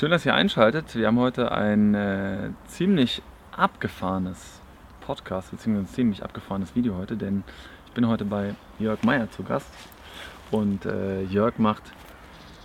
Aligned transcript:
Schön, 0.00 0.10
dass 0.10 0.24
ihr 0.24 0.32
einschaltet. 0.32 0.96
Wir 0.96 1.08
haben 1.08 1.18
heute 1.18 1.52
ein 1.52 1.94
äh, 1.94 2.52
ziemlich 2.68 3.20
abgefahrenes 3.54 4.58
Podcast, 5.02 5.50
beziehungsweise 5.50 5.84
ein 5.84 5.94
ziemlich 5.94 6.24
abgefahrenes 6.24 6.74
Video 6.74 6.96
heute, 6.96 7.18
denn 7.18 7.44
ich 7.86 7.92
bin 7.92 8.08
heute 8.08 8.24
bei 8.24 8.54
Jörg 8.78 9.02
Meyer 9.02 9.30
zu 9.30 9.42
Gast 9.42 9.68
und 10.50 10.86
äh, 10.86 11.24
Jörg 11.24 11.58
macht 11.58 11.82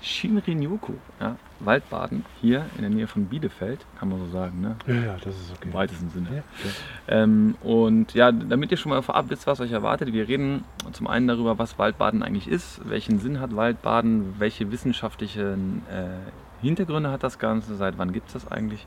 Shinrin-yoku, 0.01 0.93
ja, 1.19 1.35
Waldbaden 1.59 2.23
hier 2.39 2.67
in 2.77 2.83
der 2.83 2.89
Nähe 2.89 3.07
von 3.07 3.25
Bielefeld, 3.25 3.85
kann 3.99 4.07
man 4.07 4.19
so 4.19 4.27
sagen, 4.27 4.61
ne? 4.61 4.77
Ja, 4.87 4.93
ja, 4.93 5.17
das 5.21 5.35
ist 5.35 5.51
okay. 5.51 5.67
Im 5.67 5.73
weitesten 5.73 6.09
Sinne. 6.11 6.27
Ja, 6.37 6.69
Ähm, 7.09 7.55
und 7.61 8.13
ja, 8.13 8.31
damit 8.31 8.71
ihr 8.71 8.77
schon 8.77 8.91
mal 8.91 9.01
vorab 9.01 9.29
wisst, 9.29 9.45
was 9.45 9.59
euch 9.59 9.73
erwartet, 9.73 10.13
wir 10.13 10.29
reden 10.29 10.63
zum 10.93 11.07
einen 11.07 11.27
darüber, 11.27 11.59
was 11.59 11.77
Waldbaden 11.77 12.23
eigentlich 12.23 12.47
ist, 12.47 12.79
welchen 12.87 13.19
Sinn 13.19 13.41
hat 13.41 13.53
Waldbaden, 13.57 14.35
welche 14.39 14.71
wissenschaftlichen 14.71 15.81
äh, 15.91 16.44
Hintergründe 16.65 17.11
hat 17.11 17.23
das 17.23 17.39
Ganze, 17.39 17.75
seit 17.75 17.97
wann 17.97 18.11
gibt 18.11 18.27
es 18.27 18.33
das 18.33 18.51
eigentlich. 18.51 18.85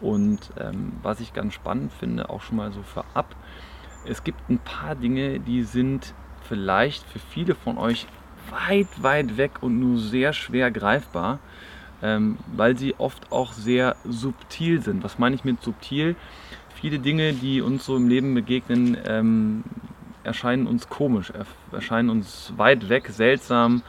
Und 0.00 0.38
ähm, 0.60 0.92
was 1.02 1.20
ich 1.20 1.32
ganz 1.32 1.54
spannend 1.54 1.92
finde, 1.92 2.30
auch 2.30 2.42
schon 2.42 2.56
mal 2.56 2.72
so 2.72 2.82
vorab, 2.82 3.34
es 4.06 4.22
gibt 4.24 4.48
ein 4.48 4.58
paar 4.58 4.94
Dinge, 4.94 5.40
die 5.40 5.62
sind 5.62 6.14
vielleicht 6.42 7.04
für 7.04 7.18
viele 7.18 7.54
von 7.54 7.78
euch 7.78 8.06
weit, 8.50 9.02
weit 9.02 9.36
weg 9.36 9.62
und 9.62 9.78
nur 9.78 9.98
sehr 9.98 10.32
schwer 10.32 10.70
greifbar, 10.70 11.40
ähm, 12.02 12.38
weil 12.46 12.78
sie 12.78 12.94
oft 12.98 13.32
auch 13.32 13.52
sehr 13.52 13.96
subtil 14.04 14.80
sind. 14.82 15.02
Was 15.02 15.18
meine 15.18 15.34
ich 15.34 15.44
mit 15.44 15.62
subtil? 15.62 16.14
Viele 16.74 17.00
Dinge, 17.00 17.32
die 17.32 17.60
uns 17.60 17.84
so 17.84 17.96
im 17.96 18.08
Leben 18.08 18.34
begegnen, 18.34 18.96
ähm, 19.06 19.64
erscheinen 20.22 20.66
uns 20.66 20.88
komisch, 20.88 21.30
er- 21.30 21.46
erscheinen 21.72 22.08
uns 22.08 22.52
weit 22.56 22.88
weg, 22.88 23.08
seltsam 23.08 23.82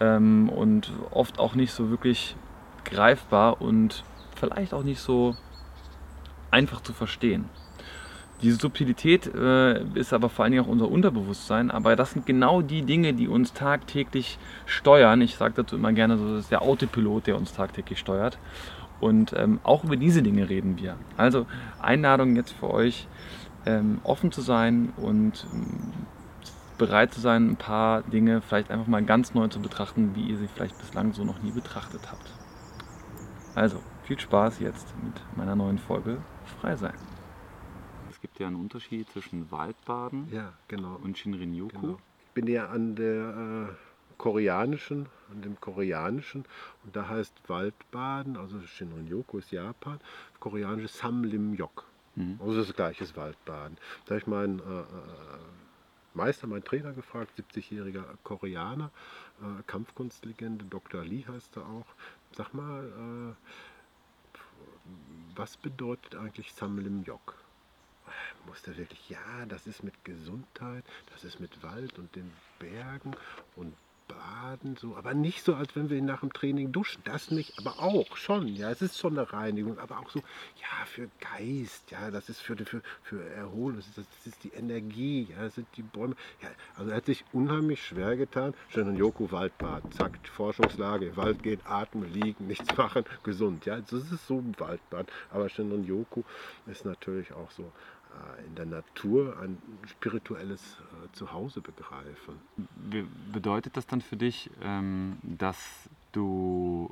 ähm, 0.00 0.48
und 0.50 0.92
oft 1.10 1.38
auch 1.38 1.54
nicht 1.54 1.72
so 1.72 1.90
wirklich 1.90 2.36
greifbar 2.84 3.60
und 3.60 4.04
vielleicht 4.36 4.74
auch 4.74 4.82
nicht 4.82 5.00
so 5.00 5.36
einfach 6.50 6.80
zu 6.80 6.92
verstehen. 6.92 7.48
Diese 8.42 8.56
Subtilität 8.56 9.32
äh, 9.34 9.82
ist 9.94 10.12
aber 10.12 10.28
vor 10.28 10.44
allen 10.44 10.52
Dingen 10.52 10.64
auch 10.64 10.68
unser 10.68 10.90
Unterbewusstsein, 10.90 11.70
aber 11.70 11.96
das 11.96 12.12
sind 12.12 12.26
genau 12.26 12.62
die 12.62 12.82
Dinge, 12.82 13.14
die 13.14 13.28
uns 13.28 13.54
tagtäglich 13.54 14.38
steuern. 14.66 15.20
Ich 15.22 15.36
sage 15.36 15.54
dazu 15.56 15.76
immer 15.76 15.92
gerne, 15.92 16.18
so, 16.18 16.28
das 16.34 16.44
ist 16.44 16.50
der 16.50 16.62
Autopilot, 16.62 17.26
der 17.26 17.36
uns 17.36 17.54
tagtäglich 17.54 17.98
steuert. 17.98 18.38
Und 19.00 19.32
ähm, 19.36 19.60
auch 19.62 19.84
über 19.84 19.96
diese 19.96 20.22
Dinge 20.22 20.48
reden 20.48 20.78
wir. 20.78 20.96
Also 21.16 21.46
Einladung 21.80 22.36
jetzt 22.36 22.52
für 22.52 22.70
euch, 22.70 23.08
ähm, 23.66 24.00
offen 24.02 24.30
zu 24.30 24.40
sein 24.40 24.92
und 24.96 25.46
ähm, 25.52 25.92
bereit 26.76 27.14
zu 27.14 27.20
sein, 27.20 27.50
ein 27.50 27.56
paar 27.56 28.02
Dinge 28.02 28.40
vielleicht 28.40 28.70
einfach 28.70 28.86
mal 28.86 29.02
ganz 29.02 29.32
neu 29.32 29.48
zu 29.48 29.60
betrachten, 29.60 30.14
wie 30.14 30.24
ihr 30.24 30.36
sie 30.36 30.48
vielleicht 30.48 30.78
bislang 30.78 31.12
so 31.12 31.24
noch 31.24 31.42
nie 31.42 31.52
betrachtet 31.52 32.00
habt. 32.10 32.43
Also, 33.54 33.80
viel 34.02 34.18
Spaß 34.18 34.58
jetzt 34.58 34.92
mit 35.02 35.14
meiner 35.36 35.54
neuen 35.54 35.78
Folge 35.78 36.20
Frei 36.60 36.74
sein. 36.74 36.94
Es 38.10 38.20
gibt 38.20 38.40
ja 38.40 38.48
einen 38.48 38.56
Unterschied 38.56 39.08
zwischen 39.10 39.50
Waldbaden 39.52 40.28
ja, 40.32 40.52
genau. 40.66 40.98
und 41.02 41.16
Shinrin-yoku. 41.16 41.80
genau. 41.80 41.98
Ich 42.26 42.32
bin 42.32 42.48
ja 42.48 42.68
an 42.68 42.96
der 42.96 43.68
äh, 43.70 43.74
koreanischen, 44.18 45.06
an 45.30 45.42
dem 45.42 45.60
koreanischen 45.60 46.44
und 46.84 46.96
da 46.96 47.08
heißt 47.08 47.48
Waldbaden, 47.48 48.36
also 48.36 48.60
Shinrin-yoku 48.60 49.38
ist 49.38 49.52
Japan, 49.52 50.00
koreanisch 50.40 50.90
Samlim-yok. 50.90 51.84
Mhm. 52.16 52.40
Also 52.40 52.58
das 52.58 52.74
gleiche 52.74 53.04
ist 53.04 53.16
Waldbaden. 53.16 53.76
Da 54.06 54.10
habe 54.10 54.18
ich 54.18 54.26
meinen 54.26 54.58
äh, 54.58 54.62
äh, 54.62 54.84
Meister, 56.14 56.46
meinen 56.46 56.64
Trainer 56.64 56.92
gefragt, 56.92 57.32
70-jähriger 57.38 58.04
Koreaner, 58.22 58.90
äh, 59.40 59.62
Kampfkunstlegende, 59.66 60.64
Dr. 60.64 61.04
Lee 61.04 61.24
heißt 61.28 61.56
er 61.56 61.66
auch. 61.66 61.86
Sag 62.36 62.52
mal, 62.52 62.84
äh, 62.84 63.34
was 65.36 65.56
bedeutet 65.56 66.16
eigentlich 66.16 66.52
Samlim-yok? 66.52 67.36
Muss 68.46 68.62
der 68.62 68.76
wirklich, 68.76 69.08
ja, 69.08 69.46
das 69.46 69.66
ist 69.66 69.82
mit 69.84 70.04
Gesundheit, 70.04 70.84
das 71.12 71.24
ist 71.24 71.40
mit 71.40 71.62
Wald 71.62 71.98
und 71.98 72.14
den 72.14 72.30
Bergen 72.58 73.16
und 73.56 73.74
Baden, 74.08 74.76
so, 74.76 74.96
aber 74.96 75.14
nicht 75.14 75.44
so, 75.44 75.54
als 75.54 75.74
wenn 75.76 75.90
wir 75.90 76.00
nach 76.02 76.20
dem 76.20 76.32
Training 76.32 76.72
duschen. 76.72 77.02
Das 77.04 77.30
nicht, 77.30 77.58
aber 77.58 77.82
auch 77.82 78.16
schon, 78.16 78.48
ja, 78.48 78.70
es 78.70 78.82
ist 78.82 78.98
schon 78.98 79.18
eine 79.18 79.32
Reinigung, 79.32 79.78
aber 79.78 79.98
auch 79.98 80.10
so, 80.10 80.20
ja, 80.20 80.84
für 80.86 81.08
Geist, 81.20 81.90
ja, 81.90 82.10
das 82.10 82.28
ist 82.28 82.40
für, 82.40 82.56
für, 82.56 82.82
für 83.02 83.24
Erholung, 83.30 83.76
das 83.76 83.86
ist, 83.88 83.98
das 83.98 84.26
ist 84.26 84.44
die 84.44 84.50
Energie, 84.50 85.28
ja, 85.30 85.44
das 85.44 85.54
sind 85.54 85.68
die 85.76 85.82
Bäume. 85.82 86.16
Ja, 86.42 86.48
also 86.76 86.90
er 86.90 86.96
hat 86.98 87.06
sich 87.06 87.24
unheimlich 87.32 87.84
schwer 87.84 88.16
getan. 88.16 88.54
Shinrin-yoku 88.68 89.30
Waldbaden, 89.32 89.90
zack, 89.92 90.18
Forschungslage, 90.24 91.16
Wald 91.16 91.42
gehen, 91.42 91.60
atmen, 91.64 92.12
liegen, 92.12 92.46
nichts 92.46 92.76
machen, 92.76 93.04
gesund, 93.22 93.66
ja, 93.66 93.80
das 93.80 93.92
ist 93.92 94.26
so 94.26 94.38
ein 94.38 94.54
Waldbad. 94.58 95.10
Aber 95.30 95.48
Shinrin-yoku 95.48 96.22
ist 96.66 96.84
natürlich 96.84 97.32
auch 97.32 97.50
so 97.50 97.72
in 98.46 98.54
der 98.54 98.66
Natur 98.66 99.38
ein 99.40 99.58
spirituelles 99.86 100.60
äh, 100.80 101.12
Zuhause 101.12 101.60
begreifen. 101.60 102.34
Be- 102.90 103.06
Bedeutet 103.32 103.76
das 103.76 103.86
dann 103.86 104.00
für 104.00 104.16
dich, 104.16 104.50
ähm, 104.62 105.18
dass 105.22 105.88
du 106.12 106.90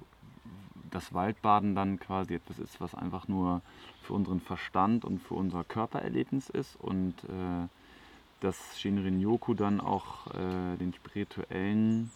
das 0.91 1.15
Waldbaden 1.15 1.75
dann 1.75 1.99
quasi 1.99 2.34
etwas 2.34 2.59
ist, 2.59 2.81
was 2.81 2.94
einfach 2.94 3.28
nur 3.28 3.62
für 4.03 4.12
unseren 4.15 4.41
Verstand 4.41 5.05
und 5.05 5.21
für 5.21 5.34
unser 5.34 5.65
Körpererlebnis 5.65 6.50
ist 6.50 6.77
und 6.77 7.15
äh, 7.25 7.69
dass 8.41 8.78
Shinrin-yoku 8.78 9.55
dann 9.55 9.81
auch 9.81 10.27
äh, 10.34 10.77
den 10.77 10.93
spirituellen, 10.93 12.11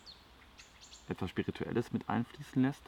etwas 1.08 1.30
Spirituelles 1.30 1.92
mit 1.92 2.08
einfließen 2.08 2.62
lässt? 2.62 2.82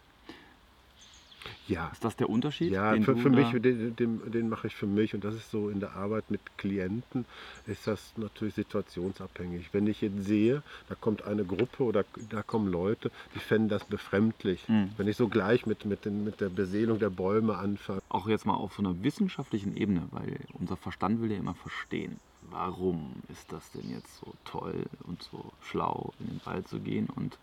Ja, 1.69 1.89
Ist 1.93 2.05
das 2.05 2.17
der 2.17 2.31
Unterschied? 2.31 2.73
Ja, 2.73 2.93
den 2.93 3.05
für, 3.05 3.17
für 3.17 3.31
mich, 3.31 3.51
den, 3.51 3.95
den, 3.95 4.31
den 4.31 4.49
mache 4.49 4.69
ich 4.69 4.75
für 4.75 4.87
mich 4.87 5.15
und 5.15 5.23
das 5.25 5.35
ist 5.35 5.51
so 5.51 5.69
in 5.69 5.81
der 5.81 5.93
Arbeit 5.97 6.31
mit 6.31 6.41
Klienten, 6.57 7.27
ist 7.67 7.87
das 7.87 8.13
natürlich 8.17 8.55
situationsabhängig. 8.55 9.69
Wenn 9.73 9.87
ich 9.87 10.01
jetzt 10.01 10.25
sehe, 10.25 10.63
da 10.89 10.95
kommt 10.95 11.25
eine 11.25 11.45
Gruppe 11.45 11.83
oder 11.83 12.05
da 12.31 12.43
kommen 12.43 12.71
Leute, 12.73 13.11
die 13.35 13.39
fänden 13.39 13.69
das 13.69 13.85
befremdlich. 13.85 14.69
Mhm. 14.69 14.91
Wenn 14.97 15.09
ich 15.09 15.17
so 15.17 15.29
gleich 15.29 15.67
mit, 15.67 15.85
mit, 15.85 16.05
den, 16.05 16.25
mit 16.25 16.41
der 16.41 16.49
Beseelung 16.49 16.99
der 16.99 17.11
Bäume 17.11 17.59
anfange. 17.59 18.01
auch 18.09 18.29
jetzt 18.29 18.47
mal 18.47 18.55
auf 18.55 18.75
so 18.75 18.83
einer 18.83 19.03
wissenschaftlichen 19.03 19.77
Ebene, 19.77 20.09
weil 20.11 20.39
unser 20.55 20.77
Verstand 20.77 21.21
will 21.21 21.31
ja 21.31 21.39
immer 21.39 21.55
verstehen, 21.55 22.19
warum 22.51 23.13
ist 23.31 23.53
das 23.53 23.71
denn 23.73 23.91
jetzt 23.91 24.19
so 24.19 24.33
toll 24.45 24.87
und 25.07 25.23
so 25.23 25.53
schlau, 25.63 26.13
in 26.21 26.27
den 26.27 26.41
Wald 26.45 26.67
zu 26.69 26.81
gehen 26.81 27.09
und 27.15 27.39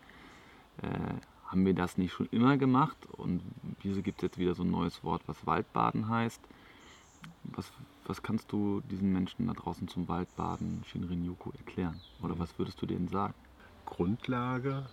äh, 0.82 1.14
haben 1.46 1.64
wir 1.64 1.74
das 1.74 1.96
nicht 1.98 2.12
schon 2.12 2.28
immer 2.30 2.56
gemacht 2.56 2.98
und 3.16 3.42
wieso 3.82 4.02
gibt 4.02 4.18
es 4.18 4.22
jetzt 4.22 4.38
wieder 4.38 4.54
so 4.54 4.62
ein 4.62 4.70
neues 4.70 5.02
Wort, 5.04 5.22
was 5.26 5.46
Waldbaden 5.46 6.08
heißt? 6.08 6.40
Was, 7.44 7.72
was 8.04 8.22
kannst 8.22 8.52
du 8.52 8.82
diesen 8.90 9.12
Menschen 9.12 9.46
da 9.46 9.52
draußen 9.52 9.88
zum 9.88 10.08
Waldbaden 10.08 10.82
Shinrin-yoku 10.86 11.50
erklären? 11.58 12.00
Oder 12.22 12.38
was 12.38 12.58
würdest 12.58 12.80
du 12.80 12.86
denen 12.86 13.08
sagen? 13.08 13.34
Grundlage 13.84 14.84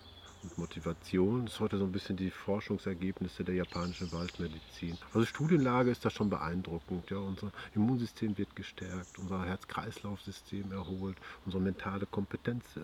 und 0.44 0.58
Motivation 0.58 1.46
ist 1.46 1.58
heute 1.58 1.78
so 1.78 1.84
ein 1.84 1.92
bisschen 1.92 2.16
die 2.16 2.30
Forschungsergebnisse 2.30 3.44
der 3.44 3.54
japanischen 3.54 4.12
Waldmedizin. 4.12 4.98
Also 5.12 5.26
Studienlage 5.26 5.90
ist 5.90 6.04
da 6.04 6.10
schon 6.10 6.28
beeindruckend. 6.28 7.08
Ja, 7.10 7.16
unser 7.16 7.50
Immunsystem 7.74 8.36
wird 8.36 8.54
gestärkt, 8.54 9.18
unser 9.18 9.44
Herz-Kreislauf-System 9.44 10.70
erholt, 10.72 11.16
unsere 11.46 11.62
mentale 11.62 12.06
Kompetenz 12.06 12.76
äh, 12.76 12.80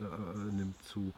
nimmt 0.54 0.82
zu, 0.82 1.12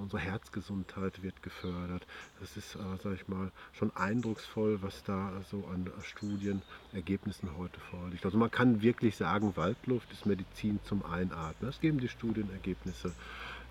unsere 0.00 0.20
Herzgesundheit 0.20 1.22
wird 1.22 1.42
gefördert. 1.42 2.06
Das 2.40 2.56
ist, 2.56 2.74
äh, 2.74 2.78
sag 3.02 3.14
ich 3.14 3.28
mal, 3.28 3.50
schon 3.72 3.94
eindrucksvoll, 3.96 4.82
was 4.82 5.02
da 5.02 5.32
so 5.50 5.64
an 5.66 5.90
Studienergebnissen 6.02 7.56
heute 7.56 7.80
vorliegt. 7.80 8.24
Also 8.24 8.38
man 8.38 8.50
kann 8.50 8.82
wirklich 8.82 9.16
sagen, 9.16 9.56
Waldluft 9.56 10.12
ist 10.12 10.26
Medizin 10.26 10.80
zum 10.84 11.04
Einatmen. 11.04 11.70
Das 11.70 11.80
geben 11.80 12.00
die 12.00 12.08
Studienergebnisse 12.08 13.12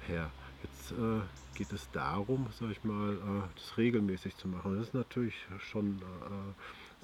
her. 0.07 0.31
Jetzt 0.63 0.91
äh, 0.91 1.21
geht 1.55 1.71
es 1.71 1.89
darum, 1.91 2.47
sag 2.59 2.71
ich 2.71 2.83
mal, 2.83 3.13
äh, 3.13 3.55
das 3.55 3.77
regelmäßig 3.77 4.35
zu 4.37 4.47
machen. 4.47 4.75
Das 4.75 4.87
ist 4.87 4.93
natürlich 4.93 5.35
schon, 5.59 5.99
äh, 5.99 6.53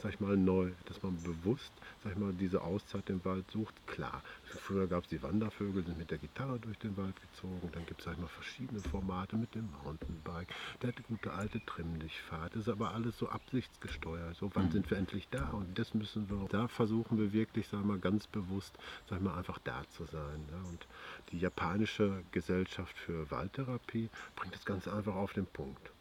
sag 0.02 0.14
ich 0.14 0.20
mal, 0.20 0.36
neu, 0.38 0.72
dass 0.86 1.02
man 1.04 1.22
bewusst, 1.24 1.72
sag 2.04 2.14
ich 2.14 2.18
mal, 2.18 2.34
diese 2.34 2.62
Auszeit 2.62 3.10
im 3.10 3.24
Wald 3.26 3.50
sucht. 3.52 3.74
Klar, 3.88 4.22
früher 4.46 4.88
gab 4.88 5.04
es 5.04 5.10
die 5.10 5.22
Wandervögel, 5.24 5.84
sind 5.86 5.98
mit 5.98 6.12
der 6.12 6.18
Gitarre 6.18 6.60
durch 6.60 6.78
den 6.80 6.96
Wald 6.98 7.16
gezogen. 7.22 7.70
Dann 7.72 7.86
gibt 7.86 8.02
es, 8.02 8.06
sag 8.06 8.14
ich 8.14 8.20
mal, 8.20 8.28
verschiedene 8.28 8.80
Formate 8.82 9.36
mit 9.36 9.54
dem 9.56 9.70
Mountainbike. 9.84 10.48
Der 10.82 10.92
gute 11.08 11.32
alte 11.34 11.64
Trimm-dich-Fahrt. 11.66 12.54
Das 12.56 12.62
ist 12.64 12.70
aber 12.70 12.94
alles 12.94 13.18
so 13.18 13.30
absichtsgesteuert. 13.30 14.36
So, 14.36 14.52
wann 14.54 14.66
Mhm. 14.68 14.72
sind 14.72 14.92
wir 14.92 14.98
endlich 14.98 15.28
da? 15.30 15.50
Und 15.50 15.78
das 15.78 15.94
müssen 15.94 16.30
wir, 16.30 16.48
da 16.50 16.68
versuchen 16.68 17.18
wir 17.18 17.34
wirklich, 17.34 17.68
sag 17.68 17.80
ich 17.82 17.86
mal, 17.86 18.00
ganz 18.00 18.28
bewusst, 18.28 18.78
sag 19.10 19.20
ich 19.20 19.24
mal, 19.24 19.36
einfach 19.38 19.60
da 19.60 19.84
zu 19.90 20.06
sein. 20.06 20.46
Ja? 20.52 20.58
Und 20.70 20.88
die 21.32 21.40
japanische 21.40 22.24
Gesellschaft 22.32 22.98
für 22.98 23.30
Waldtherapie 23.32 24.10
bringt 24.36 24.54
das 24.56 24.66
Ganze 24.66 24.94
einfach 24.94 25.16
auf 25.16 25.34
den 25.34 25.46
Punkt. 25.46 25.92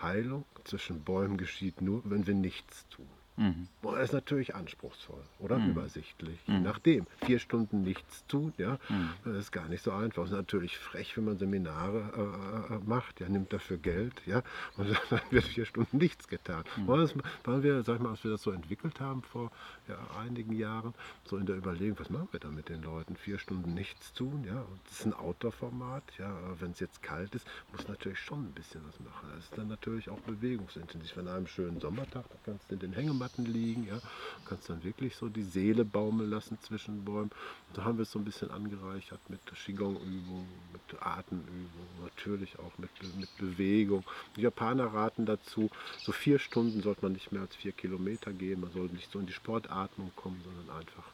Heilung 0.00 0.44
zwischen 0.64 1.02
Bäumen 1.04 1.36
geschieht 1.36 1.80
nur, 1.80 2.02
wenn 2.04 2.26
wir 2.26 2.34
nichts 2.34 2.88
tun. 2.88 3.06
Mhm. 3.36 3.68
Er 3.82 4.02
ist 4.02 4.12
natürlich 4.12 4.54
anspruchsvoll 4.54 5.22
oder 5.38 5.58
mhm. 5.58 5.70
übersichtlich, 5.70 6.38
je 6.46 6.54
mhm. 6.54 6.62
nachdem. 6.62 7.06
Vier 7.24 7.38
Stunden 7.38 7.82
nichts 7.82 8.26
tun, 8.26 8.52
ja, 8.58 8.78
mhm. 8.88 9.10
das 9.24 9.36
ist 9.36 9.52
gar 9.52 9.68
nicht 9.68 9.82
so 9.82 9.92
einfach. 9.92 10.24
Es 10.24 10.30
ist 10.30 10.36
natürlich 10.36 10.76
frech, 10.76 11.16
wenn 11.16 11.24
man 11.24 11.38
Seminare 11.38 12.68
äh, 12.70 12.74
äh 12.74 12.78
macht, 12.84 13.20
ja, 13.20 13.28
nimmt 13.28 13.52
dafür 13.52 13.78
Geld, 13.78 14.14
ja, 14.26 14.42
und 14.76 14.88
dann 15.10 15.20
wird 15.30 15.44
vier 15.44 15.64
Stunden 15.64 15.96
nichts 15.96 16.28
getan. 16.28 16.64
Mhm. 16.76 16.86
Das, 16.86 17.14
weil 17.44 17.62
wir, 17.62 17.82
sag 17.82 17.96
ich 17.96 18.02
mal, 18.02 18.10
als 18.10 18.24
wir 18.24 18.30
das 18.30 18.42
so 18.42 18.50
entwickelt 18.50 19.00
haben 19.00 19.22
vor 19.22 19.50
ja, 19.88 19.96
einigen 20.20 20.52
Jahren, 20.52 20.94
so 21.24 21.36
in 21.38 21.46
der 21.46 21.56
Überlegung, 21.56 21.98
was 21.98 22.10
machen 22.10 22.28
wir 22.32 22.40
da 22.40 22.48
mit 22.48 22.68
den 22.68 22.82
Leuten? 22.82 23.16
Vier 23.16 23.38
Stunden 23.38 23.72
nichts 23.72 24.12
tun, 24.12 24.44
ja, 24.46 24.60
und 24.60 24.80
das 24.88 25.00
ist 25.00 25.06
ein 25.06 25.14
Outdoor-Format, 25.14 26.04
ja, 26.18 26.36
wenn 26.60 26.72
es 26.72 26.80
jetzt 26.80 27.02
kalt 27.02 27.34
ist, 27.34 27.46
muss 27.72 27.88
natürlich 27.88 28.20
schon 28.20 28.44
ein 28.44 28.52
bisschen 28.52 28.82
was 28.86 29.00
machen. 29.00 29.28
Das 29.34 29.44
ist 29.44 29.56
dann 29.56 29.68
natürlich 29.68 30.10
auch 30.10 30.20
bewegungsintensiv. 30.20 31.16
An 31.16 31.28
einem 31.28 31.46
schönen 31.46 31.80
Sommertag, 31.80 32.24
da 32.28 32.36
kannst 32.44 32.70
du 32.70 32.74
in 32.74 32.80
den 32.80 32.92
Hängematten 32.92 33.21
Matten 33.22 33.44
liegen. 33.44 33.86
Ja. 33.86 33.96
Du 33.96 34.48
kannst 34.48 34.68
dann 34.68 34.82
wirklich 34.82 35.14
so 35.14 35.28
die 35.28 35.44
Seele 35.44 35.84
baumeln 35.84 36.28
lassen 36.28 36.58
zwischen 36.60 37.04
Bäumen. 37.04 37.30
Da 37.74 37.84
haben 37.84 37.98
wir 37.98 38.02
es 38.02 38.10
so 38.10 38.18
ein 38.18 38.24
bisschen 38.24 38.50
angereichert 38.50 39.20
mit 39.28 39.40
Qigong-Übungen, 39.46 40.48
mit 40.72 41.00
Atemübungen, 41.00 42.02
natürlich 42.02 42.58
auch 42.58 42.76
mit, 42.78 42.90
mit 43.16 43.36
Bewegung. 43.38 44.02
Die 44.36 44.40
Japaner 44.40 44.92
raten 44.92 45.24
dazu, 45.24 45.70
so 45.98 46.10
vier 46.10 46.40
Stunden 46.40 46.82
sollte 46.82 47.02
man 47.02 47.12
nicht 47.12 47.30
mehr 47.30 47.42
als 47.42 47.54
vier 47.54 47.72
Kilometer 47.72 48.32
gehen. 48.32 48.60
Man 48.60 48.72
sollte 48.72 48.94
nicht 48.94 49.10
so 49.12 49.20
in 49.20 49.26
die 49.26 49.32
Sportatmung 49.32 50.10
kommen, 50.16 50.40
sondern 50.44 50.76
einfach 50.76 51.06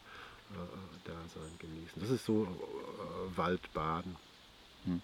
äh, 0.51 1.05
da 1.05 1.13
sein, 1.33 1.51
genießen. 1.59 2.01
Das 2.01 2.09
ist 2.09 2.25
so 2.25 2.45
äh, 2.45 3.37
Waldbaden. 3.37 4.15
Hm. 4.85 5.01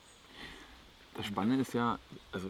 Das 1.13 1.27
Spannende 1.27 1.61
ist 1.61 1.73
ja, 1.73 1.99
also 2.31 2.49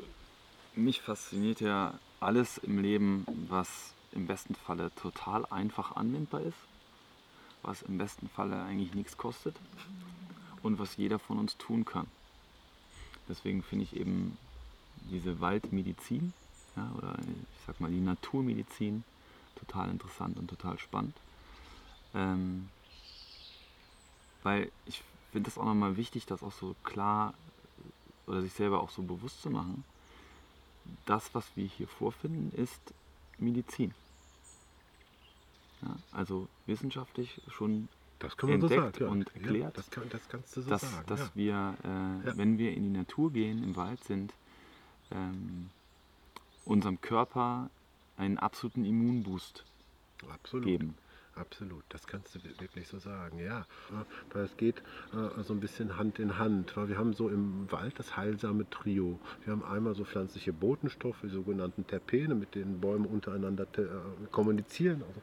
mich 0.76 1.02
fasziniert 1.02 1.60
ja 1.60 2.00
alles 2.20 2.58
im 2.58 2.82
Leben, 2.82 3.26
was 3.50 3.95
im 4.16 4.28
besten 4.28 4.56
Falle 4.56 4.92
total 4.96 5.46
einfach 5.48 5.96
anwendbar 5.96 6.42
ist, 6.42 6.58
was 7.62 7.82
im 7.84 7.98
besten 7.98 8.30
Falle 8.30 8.64
eigentlich 8.64 8.94
nichts 8.94 9.18
kostet 9.18 9.56
und 10.64 10.80
was 10.80 10.98
jeder 10.98 11.20
von 11.20 11.38
uns 11.38 11.58
tun 11.58 11.86
kann. 11.86 12.08
Deswegen 13.28 13.62
finde 13.64 13.84
ich 13.84 13.96
eben 13.96 14.38
diese 15.12 15.40
Waldmedizin 15.40 16.34
ja, 16.76 16.92
oder 16.98 17.18
ich 17.20 17.66
sag 17.66 17.80
mal 17.80 17.92
die 17.92 18.00
Naturmedizin 18.00 19.04
total 19.56 19.90
interessant 19.90 20.38
und 20.38 20.48
total 20.50 20.78
spannend. 20.80 21.16
Ähm, 22.14 22.70
weil 24.44 24.72
ich 24.86 25.02
finde 25.32 25.50
es 25.50 25.58
auch 25.58 25.66
nochmal 25.66 25.98
wichtig, 25.98 26.26
das 26.26 26.44
auch 26.44 26.52
so 26.52 26.76
klar 26.84 27.34
oder 28.28 28.42
sich 28.42 28.54
selber 28.54 28.82
auch 28.82 28.90
so 28.90 29.02
bewusst 29.02 29.42
zu 29.42 29.50
machen. 29.50 29.84
Das, 31.06 31.34
was 31.34 31.46
wir 31.56 31.66
hier 31.66 31.88
vorfinden, 31.88 32.52
ist 32.56 32.94
Medizin. 33.38 33.94
Ja, 35.82 35.96
also 36.12 36.48
wissenschaftlich 36.66 37.42
schon 37.50 37.88
entdeckt 38.20 38.62
so 38.62 38.68
sagen, 38.68 38.94
ja. 39.00 39.08
und 39.08 39.36
erklärt, 39.36 39.64
ja, 39.64 39.72
das, 39.72 39.90
kann, 39.92 40.10
das 40.10 40.28
kannst 40.30 40.56
du 40.56 40.62
so 40.62 40.70
dass, 40.70 40.82
sagen, 40.82 41.06
dass 41.08 41.36
wir, 41.36 41.76
äh, 41.84 42.38
wenn 42.38 42.58
wir 42.58 42.74
in 42.74 42.84
die 42.84 42.98
Natur 42.98 43.32
gehen, 43.32 43.64
im 43.64 43.76
Wald 43.76 44.04
sind, 44.04 44.34
ähm, 45.12 45.70
unserem 46.66 47.00
Körper 47.02 47.70
einen 48.18 48.38
absoluten 48.38 48.86
Immunboost 48.86 49.64
Absolut. 50.30 50.66
geben. 50.66 50.96
Absolut, 51.36 51.84
das 51.90 52.08
kannst 52.08 52.34
du 52.34 52.40
wirklich 52.60 52.88
so 52.88 52.98
sagen, 52.98 53.40
ja. 53.40 53.66
Weil 54.32 54.46
es 54.46 54.56
geht 54.56 54.80
äh, 55.12 55.44
so 55.44 55.54
ein 55.54 55.60
bisschen 55.60 55.98
Hand 55.98 56.18
in 56.18 56.38
Hand, 56.40 56.78
weil 56.78 56.88
wir 56.88 56.98
haben 56.98 57.14
so 57.14 57.28
im 57.28 57.70
Wald 57.70 58.00
das 58.00 58.16
heilsame 58.16 58.70
Trio. 58.70 59.20
Wir 59.44 59.52
haben 59.52 59.64
einmal 59.66 59.96
so 59.96 60.06
pflanzliche 60.06 60.54
Botenstoffe, 60.54 61.20
die 61.24 61.30
sogenannten 61.30 61.86
Terpene, 61.86 62.36
mit 62.36 62.56
denen 62.56 62.80
Bäume 62.80 63.10
untereinander 63.10 63.68
äh, 63.78 63.88
kommunizieren. 64.32 65.04
Also 65.06 65.22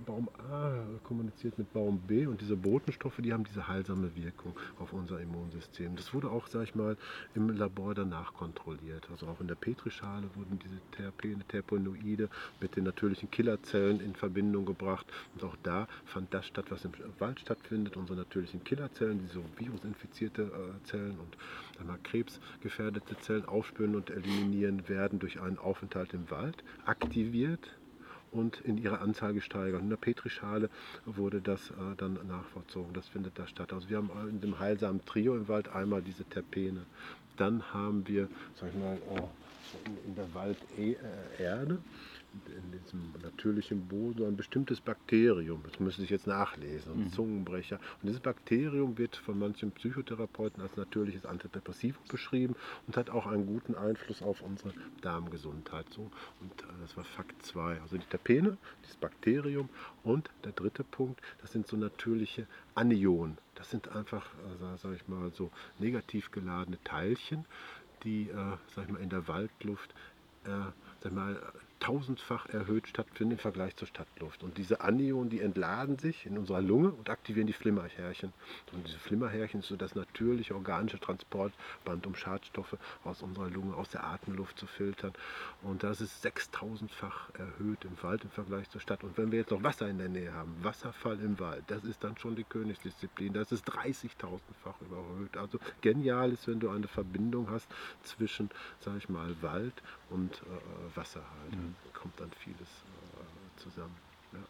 Baum 0.00 0.28
A 0.50 0.72
kommuniziert 1.04 1.58
mit 1.58 1.72
Baum 1.72 1.98
B 2.00 2.26
und 2.26 2.40
diese 2.40 2.56
Botenstoffe, 2.56 3.18
die 3.18 3.32
haben 3.32 3.44
diese 3.44 3.68
heilsame 3.68 4.14
Wirkung 4.16 4.54
auf 4.78 4.92
unser 4.92 5.20
Immunsystem. 5.20 5.96
Das 5.96 6.14
wurde 6.14 6.30
auch, 6.30 6.46
sag 6.46 6.64
ich 6.64 6.74
mal, 6.74 6.96
im 7.34 7.50
Labor 7.50 7.94
danach 7.94 8.34
kontrolliert. 8.34 9.08
Also 9.10 9.26
auch 9.26 9.40
in 9.40 9.48
der 9.48 9.54
Petrischale 9.54 10.28
wurden 10.34 10.58
diese 10.58 10.80
Terpene, 10.92 11.44
Terpenoide 11.44 12.28
mit 12.60 12.76
den 12.76 12.84
natürlichen 12.84 13.30
Killerzellen 13.30 14.00
in 14.00 14.14
Verbindung 14.14 14.64
gebracht. 14.64 15.06
Und 15.34 15.44
auch 15.44 15.56
da 15.62 15.86
fand 16.04 16.32
das 16.32 16.46
statt, 16.46 16.66
was 16.70 16.84
im 16.84 16.92
Wald 17.18 17.40
stattfindet. 17.40 17.96
Unsere 17.96 18.18
natürlichen 18.18 18.64
Killerzellen, 18.64 19.18
die 19.18 19.26
so 19.26 19.44
virusinfizierte 19.56 20.42
äh, 20.42 20.84
Zellen 20.84 21.18
und 21.18 21.36
einmal 21.80 21.98
krebsgefährdete 22.02 23.16
Zellen 23.18 23.44
aufspüren 23.44 23.94
und 23.94 24.10
eliminieren 24.10 24.88
werden 24.88 25.18
durch 25.18 25.40
einen 25.40 25.58
Aufenthalt 25.58 26.14
im 26.14 26.30
Wald, 26.30 26.64
aktiviert 26.84 27.70
und 28.32 28.60
in 28.62 28.78
ihrer 28.78 29.00
Anzahl 29.00 29.34
gesteigert. 29.34 29.80
In 29.80 29.90
der 29.90 29.96
Petrischale 29.96 30.70
wurde 31.04 31.40
das 31.40 31.70
äh, 31.70 31.74
dann 31.96 32.18
nachvollzogen. 32.26 32.92
Das 32.94 33.08
findet 33.08 33.38
da 33.38 33.46
statt. 33.46 33.72
Also 33.72 33.88
wir 33.88 33.98
haben 33.98 34.10
in 34.28 34.40
dem 34.40 34.58
heilsamen 34.58 35.04
Trio 35.04 35.36
im 35.36 35.48
Wald 35.48 35.68
einmal 35.68 36.02
diese 36.02 36.24
Terpene. 36.24 36.84
Dann 37.36 37.72
haben 37.72 38.06
wir, 38.08 38.28
sag 38.58 38.70
ich 38.70 38.74
mal, 38.74 38.96
äh, 39.16 39.22
in 40.06 40.14
der 40.14 40.32
Walderde 40.34 41.78
in 42.46 42.72
diesem 42.72 43.12
natürlichen 43.22 43.88
Boden 43.88 44.18
so 44.18 44.24
ein 44.24 44.36
bestimmtes 44.36 44.80
Bakterium. 44.80 45.62
Das 45.64 45.80
müsste 45.80 46.02
ich 46.02 46.10
jetzt 46.10 46.26
nachlesen, 46.26 46.92
ein 46.92 47.04
mhm. 47.04 47.12
Zungenbrecher. 47.12 47.76
Und 47.76 48.08
dieses 48.08 48.20
Bakterium 48.20 48.96
wird 48.98 49.16
von 49.16 49.38
manchen 49.38 49.70
Psychotherapeuten 49.72 50.62
als 50.62 50.76
natürliches 50.76 51.26
Antidepressivum 51.26 52.02
beschrieben 52.08 52.54
und 52.86 52.96
hat 52.96 53.10
auch 53.10 53.26
einen 53.26 53.46
guten 53.46 53.74
Einfluss 53.74 54.22
auf 54.22 54.42
unsere 54.42 54.72
Darmgesundheit. 55.02 55.86
So, 55.90 56.10
und 56.40 56.62
äh, 56.62 56.66
das 56.80 56.96
war 56.96 57.04
Fakt 57.04 57.44
2. 57.44 57.80
Also 57.80 57.98
die 57.98 58.06
Terpene, 58.06 58.56
dieses 58.82 58.96
Bakterium 58.96 59.68
und 60.02 60.30
der 60.44 60.52
dritte 60.52 60.84
Punkt, 60.84 61.20
das 61.40 61.52
sind 61.52 61.66
so 61.66 61.76
natürliche 61.76 62.46
Anionen. 62.74 63.36
Das 63.54 63.70
sind 63.70 63.94
einfach, 63.94 64.26
also, 64.48 64.76
sag 64.76 64.96
ich 64.96 65.06
mal, 65.08 65.30
so 65.32 65.50
negativ 65.78 66.30
geladene 66.30 66.82
Teilchen, 66.84 67.44
die, 68.04 68.28
äh, 68.28 68.56
sag 68.74 68.86
ich 68.86 68.90
mal, 68.92 69.00
in 69.00 69.10
der 69.10 69.28
Waldluft 69.28 69.94
äh, 70.44 70.70
sag 71.02 71.12
mal, 71.12 71.40
tausendfach 71.82 72.46
erhöht 72.46 72.86
stattfinden 72.86 73.32
im 73.32 73.38
Vergleich 73.38 73.74
zur 73.74 73.88
Stadtluft. 73.88 74.44
Und 74.44 74.56
diese 74.56 74.82
Anionen, 74.82 75.30
die 75.30 75.40
entladen 75.40 75.98
sich 75.98 76.26
in 76.26 76.38
unserer 76.38 76.62
Lunge 76.62 76.90
und 76.90 77.10
aktivieren 77.10 77.48
die 77.48 77.52
Flimmerhärchen. 77.52 78.32
Und 78.72 78.86
diese 78.86 79.00
Flimmerhärchen 79.00 79.62
sind 79.62 79.68
so 79.68 79.76
das 79.76 79.96
natürliche 79.96 80.54
organische 80.54 81.00
Transportband, 81.00 82.06
um 82.06 82.14
Schadstoffe 82.14 82.76
aus 83.02 83.22
unserer 83.22 83.50
Lunge, 83.50 83.74
aus 83.74 83.88
der 83.88 84.04
Atemluft 84.04 84.60
zu 84.60 84.68
filtern. 84.68 85.12
Und 85.62 85.82
das 85.82 86.00
ist 86.00 86.22
sechstausendfach 86.22 87.30
erhöht 87.34 87.84
im 87.84 88.00
Wald 88.00 88.22
im 88.22 88.30
Vergleich 88.30 88.70
zur 88.70 88.80
Stadt. 88.80 89.02
Und 89.02 89.18
wenn 89.18 89.32
wir 89.32 89.40
jetzt 89.40 89.50
noch 89.50 89.64
Wasser 89.64 89.88
in 89.88 89.98
der 89.98 90.08
Nähe 90.08 90.32
haben, 90.32 90.54
Wasserfall 90.62 91.18
im 91.18 91.40
Wald, 91.40 91.64
das 91.66 91.82
ist 91.82 92.04
dann 92.04 92.16
schon 92.16 92.36
die 92.36 92.44
Königsdisziplin. 92.44 93.32
Das 93.32 93.50
ist 93.50 93.68
30.000-fach 93.68 94.80
überhöht. 94.82 95.36
Also 95.36 95.58
genial 95.80 96.30
ist, 96.30 96.46
wenn 96.46 96.60
du 96.60 96.70
eine 96.70 96.86
Verbindung 96.86 97.50
hast 97.50 97.66
zwischen, 98.04 98.50
sage 98.78 98.98
ich 98.98 99.08
mal, 99.08 99.34
Wald 99.40 99.74
und 100.10 100.32
äh, 100.42 100.96
Wasser 100.96 101.22
halt. 101.40 101.56
Mhm 101.56 101.71
kommt 101.94 102.18
dann 102.20 102.30
vieles 102.38 102.60
äh, 102.60 103.60
zusammen. 103.60 103.94
Ja. 104.32 104.40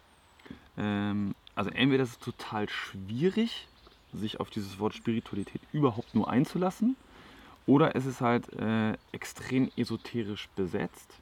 Ähm, 0.79 1.35
also 1.55 1.71
entweder 1.71 2.05
ist 2.05 2.11
es 2.11 2.19
total 2.19 2.69
schwierig, 2.69 3.69
sich 4.13 4.41
auf 4.41 4.51
dieses 4.51 4.79
Wort 4.79 4.95
Spiritualität 4.95 5.61
überhaupt 5.73 6.15
nur 6.15 6.29
einzulassen, 6.29 6.97
oder 7.67 7.95
es 7.95 8.07
ist 8.07 8.21
halt 8.21 8.53
äh, 8.55 8.95
extrem 9.13 9.71
esoterisch 9.77 10.49
besetzt. 10.57 11.15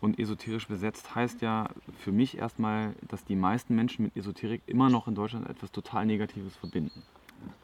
Und 0.00 0.18
esoterisch 0.18 0.66
besetzt 0.66 1.14
heißt 1.14 1.42
ja 1.42 1.68
für 2.00 2.12
mich 2.12 2.36
erstmal, 2.36 2.94
dass 3.08 3.24
die 3.24 3.36
meisten 3.36 3.74
Menschen 3.74 4.04
mit 4.04 4.16
Esoterik 4.16 4.62
immer 4.66 4.90
noch 4.90 5.06
in 5.06 5.14
Deutschland 5.14 5.48
etwas 5.48 5.70
total 5.70 6.06
Negatives 6.06 6.56
verbinden. 6.56 7.02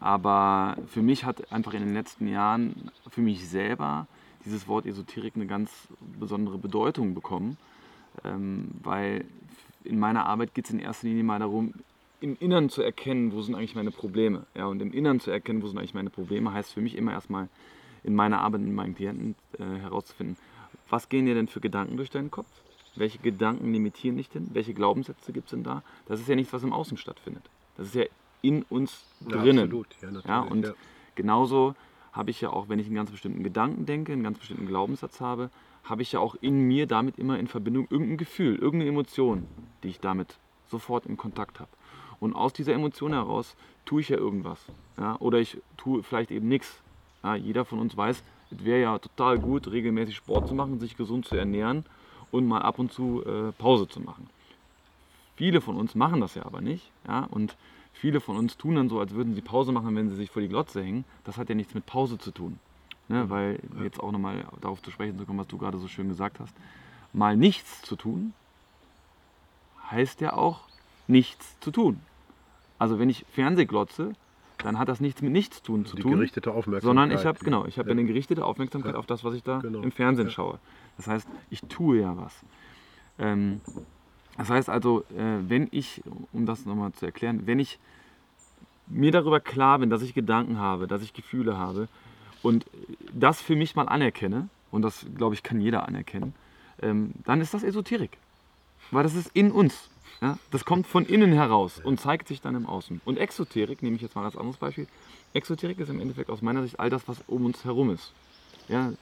Aber 0.00 0.76
für 0.87 1.03
mich 1.03 1.25
hat 1.25 1.53
einfach 1.53 1.75
in 1.75 1.85
den 1.85 1.95
letzten 1.95 2.29
Jahren, 2.29 2.91
für 3.11 3.23
mich 3.23 3.49
selber, 3.49 4.07
dieses 4.45 4.68
Wort 4.68 4.87
Esoterik 4.87 5.35
eine 5.37 5.47
ganz 5.47 5.71
besondere 6.18 6.59
Bedeutung 6.59 7.14
bekommen 7.14 7.57
ähm, 8.25 8.68
weil 8.83 9.25
in 9.85 9.99
meiner 9.99 10.26
Arbeit 10.26 10.54
geht 10.54 10.66
es 10.66 10.71
in 10.71 10.80
erster 10.80 11.07
Linie 11.07 11.25
mal 11.25 11.38
darum, 11.38 11.75
im 12.21 12.37
Innern 12.40 12.68
zu 12.68 12.83
erkennen, 12.83 13.33
wo 13.33 13.42
sind 13.42 13.54
eigentlich 13.54 13.75
meine 13.75 13.90
Probleme. 13.90 14.47
Ja, 14.54 14.66
und 14.66 14.83
im 14.83 14.92
Innern 14.92 15.21
zu 15.21 15.30
erkennen, 15.30 15.62
wo 15.62 15.68
sind 15.68 15.78
eigentlich 15.78 15.95
meine 15.95 16.11
Probleme, 16.11 16.52
heißt 16.52 16.73
für 16.73 16.80
mich 16.80 16.97
immer 16.97 17.12
erstmal 17.12 17.49
in 18.02 18.14
meiner 18.14 18.40
Arbeit 18.40 18.62
mit 18.62 18.73
meinen 18.73 18.95
Klienten 18.95 19.37
äh, 19.59 19.64
herauszufinden, 19.80 20.37
was 20.88 21.09
gehen 21.09 21.26
dir 21.26 21.35
denn 21.35 21.49
für 21.49 21.61
Gedanken 21.61 21.97
durch 21.97 22.11
deinen 22.11 22.30
Kopf? 22.30 22.49
Welche 22.97 23.18
Gedanken 23.18 23.73
limitieren 23.73 24.16
dich 24.16 24.28
denn? 24.28 24.49
Welche 24.52 24.75
Glaubenssätze 24.75 25.33
gibt 25.33 25.47
es 25.47 25.50
denn 25.50 25.62
da? 25.62 25.83
Das 26.07 26.18
ist 26.18 26.28
ja 26.28 26.35
nichts, 26.35 26.52
was 26.52 26.62
im 26.62 26.73
Außen 26.73 26.97
stattfindet. 26.97 27.45
Das 27.76 27.88
ist 27.88 27.95
ja 27.95 28.04
in 28.42 28.62
uns 28.64 29.04
drinnen. 29.21 29.71
Ja, 29.71 29.78
absolut. 29.80 29.87
Ja, 30.02 30.21
ja, 30.26 30.40
und 30.40 30.64
ja. 30.64 30.73
genauso 31.14 31.76
habe 32.19 32.33
ich 32.33 32.41
ja 32.41 32.51
auch, 32.51 32.69
wenn 32.69 32.81
ich 32.81 32.87
einen 32.87 32.97
ganz 32.97 33.13
bestimmten 33.13 33.45
Gedanken 33.45 33.87
denke, 33.87 34.13
einen 34.13 34.25
ganz 34.25 34.39
bestimmten 34.39 34.67
Glaubenssatz 34.67 35.21
habe, 35.21 35.51
habe 35.85 36.03
ich 36.03 36.11
ja 36.11 36.19
auch 36.19 36.35
in 36.41 36.63
mir 36.63 36.89
damit 36.89 37.17
immer 37.17 37.39
in 37.39 37.47
Verbindung 37.47 37.87
irgendein 37.91 38.17
Gefühl, 38.17 38.57
irgendeine 38.57 38.91
Emotion, 38.91 39.47
die 39.85 39.89
ich 39.89 40.01
damit 40.01 40.37
sofort 40.69 41.07
in 41.07 41.17
Kontakt 41.17 41.61
habe. 41.61 41.71
Und 42.19 42.35
aus 42.35 42.53
dieser 42.53 42.73
Emotion 42.73 43.13
heraus 43.13 43.55
tue 43.85 44.01
ich 44.01 44.09
ja 44.09 44.17
irgendwas. 44.17 44.59
Ja? 44.99 45.15
Oder 45.21 45.39
ich 45.39 45.59
tue 45.77 46.03
vielleicht 46.03 46.33
eben 46.33 46.49
nichts. 46.49 46.83
Ja? 47.23 47.37
Jeder 47.37 47.65
von 47.65 47.79
uns 47.79 47.97
weiß, 47.97 48.25
es 48.51 48.65
wäre 48.65 48.81
ja 48.81 48.99
total 48.99 49.39
gut, 49.39 49.71
regelmäßig 49.71 50.17
Sport 50.17 50.49
zu 50.49 50.57
machen, 50.57 50.81
sich 50.81 50.97
gesund 50.97 51.25
zu 51.25 51.37
ernähren 51.37 51.87
und 52.33 52.49
mal 52.49 52.63
ab 52.63 52.81
und 52.81 52.91
zu 52.91 53.25
äh, 53.25 53.53
Pause 53.53 53.87
zu 53.87 54.01
machen. 54.01 54.29
Viele 55.37 55.61
von 55.61 55.77
uns 55.77 55.95
machen 55.95 56.21
das 56.21 56.35
ja 56.35 56.45
aber 56.45 56.61
nicht. 56.61 56.91
Ja? 57.07 57.29
Und 57.31 57.57
viele 57.99 58.21
von 58.21 58.37
uns 58.37 58.57
tun 58.57 58.76
dann 58.76 58.88
so, 58.88 59.00
als 59.00 59.14
würden 59.14 59.35
sie 59.35 59.40
Pause 59.43 59.73
machen, 59.73 59.95
wenn 59.97 60.09
sie 60.09 60.17
sich 60.17 60.31
vor 60.31 60.40
die 60.43 60.49
Glotze 60.49 60.83
hängen. 60.83 61.05
Das 61.25 61.37
hat 61.37 61.49
ja 61.49 61.55
nichts 61.55 61.75
mit 61.75 61.85
Pause 61.87 62.19
zu 62.19 62.31
tun. 62.31 62.59
Ne? 63.09 63.25
Mhm. 63.25 63.31
Weil 63.31 63.61
jetzt 63.83 64.00
auch 64.00 64.12
nochmal 64.12 64.45
darauf 64.61 64.83
zu 64.83 64.90
sprechen 64.90 65.19
zu 65.19 65.26
kommen, 65.26 65.38
was 65.38 65.49
du 65.49 65.59
gerade 65.59 65.78
so 65.78 65.88
schön 65.88 66.09
gesagt 66.09 66.40
hast. 66.40 66.55
Mal 67.12 67.37
nichts 67.37 67.83
zu 67.83 67.97
tun, 67.97 68.33
heißt 69.90 70.21
ja 70.21 70.35
auch 70.35 70.61
nichts 71.07 71.59
zu 71.61 71.71
tun. 71.71 72.00
Also 72.78 72.99
wenn 72.99 73.09
ich 73.09 73.25
Fernseh 73.33 73.64
glotze, 73.64 74.12
dann 74.62 74.78
hat 74.78 74.88
das 74.88 75.00
nichts 75.00 75.23
mit 75.23 75.33
Nichtstun 75.33 75.87
zu 75.87 75.97
die 75.97 76.02
tun. 76.02 76.12
gerichtete 76.12 76.50
Aufmerksamkeit. 76.50 76.83
Sondern 76.83 77.11
ich 77.11 77.25
habe 77.25 77.38
genau, 77.38 77.64
ich 77.64 77.78
habe 77.78 77.88
Ja. 77.88 77.93
eine 77.93 78.05
gerichtete 78.05 78.45
Aufmerksamkeit 78.45 78.93
Ja. 78.95 78.99
auf 78.99 79.07
das, 79.07 79.25
was 79.25 79.35
ich 79.35 79.43
da 79.43 79.59
Genau. 79.61 79.81
im 79.83 79.93
Fernsehen 79.93 80.26
Ja. 80.26 80.33
schaue. 80.33 80.59
Das 80.97 81.07
heißt, 81.07 81.28
ich 81.50 81.61
tue 81.62 82.00
ja 82.00 82.17
was. 82.17 82.45
Ähm, 83.19 83.61
das 84.38 84.49
heißt 84.49 84.71
also, 84.71 85.00
äh, 85.16 85.38
wenn 85.49 85.68
ich, 85.73 86.02
um 86.33 86.47
das 86.47 86.64
nochmal 86.64 86.92
zu 86.92 87.04
erklären, 87.04 87.42
wenn 87.47 87.59
ich 87.59 87.78
mir 88.87 89.12
darüber 89.12 89.40
klar 89.40 89.78
bin, 89.80 89.90
dass 89.90 90.00
ich 90.00 90.14
Gedanken 90.14 90.59
habe, 90.59 90.87
dass 90.87 91.02
ich 91.02 91.12
Gefühle 91.12 91.59
habe 91.59 91.88
und 92.42 92.64
das 93.12 93.42
für 93.42 93.57
mich 93.57 93.75
mal 93.75 93.88
anerkenne, 93.88 94.49
und 94.71 94.83
das 94.83 95.07
glaube 95.16 95.35
ich 95.35 95.42
kann 95.42 95.61
jeder 95.61 95.87
anerkennen, 95.87 96.35
ähm, 96.80 97.12
dann 97.25 97.40
ist 97.40 97.52
das 97.52 97.62
Esoterik. 97.62 98.16
Weil 98.90 99.02
das 99.02 99.14
ist 99.14 99.30
in 99.35 99.50
uns. 99.50 99.90
Ja? 100.21 100.38
Das 100.50 100.64
kommt 100.64 100.87
von 100.87 101.04
innen 101.04 101.33
heraus 101.33 101.80
und 101.83 102.00
zeigt 102.00 102.28
sich 102.28 102.40
dann 102.40 102.54
im 102.54 102.66
Außen. 102.66 103.00
Und 103.04 103.18
Exoterik, 103.18 103.83
nehme 103.83 103.97
ich 103.97 104.02
jetzt 104.02 104.14
mal 104.14 104.25
als 104.25 104.37
anderes 104.37 104.57
Beispiel, 104.57 104.87
Exoterik 105.35 105.78
ist 105.78 105.90
im 105.90 106.00
Endeffekt 106.00 106.30
aus 106.30 106.42
meiner 106.42 106.62
Sicht 106.62 106.80
all 106.80 106.90
das, 106.90 107.07
was 107.09 107.18
um 107.26 107.45
uns 107.45 107.64
herum 107.64 107.90
ist. 107.90 108.12
Ja, 108.68 108.92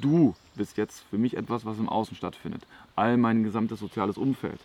du 0.00 0.34
bist 0.54 0.76
jetzt 0.76 1.04
für 1.10 1.18
mich 1.18 1.36
etwas, 1.36 1.64
was 1.64 1.78
im 1.78 1.88
Außen 1.88 2.16
stattfindet. 2.16 2.62
All 2.94 3.16
mein 3.16 3.42
gesamtes 3.42 3.80
soziales 3.80 4.16
Umfeld, 4.16 4.60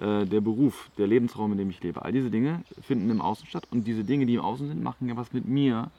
äh, 0.00 0.26
der 0.26 0.40
Beruf, 0.40 0.90
der 0.98 1.06
Lebensraum, 1.06 1.52
in 1.52 1.58
dem 1.58 1.70
ich 1.70 1.82
lebe, 1.82 2.02
all 2.02 2.12
diese 2.12 2.30
Dinge 2.30 2.62
finden 2.80 3.10
im 3.10 3.20
Außen 3.20 3.46
statt. 3.46 3.64
Und 3.70 3.86
diese 3.86 4.04
Dinge, 4.04 4.26
die 4.26 4.34
im 4.34 4.40
Außen 4.40 4.68
sind, 4.68 4.82
machen 4.82 5.08
ja 5.08 5.16
was 5.16 5.32
mit 5.32 5.46
mir, 5.46 5.90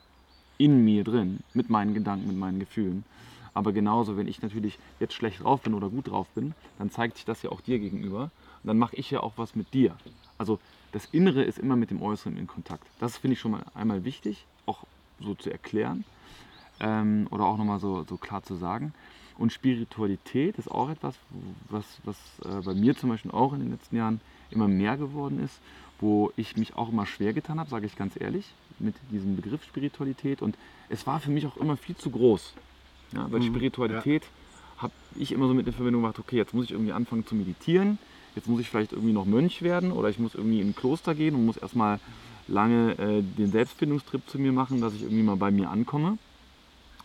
in 0.57 0.83
mir 0.83 1.03
drin, 1.03 1.39
mit 1.53 1.69
meinen 1.69 1.93
Gedanken, 1.93 2.27
mit 2.27 2.37
meinen 2.37 2.59
Gefühlen. 2.59 3.03
Aber 3.53 3.71
genauso, 3.71 4.17
wenn 4.17 4.27
ich 4.27 4.41
natürlich 4.41 4.77
jetzt 4.99 5.13
schlecht 5.13 5.43
drauf 5.43 5.61
bin 5.61 5.73
oder 5.73 5.89
gut 5.89 6.09
drauf 6.09 6.27
bin, 6.35 6.53
dann 6.77 6.91
zeigt 6.91 7.17
sich 7.17 7.25
das 7.25 7.41
ja 7.41 7.51
auch 7.51 7.61
dir 7.61 7.79
gegenüber. 7.79 8.31
Und 8.63 8.67
dann 8.67 8.77
mache 8.77 8.95
ich 8.95 9.09
ja 9.11 9.21
auch 9.21 9.33
was 9.37 9.55
mit 9.55 9.73
dir. 9.73 9.95
Also 10.37 10.59
das 10.91 11.05
Innere 11.11 11.43
ist 11.43 11.59
immer 11.59 11.75
mit 11.75 11.91
dem 11.91 12.01
Äußeren 12.01 12.37
in 12.37 12.47
Kontakt. 12.47 12.85
Das 12.99 13.17
finde 13.17 13.33
ich 13.33 13.39
schon 13.39 13.51
mal 13.51 13.63
einmal 13.73 14.05
wichtig, 14.05 14.45
auch 14.65 14.83
so 15.19 15.35
zu 15.35 15.49
erklären 15.51 16.03
ähm, 16.79 17.27
oder 17.31 17.45
auch 17.45 17.57
nochmal 17.57 17.79
so, 17.79 18.05
so 18.07 18.17
klar 18.17 18.43
zu 18.43 18.55
sagen. 18.55 18.93
Und 19.39 19.53
Spiritualität 19.53 20.57
ist 20.57 20.69
auch 20.69 20.89
etwas, 20.89 21.15
was, 21.69 21.85
was 22.03 22.17
äh, 22.43 22.61
bei 22.61 22.73
mir 22.73 22.95
zum 22.95 23.09
Beispiel 23.09 23.31
auch 23.31 23.53
in 23.53 23.61
den 23.61 23.71
letzten 23.71 23.95
Jahren 23.95 24.19
immer 24.51 24.67
mehr 24.67 24.97
geworden 24.97 25.41
ist, 25.41 25.59
wo 26.01 26.33
ich 26.35 26.57
mich 26.57 26.75
auch 26.75 26.89
immer 26.89 27.05
schwer 27.05 27.31
getan 27.31 27.57
habe, 27.57 27.69
sage 27.69 27.85
ich 27.85 27.95
ganz 27.95 28.19
ehrlich, 28.19 28.53
mit 28.79 28.95
diesem 29.11 29.37
Begriff 29.37 29.63
Spiritualität. 29.63 30.41
Und 30.41 30.57
es 30.89 31.07
war 31.07 31.21
für 31.21 31.31
mich 31.31 31.45
auch 31.45 31.55
immer 31.55 31.77
viel 31.77 31.95
zu 31.95 32.09
groß. 32.09 32.53
Ja, 33.13 33.31
weil 33.31 33.39
Mhm, 33.39 33.45
Spiritualität 33.45 34.23
habe 34.77 34.93
ich 35.15 35.31
immer 35.31 35.47
so 35.47 35.53
mit 35.53 35.67
in 35.67 35.73
Verbindung 35.73 36.01
gemacht, 36.01 36.19
okay, 36.19 36.35
jetzt 36.35 36.53
muss 36.53 36.65
ich 36.65 36.71
irgendwie 36.71 36.91
anfangen 36.91 37.25
zu 37.25 37.33
meditieren, 37.33 37.97
jetzt 38.35 38.47
muss 38.49 38.59
ich 38.59 38.69
vielleicht 38.69 38.91
irgendwie 38.91 39.13
noch 39.13 39.25
Mönch 39.25 39.61
werden 39.61 39.93
oder 39.93 40.09
ich 40.09 40.19
muss 40.19 40.35
irgendwie 40.35 40.59
in 40.59 40.69
ein 40.69 40.75
Kloster 40.75 41.15
gehen 41.15 41.33
und 41.35 41.45
muss 41.45 41.57
erstmal 41.57 41.99
lange 42.49 42.97
äh, 42.97 43.21
den 43.21 43.51
Selbstfindungstrip 43.51 44.29
zu 44.29 44.37
mir 44.37 44.51
machen, 44.51 44.81
dass 44.81 44.93
ich 44.93 45.03
irgendwie 45.03 45.23
mal 45.23 45.37
bei 45.37 45.51
mir 45.51 45.69
ankomme. 45.69 46.17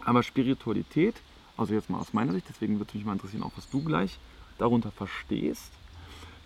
Aber 0.05 0.23
Spiritualität, 0.23 1.15
also 1.57 1.75
jetzt 1.75 1.91
mal 1.91 1.99
aus 1.99 2.13
meiner 2.13 2.33
Sicht, 2.33 2.47
deswegen 2.49 2.79
würde 2.79 2.97
mich 2.97 3.05
mal 3.05 3.13
interessieren, 3.13 3.43
auch 3.43 3.53
was 3.57 3.69
du 3.71 3.83
gleich 3.83 4.19
darunter 4.59 4.91
verstehst. 4.91 5.71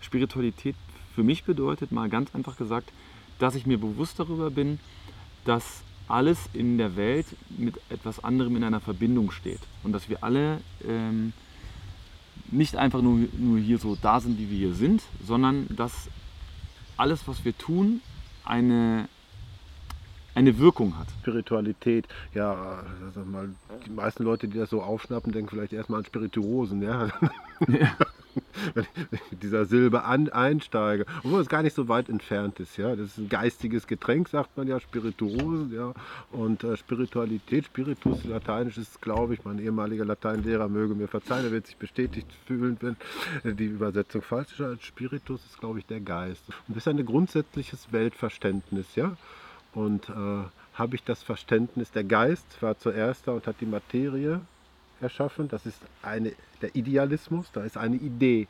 Spiritualität 0.01 0.75
für 1.15 1.23
mich 1.23 1.43
bedeutet 1.43 1.91
mal 1.91 2.09
ganz 2.09 2.33
einfach 2.33 2.57
gesagt, 2.57 2.91
dass 3.39 3.55
ich 3.55 3.65
mir 3.65 3.77
bewusst 3.77 4.19
darüber 4.19 4.51
bin, 4.51 4.79
dass 5.45 5.81
alles 6.07 6.37
in 6.53 6.77
der 6.77 6.95
Welt 6.95 7.25
mit 7.57 7.79
etwas 7.89 8.23
anderem 8.23 8.55
in 8.55 8.63
einer 8.63 8.79
Verbindung 8.79 9.31
steht 9.31 9.59
und 9.83 9.91
dass 9.91 10.09
wir 10.09 10.23
alle 10.23 10.61
ähm, 10.87 11.33
nicht 12.51 12.75
einfach 12.75 13.01
nur, 13.01 13.19
nur 13.37 13.59
hier 13.59 13.77
so 13.77 13.95
da 13.95 14.19
sind, 14.19 14.39
wie 14.39 14.49
wir 14.49 14.57
hier 14.57 14.73
sind, 14.73 15.03
sondern 15.25 15.67
dass 15.75 16.09
alles, 16.97 17.27
was 17.27 17.45
wir 17.45 17.57
tun, 17.57 18.01
eine, 18.43 19.07
eine 20.39 20.57
Wirkung 20.57 20.97
hat. 20.97 21.07
Spiritualität, 21.21 22.07
ja, 22.33 22.81
sag 23.13 23.27
mal, 23.27 23.49
die 23.85 23.91
meisten 23.91 24.23
Leute, 24.23 24.47
die 24.47 24.57
das 24.57 24.69
so 24.69 24.81
aufschnappen, 24.81 25.33
denken 25.33 25.49
vielleicht 25.49 25.73
erstmal 25.73 25.99
an 25.99 26.05
Spirituosen, 26.05 26.81
ja. 26.81 27.09
Wenn 28.73 28.85
ich 29.11 29.31
mit 29.31 29.43
dieser 29.43 29.65
Silbe 29.65 30.03
an, 30.03 30.29
einsteige, 30.29 31.05
obwohl 31.23 31.41
es 31.41 31.49
gar 31.49 31.61
nicht 31.61 31.75
so 31.75 31.89
weit 31.89 32.07
entfernt 32.07 32.59
ist, 32.61 32.77
ja. 32.77 32.95
Das 32.95 33.07
ist 33.07 33.17
ein 33.17 33.27
geistiges 33.27 33.85
Getränk, 33.85 34.29
sagt 34.29 34.55
man 34.55 34.69
ja, 34.69 34.79
Spirituosen, 34.79 35.73
ja. 35.73 35.93
Und 36.31 36.63
äh, 36.63 36.77
Spiritualität, 36.77 37.65
Spiritus, 37.65 38.23
lateinisch 38.23 38.77
ist, 38.77 39.01
glaube 39.01 39.33
ich, 39.33 39.43
mein 39.43 39.59
ehemaliger 39.59 40.05
Lateinlehrer 40.05 40.69
möge 40.69 40.95
mir 40.95 41.09
verzeihen, 41.09 41.43
er 41.43 41.51
wird 41.51 41.67
sich 41.67 41.75
bestätigt 41.75 42.27
fühlen, 42.47 42.77
wenn 42.79 43.57
die 43.57 43.65
Übersetzung 43.65 44.21
falsch 44.21 44.57
ist. 44.57 44.85
Spiritus 44.85 45.41
ist, 45.45 45.59
glaube 45.59 45.79
ich, 45.79 45.85
der 45.85 45.99
Geist. 45.99 46.47
Und 46.47 46.77
das 46.77 46.77
ist 46.77 46.87
ein 46.87 47.05
grundsätzliches 47.05 47.91
Weltverständnis, 47.91 48.95
ja. 48.95 49.17
Und 49.73 50.09
äh, 50.09 50.43
habe 50.73 50.95
ich 50.95 51.03
das 51.03 51.23
Verständnis, 51.23 51.91
der 51.91 52.03
Geist 52.03 52.45
war 52.61 52.77
zuerst 52.77 53.27
da 53.27 53.33
und 53.33 53.45
hat 53.47 53.57
die 53.61 53.65
Materie 53.65 54.41
erschaffen. 55.01 55.47
Das 55.47 55.65
ist 55.65 55.81
eine, 56.01 56.33
der 56.61 56.75
Idealismus, 56.75 57.51
da 57.51 57.63
ist 57.63 57.77
eine 57.77 57.97
Idee, 57.97 58.47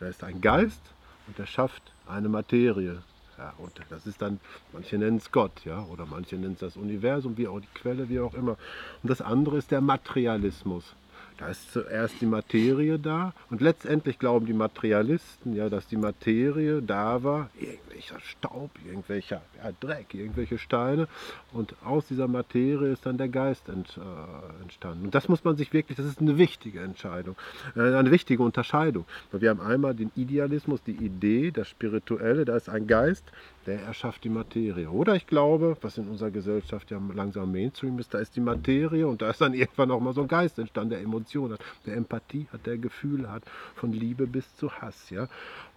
da 0.00 0.06
ist 0.06 0.22
ein 0.22 0.40
Geist 0.40 0.82
und 1.26 1.38
der 1.38 1.46
schafft 1.46 1.82
eine 2.06 2.28
Materie. 2.28 3.02
Ja, 3.38 3.54
und 3.58 3.72
das 3.88 4.06
ist 4.06 4.20
dann, 4.20 4.38
manche 4.72 4.98
nennen 4.98 5.16
es 5.16 5.32
Gott, 5.32 5.64
ja, 5.64 5.82
oder 5.86 6.06
manche 6.06 6.36
nennen 6.36 6.52
es 6.52 6.60
das 6.60 6.76
Universum, 6.76 7.36
wie 7.38 7.48
auch 7.48 7.60
die 7.60 7.68
Quelle, 7.74 8.08
wie 8.08 8.20
auch 8.20 8.34
immer. 8.34 8.56
Und 9.02 9.10
das 9.10 9.22
andere 9.22 9.56
ist 9.56 9.70
der 9.70 9.80
Materialismus. 9.80 10.94
Da 11.38 11.48
ist 11.48 11.72
zuerst 11.72 12.20
die 12.20 12.26
Materie 12.26 12.98
da 12.98 13.32
und 13.50 13.60
letztendlich 13.60 14.18
glauben 14.18 14.46
die 14.46 14.52
Materialisten, 14.52 15.54
ja, 15.54 15.68
dass 15.68 15.86
die 15.86 15.96
Materie 15.96 16.82
da 16.82 17.22
war, 17.22 17.50
irgendwelcher 17.58 18.20
Staub, 18.20 18.70
irgendwelcher 18.86 19.42
ja, 19.62 19.72
Dreck, 19.80 20.14
irgendwelche 20.14 20.58
Steine 20.58 21.08
und 21.52 21.74
aus 21.84 22.06
dieser 22.06 22.28
Materie 22.28 22.92
ist 22.92 23.06
dann 23.06 23.18
der 23.18 23.28
Geist 23.28 23.68
ent, 23.68 23.98
äh, 23.98 24.62
entstanden. 24.62 25.06
Und 25.06 25.14
das 25.14 25.28
muss 25.28 25.44
man 25.44 25.56
sich 25.56 25.72
wirklich, 25.72 25.96
das 25.96 26.06
ist 26.06 26.20
eine 26.20 26.38
wichtige 26.38 26.80
Entscheidung, 26.80 27.36
äh, 27.76 27.80
eine 27.80 28.10
wichtige 28.10 28.42
Unterscheidung. 28.42 29.04
Wir 29.32 29.50
haben 29.50 29.60
einmal 29.60 29.94
den 29.94 30.10
Idealismus, 30.14 30.82
die 30.82 30.92
Idee, 30.92 31.50
das 31.50 31.68
Spirituelle, 31.68 32.44
da 32.44 32.56
ist 32.56 32.68
ein 32.68 32.86
Geist, 32.86 33.24
der 33.66 33.80
erschafft 33.82 34.24
die 34.24 34.28
Materie. 34.28 34.90
Oder 34.90 35.14
ich 35.14 35.26
glaube, 35.26 35.76
was 35.80 35.98
in 35.98 36.08
unserer 36.08 36.30
Gesellschaft 36.30 36.90
ja 36.90 37.00
langsam 37.14 37.52
Mainstream 37.52 37.98
ist, 37.98 38.12
da 38.12 38.18
ist 38.18 38.34
die 38.36 38.40
Materie 38.40 39.06
und 39.06 39.22
da 39.22 39.30
ist 39.30 39.40
dann 39.40 39.54
irgendwann 39.62 39.90
auch 39.90 40.00
mal 40.00 40.12
so 40.12 40.22
ein 40.22 40.28
Geist 40.28 40.58
entstanden, 40.58 40.90
der 40.90 41.00
Emotionen 41.00 41.54
hat, 41.54 41.60
der 41.86 41.96
Empathie 41.96 42.46
hat, 42.52 42.66
der 42.66 42.78
Gefühle 42.78 43.30
hat, 43.30 43.44
von 43.74 43.92
Liebe 43.92 44.26
bis 44.26 44.54
zu 44.56 44.70
Hass. 44.72 45.10
Ja? 45.10 45.28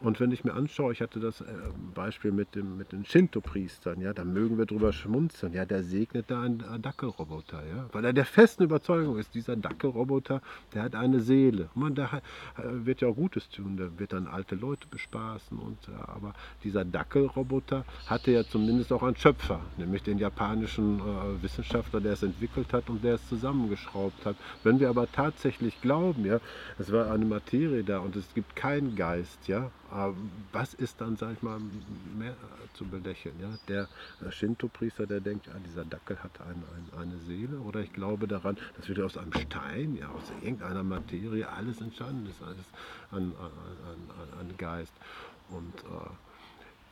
Und 0.01 0.20
wenn 0.20 0.32
ich 0.32 0.44
mir 0.44 0.54
anschaue, 0.54 0.94
ich 0.94 1.01
hatte 1.01 1.20
das 1.20 1.42
äh, 1.42 1.46
Beispiel 1.94 2.32
mit, 2.32 2.56
dem, 2.56 2.77
mit 2.77 2.92
den 2.92 3.06
Shinto-Priestern, 3.06 4.01
ja, 4.01 4.13
da 4.13 4.24
mögen 4.24 4.58
wir 4.58 4.65
drüber 4.65 4.94
schmunzeln, 4.94 5.54
ja, 5.54 5.65
der 5.65 5.84
segnet 5.84 6.30
da 6.30 6.42
einen 6.42 6.62
äh, 6.62 6.80
Dackelroboter, 6.80 7.63
ja, 7.65 7.86
weil 7.92 8.06
er 8.06 8.13
der 8.13 8.25
festen 8.25 8.63
Überzeugung 8.63 9.18
ist, 9.18 9.34
dieser 9.34 9.56
Dackelroboter, 9.56 10.42
der 10.74 10.84
hat 10.84 10.96
eine 10.96 11.20
Seele. 11.20 11.70
Man, 11.75 11.96
der 11.96 12.22
äh, 12.58 12.86
wird 12.86 13.01
ja 13.01 13.08
auch 13.08 13.15
Gutes 13.15 13.50
tun, 13.50 13.77
der 13.77 13.98
wird 14.00 14.13
dann 14.13 14.27
alte 14.27 14.56
Leute 14.56 14.88
bespaßen 14.88 15.58
und, 15.58 15.77
aber 16.08 16.34
dieser 16.63 16.86
Dackelroboter 16.86 17.75
hatte 18.05 18.32
ja 18.32 18.44
zumindest 18.44 18.91
auch 18.94 19.03
einen 19.03 19.15
Schöpfer, 19.15 19.60
nämlich 19.77 20.03
den 20.03 20.17
japanischen 20.17 21.00
äh, 21.00 21.44
Wissenschaftler, 21.44 22.00
der 22.00 22.13
es 22.13 22.24
entwickelt 22.24 22.72
hat 22.74 22.89
und 22.89 23.03
der 23.03 23.15
es 23.15 23.27
zusammengeschraubt 23.27 24.25
hat. 24.25 24.36
Wenn 24.63 24.79
wir 24.79 24.89
aber 24.89 25.12
tatsächlich 25.12 25.82
glauben, 25.82 26.25
ja, 26.25 26.39
es 26.77 26.91
war 26.91 27.12
eine 27.12 27.25
Materie 27.25 27.84
da 27.84 28.00
und 28.00 28.15
es 28.15 28.34
gibt 28.34 28.55
keinen 28.55 28.96
Geist, 28.96 29.48
ja, 29.48 29.72
äh, 29.91 30.12
was 30.51 30.74
ist 30.74 31.01
dann, 31.01 31.15
sag 31.15 31.34
ich 31.34 31.41
mal, 31.41 31.60
mehr 32.17 32.36
zu 32.74 32.86
belächeln? 32.86 33.36
Ja? 33.39 33.50
Der 33.67 33.88
äh, 34.25 34.32
Shinto-Priester, 34.32 35.05
der 35.08 35.20
denkt, 35.20 35.48
ja, 35.48 35.53
dieser 35.65 35.86
Dackel 35.86 36.17
hat 36.24 36.39
ein, 36.41 36.63
ein, 36.75 37.00
eine 37.01 37.17
Seele 37.20 37.60
oder 37.60 37.82
ich 37.82 37.94
glaube 37.94 38.27
daran, 38.27 38.58
dass 38.75 38.89
wieder 38.89 39.05
aus 39.05 39.17
einem 39.17 39.34
Stein, 39.34 39.98
ja, 40.00 40.10
aus 40.10 40.32
irgendeiner 40.41 40.84
Materie 40.84 41.48
alles 41.48 41.82
entstanden 41.82 42.27
ist, 42.29 42.41
alles 42.41 42.65
an, 43.12 43.34
an, 43.39 43.51
an, 43.89 44.39
an 44.39 44.58
Geist. 44.58 44.94
Und 45.50 45.74
äh, 45.84 46.10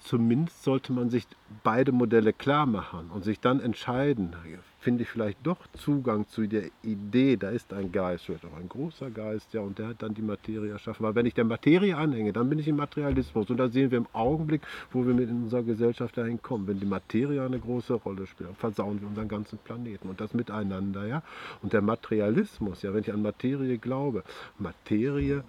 zumindest 0.03 0.63
sollte 0.63 0.93
man 0.93 1.09
sich 1.09 1.25
beide 1.63 1.91
Modelle 1.91 2.33
klar 2.33 2.65
machen 2.65 3.09
und 3.13 3.23
sich 3.23 3.39
dann 3.39 3.59
entscheiden, 3.59 4.35
finde 4.79 5.03
ich 5.03 5.09
vielleicht 5.09 5.37
doch 5.43 5.57
Zugang 5.73 6.27
zu 6.27 6.45
der 6.45 6.65
Idee, 6.83 7.37
da 7.37 7.49
ist 7.49 7.71
ein 7.73 7.91
Geist, 7.91 8.25
vielleicht 8.25 8.45
auch 8.45 8.57
ein 8.57 8.67
großer 8.67 9.09
Geist, 9.09 9.53
ja, 9.53 9.61
und 9.61 9.79
der 9.79 9.87
hat 9.87 10.01
dann 10.03 10.13
die 10.13 10.21
Materie 10.21 10.71
erschaffen. 10.71 11.05
Weil 11.05 11.15
wenn 11.15 11.25
ich 11.25 11.33
der 11.33 11.45
Materie 11.45 11.95
anhänge, 11.95 12.33
dann 12.33 12.49
bin 12.49 12.59
ich 12.59 12.67
im 12.67 12.75
Materialismus. 12.75 13.49
Und 13.49 13.57
da 13.57 13.69
sehen 13.69 13.91
wir 13.91 13.97
im 13.97 14.07
Augenblick, 14.11 14.61
wo 14.91 15.05
wir 15.05 15.13
mit 15.13 15.29
unserer 15.29 15.63
Gesellschaft 15.63 16.17
dahin 16.17 16.41
kommen. 16.41 16.67
Wenn 16.67 16.81
die 16.81 16.85
Materie 16.85 17.41
eine 17.41 17.59
große 17.59 17.93
Rolle 17.93 18.27
spielt, 18.27 18.49
dann 18.49 18.55
versauen 18.57 18.99
wir 18.99 19.07
unseren 19.07 19.29
ganzen 19.29 19.57
Planeten 19.57 20.09
und 20.09 20.19
das 20.19 20.33
miteinander, 20.33 21.07
ja. 21.07 21.23
Und 21.61 21.71
der 21.71 21.81
Materialismus, 21.81 22.81
ja, 22.81 22.93
wenn 22.93 23.01
ich 23.01 23.13
an 23.13 23.21
Materie 23.21 23.77
glaube, 23.77 24.23
Materie 24.59 25.45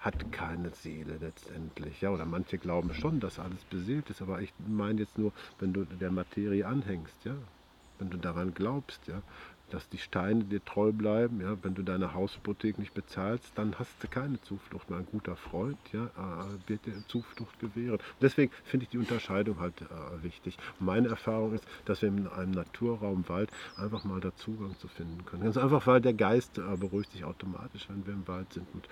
hat 0.00 0.32
keine 0.32 0.70
Seele 0.72 1.18
letztendlich. 1.18 2.00
Ja, 2.00 2.10
oder 2.10 2.26
manche 2.26 2.58
glauben 2.58 2.92
schon, 2.94 3.20
dass 3.20 3.38
alles 3.38 3.64
beseelt 3.66 4.10
ist, 4.10 4.22
aber 4.22 4.40
ich 4.42 4.52
meine 4.58 5.00
jetzt 5.00 5.18
nur, 5.18 5.32
wenn 5.58 5.72
du 5.72 5.84
der 5.84 6.10
Materie 6.10 6.66
anhängst, 6.66 7.24
ja, 7.24 7.36
wenn 7.98 8.10
du 8.10 8.18
daran 8.18 8.54
glaubst, 8.54 9.06
ja, 9.08 9.22
dass 9.70 9.88
die 9.88 9.98
Steine 9.98 10.44
dir 10.44 10.64
treu 10.64 10.92
bleiben. 10.92 11.40
Ja? 11.40 11.56
Wenn 11.62 11.74
du 11.74 11.82
deine 11.82 12.14
Haushypothek 12.14 12.78
nicht 12.78 12.94
bezahlst, 12.94 13.52
dann 13.54 13.78
hast 13.78 14.02
du 14.02 14.08
keine 14.08 14.40
Zuflucht 14.42 14.90
mehr. 14.90 14.98
Ein 14.98 15.06
guter 15.06 15.36
Freund 15.36 15.78
ja, 15.92 16.04
äh, 16.04 16.68
wird 16.68 16.86
dir 16.86 16.92
Zuflucht 17.06 17.58
gewähren. 17.60 17.98
Deswegen 18.20 18.52
finde 18.64 18.84
ich 18.84 18.90
die 18.90 18.98
Unterscheidung 18.98 19.60
halt 19.60 19.80
äh, 19.82 20.22
wichtig. 20.22 20.58
meine 20.78 21.08
Erfahrung 21.08 21.54
ist, 21.54 21.64
dass 21.84 22.02
wir 22.02 22.08
in 22.08 22.26
einem 22.26 22.52
Naturraum 22.52 23.28
Wald 23.28 23.50
einfach 23.76 24.04
mal 24.04 24.20
da 24.20 24.34
Zugang 24.36 24.76
zu 24.78 24.88
finden 24.88 25.24
können. 25.24 25.44
Ganz 25.44 25.56
einfach, 25.56 25.86
weil 25.86 26.00
der 26.00 26.14
Geist 26.14 26.58
äh, 26.58 26.76
beruhigt 26.76 27.12
sich 27.12 27.24
automatisch, 27.24 27.88
wenn 27.88 28.06
wir 28.06 28.14
im 28.14 28.26
Wald 28.28 28.52
sind. 28.52 28.66
Und 28.74 28.88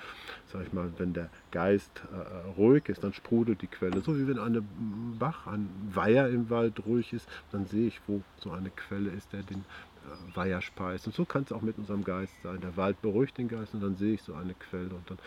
sag 0.53 0.67
ich 0.67 0.73
mal, 0.73 0.91
wenn 0.99 1.13
der 1.13 1.31
Geist 1.51 2.03
äh, 2.13 2.51
ruhig 2.59 2.89
ist, 2.89 3.05
dann 3.05 3.13
sprudelt 3.13 3.63
die 3.63 3.67
Quelle. 3.67 4.01
So 4.01 4.17
wie 4.17 4.27
wenn 4.27 4.39
eine 4.39 4.63
Bach, 5.19 5.47
ein 5.47 5.69
Weiher 5.93 6.29
im 6.29 6.51
Wald 6.51 6.85
ruhig 6.87 7.13
ist, 7.13 7.29
dann 7.53 7.67
sehe 7.67 7.89
ich, 7.89 8.01
wo 8.07 8.23
so 8.39 8.51
eine 8.51 8.71
Quelle 8.71 9.11
ist, 9.11 9.33
der 9.33 9.43
den 9.43 9.65
Weiher 10.35 10.61
speist. 10.63 11.07
Und 11.07 11.15
so 11.15 11.25
kann 11.25 11.43
es 11.43 11.53
auch 11.53 11.63
mit 11.63 11.79
unserem 11.79 12.05
Geist 12.05 12.35
sein. 12.43 12.61
Der 12.61 12.77
Wald 12.77 13.01
beruhigt 13.03 13.39
den 13.39 13.49
Geist 13.49 13.75
und 13.75 13.83
dann 13.83 13.97
sehe 13.97 14.15
ich 14.15 14.23
so 14.23 14.35
eine 14.35 14.55
Quelle 14.55 14.91
und 14.91 15.11
dann 15.11 15.19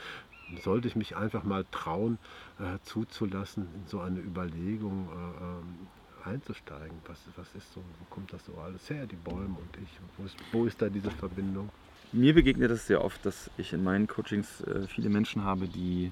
sollte 0.63 0.87
ich 0.87 0.95
mich 0.95 1.15
einfach 1.15 1.43
mal 1.43 1.65
trauen, 1.71 2.17
äh, 2.59 2.77
zuzulassen, 2.83 3.67
in 3.75 3.87
so 3.87 3.99
eine 4.01 4.19
Überlegung 4.19 5.07
äh, 5.09 5.43
ähm, 5.43 5.87
einzusteigen. 6.25 6.97
Was, 7.07 7.19
was 7.35 7.47
ist 7.55 7.73
so, 7.73 7.81
wo 7.99 8.13
kommt 8.13 8.33
das 8.33 8.45
so 8.45 8.53
alles 8.63 8.89
her, 8.89 9.05
die 9.05 9.15
Bäume 9.15 9.57
und 9.57 9.77
ich? 9.81 9.89
Wo 10.17 10.25
ist, 10.25 10.35
wo 10.51 10.65
ist 10.65 10.81
da 10.81 10.89
diese 10.89 11.11
Verbindung? 11.11 11.69
Mir 12.11 12.33
begegnet 12.33 12.71
es 12.71 12.87
sehr 12.87 13.03
oft, 13.03 13.25
dass 13.25 13.49
ich 13.57 13.71
in 13.71 13.83
meinen 13.83 14.07
Coachings 14.07 14.61
äh, 14.61 14.87
viele 14.87 15.09
Menschen 15.09 15.43
habe, 15.43 15.67
die 15.67 16.11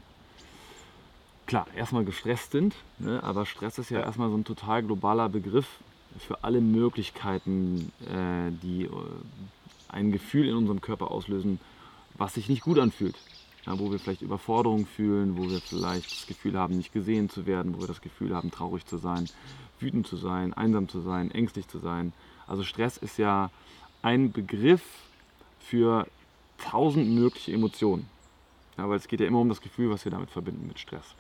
klar 1.46 1.68
erstmal 1.76 2.06
gestresst 2.06 2.52
sind, 2.52 2.76
ne? 3.00 3.22
aber 3.24 3.46
Stress 3.46 3.80
ist 3.80 3.90
ja 3.90 4.02
erstmal 4.02 4.30
so 4.30 4.38
ein 4.38 4.46
total 4.46 4.84
globaler 4.84 5.30
Begriff 5.30 5.68
für 6.20 6.44
alle 6.44 6.62
Möglichkeiten, 6.62 7.92
äh, 8.06 8.52
die 8.64 8.86
äh, 8.86 8.90
ein 9.90 10.12
Gefühl 10.12 10.48
in 10.48 10.56
unserem 10.56 10.82
Körper 10.82 11.12
auslösen, 11.12 11.60
was 12.18 12.36
sich 12.36 12.50
nicht 12.50 12.62
gut 12.62 12.80
anfühlt. 12.80 13.16
Ja, 13.66 13.78
wo 13.78 13.92
wir 13.92 14.00
vielleicht 14.00 14.22
Überforderung 14.22 14.86
fühlen, 14.86 15.38
wo 15.38 15.50
wir 15.50 15.60
vielleicht 15.60 16.12
das 16.12 16.28
Gefühl 16.28 16.58
haben, 16.58 16.78
nicht 16.78 16.94
gesehen 16.94 17.30
zu 17.30 17.46
werden, 17.46 17.76
wo 17.76 17.82
wir 17.82 17.88
das 17.88 18.02
Gefühl 18.02 18.34
haben, 18.34 18.52
traurig 18.52 18.86
zu 18.86 18.98
sein, 18.98 19.30
wütend 19.80 20.08
zu 20.08 20.16
sein, 20.16 20.54
einsam 20.54 20.88
zu 20.88 21.02
sein, 21.02 21.30
ängstlich 21.32 21.68
zu 21.68 21.78
sein. 21.78 22.14
Also 22.48 22.64
Stress 22.64 22.98
ist 22.98 23.18
ja 23.18 23.52
ein 24.02 24.32
Begriff 24.32 24.82
für 25.60 26.08
tausend 26.58 27.10
mögliche 27.10 27.54
Emotionen. 27.54 28.08
Ja, 28.78 28.90
weil 28.90 28.98
es 28.98 29.08
geht 29.08 29.20
ja 29.20 29.28
immer 29.28 29.40
um 29.40 29.50
das 29.50 29.62
Gefühl, 29.62 29.90
was 29.90 30.06
wir 30.06 30.12
damit 30.12 30.32
verbinden 30.32 30.68
mit 30.68 30.80
Stress. 30.80 31.16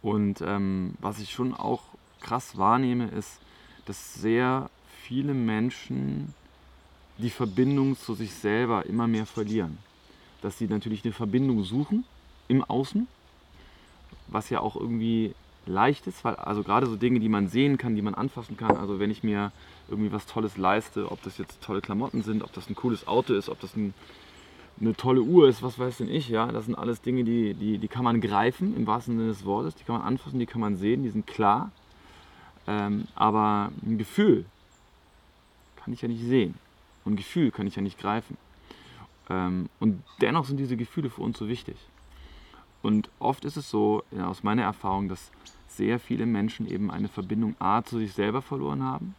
Und 0.00 0.42
ähm, 0.42 0.94
was 1.00 1.18
ich 1.18 1.32
schon 1.32 1.54
auch 1.54 1.82
krass 2.20 2.56
wahrnehme, 2.56 3.08
ist, 3.08 3.40
dass 3.86 4.14
sehr 4.14 4.70
viele 5.02 5.34
Menschen 5.34 6.32
die 7.18 7.30
Verbindung 7.30 7.96
zu 7.96 8.14
sich 8.14 8.32
selber 8.34 8.86
immer 8.86 9.06
mehr 9.06 9.26
verlieren. 9.26 9.78
Dass 10.42 10.58
sie 10.58 10.66
natürlich 10.66 11.04
eine 11.04 11.12
Verbindung 11.12 11.62
suchen 11.64 12.04
im 12.48 12.64
Außen, 12.64 13.06
was 14.28 14.50
ja 14.50 14.60
auch 14.60 14.76
irgendwie 14.76 15.34
leicht 15.66 16.06
ist, 16.06 16.24
weil 16.24 16.34
also 16.36 16.62
gerade 16.62 16.86
so 16.86 16.96
Dinge, 16.96 17.20
die 17.20 17.28
man 17.28 17.48
sehen 17.48 17.78
kann, 17.78 17.94
die 17.94 18.02
man 18.02 18.14
anfassen 18.14 18.56
kann, 18.56 18.76
also 18.76 18.98
wenn 18.98 19.10
ich 19.10 19.22
mir 19.22 19.52
irgendwie 19.88 20.12
was 20.12 20.26
Tolles 20.26 20.56
leiste, 20.56 21.10
ob 21.10 21.22
das 21.22 21.38
jetzt 21.38 21.62
tolle 21.62 21.80
Klamotten 21.80 22.22
sind, 22.22 22.42
ob 22.42 22.52
das 22.52 22.68
ein 22.68 22.74
cooles 22.74 23.06
Auto 23.06 23.32
ist, 23.34 23.48
ob 23.48 23.60
das 23.60 23.74
ein, 23.76 23.94
eine 24.80 24.94
tolle 24.94 25.22
Uhr 25.22 25.48
ist, 25.48 25.62
was 25.62 25.78
weiß 25.78 25.98
denn 25.98 26.08
ich, 26.08 26.28
ja, 26.28 26.50
das 26.50 26.66
sind 26.66 26.74
alles 26.74 27.00
Dinge, 27.00 27.24
die, 27.24 27.54
die, 27.54 27.78
die 27.78 27.88
kann 27.88 28.04
man 28.04 28.20
greifen 28.20 28.76
im 28.76 28.86
wahrsten 28.86 29.16
Sinne 29.16 29.28
des 29.28 29.44
Wortes, 29.44 29.74
die 29.74 29.84
kann 29.84 29.96
man 29.96 30.06
anfassen, 30.06 30.38
die 30.38 30.46
kann 30.46 30.60
man 30.60 30.76
sehen, 30.76 31.02
die 31.02 31.10
sind 31.10 31.26
klar 31.26 31.70
ähm, 32.66 33.06
aber 33.14 33.70
ein 33.82 33.98
Gefühl 33.98 34.46
kann 35.76 35.92
ich 35.92 36.02
ja 36.02 36.08
nicht 36.08 36.24
sehen. 36.24 36.54
Und 37.04 37.14
ein 37.14 37.16
Gefühl 37.16 37.50
kann 37.50 37.66
ich 37.66 37.76
ja 37.76 37.82
nicht 37.82 37.98
greifen. 37.98 38.36
Ähm, 39.28 39.68
und 39.80 40.02
dennoch 40.20 40.46
sind 40.46 40.56
diese 40.56 40.76
Gefühle 40.76 41.10
für 41.10 41.22
uns 41.22 41.38
so 41.38 41.48
wichtig. 41.48 41.76
Und 42.82 43.10
oft 43.18 43.44
ist 43.44 43.56
es 43.56 43.70
so, 43.70 44.02
ja, 44.10 44.26
aus 44.28 44.42
meiner 44.42 44.62
Erfahrung, 44.62 45.08
dass 45.08 45.30
sehr 45.68 45.98
viele 45.98 46.26
Menschen 46.26 46.66
eben 46.70 46.90
eine 46.90 47.08
Verbindung 47.08 47.56
A 47.58 47.82
zu 47.82 47.98
sich 47.98 48.12
selber 48.12 48.42
verloren 48.42 48.82
haben, 48.82 49.14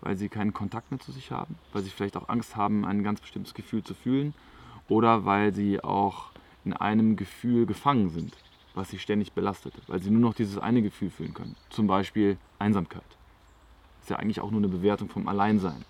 weil 0.00 0.16
sie 0.16 0.28
keinen 0.28 0.52
Kontakt 0.52 0.90
mehr 0.90 1.00
zu 1.00 1.12
sich 1.12 1.30
haben, 1.30 1.56
weil 1.72 1.82
sie 1.82 1.90
vielleicht 1.90 2.16
auch 2.16 2.28
Angst 2.28 2.56
haben, 2.56 2.84
ein 2.84 3.02
ganz 3.02 3.20
bestimmtes 3.20 3.54
Gefühl 3.54 3.82
zu 3.82 3.94
fühlen 3.94 4.34
oder 4.88 5.24
weil 5.24 5.54
sie 5.54 5.82
auch 5.82 6.30
in 6.64 6.72
einem 6.72 7.16
Gefühl 7.16 7.66
gefangen 7.66 8.10
sind 8.10 8.34
was 8.80 8.88
sie 8.88 8.98
ständig 8.98 9.32
belastet, 9.32 9.74
weil 9.88 10.00
sie 10.00 10.10
nur 10.10 10.22
noch 10.22 10.34
dieses 10.34 10.56
eine 10.56 10.80
Gefühl 10.80 11.10
fühlen 11.10 11.34
können. 11.34 11.54
Zum 11.68 11.86
Beispiel 11.86 12.38
Einsamkeit. 12.58 13.04
Ist 14.00 14.08
ja 14.08 14.16
eigentlich 14.16 14.40
auch 14.40 14.50
nur 14.50 14.60
eine 14.60 14.68
Bewertung 14.68 15.10
vom 15.10 15.28
Alleinsein. 15.28 15.84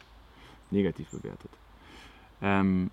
Negativ 0.73 1.09
bewertet. 1.11 1.51
Ähm, 2.43 2.91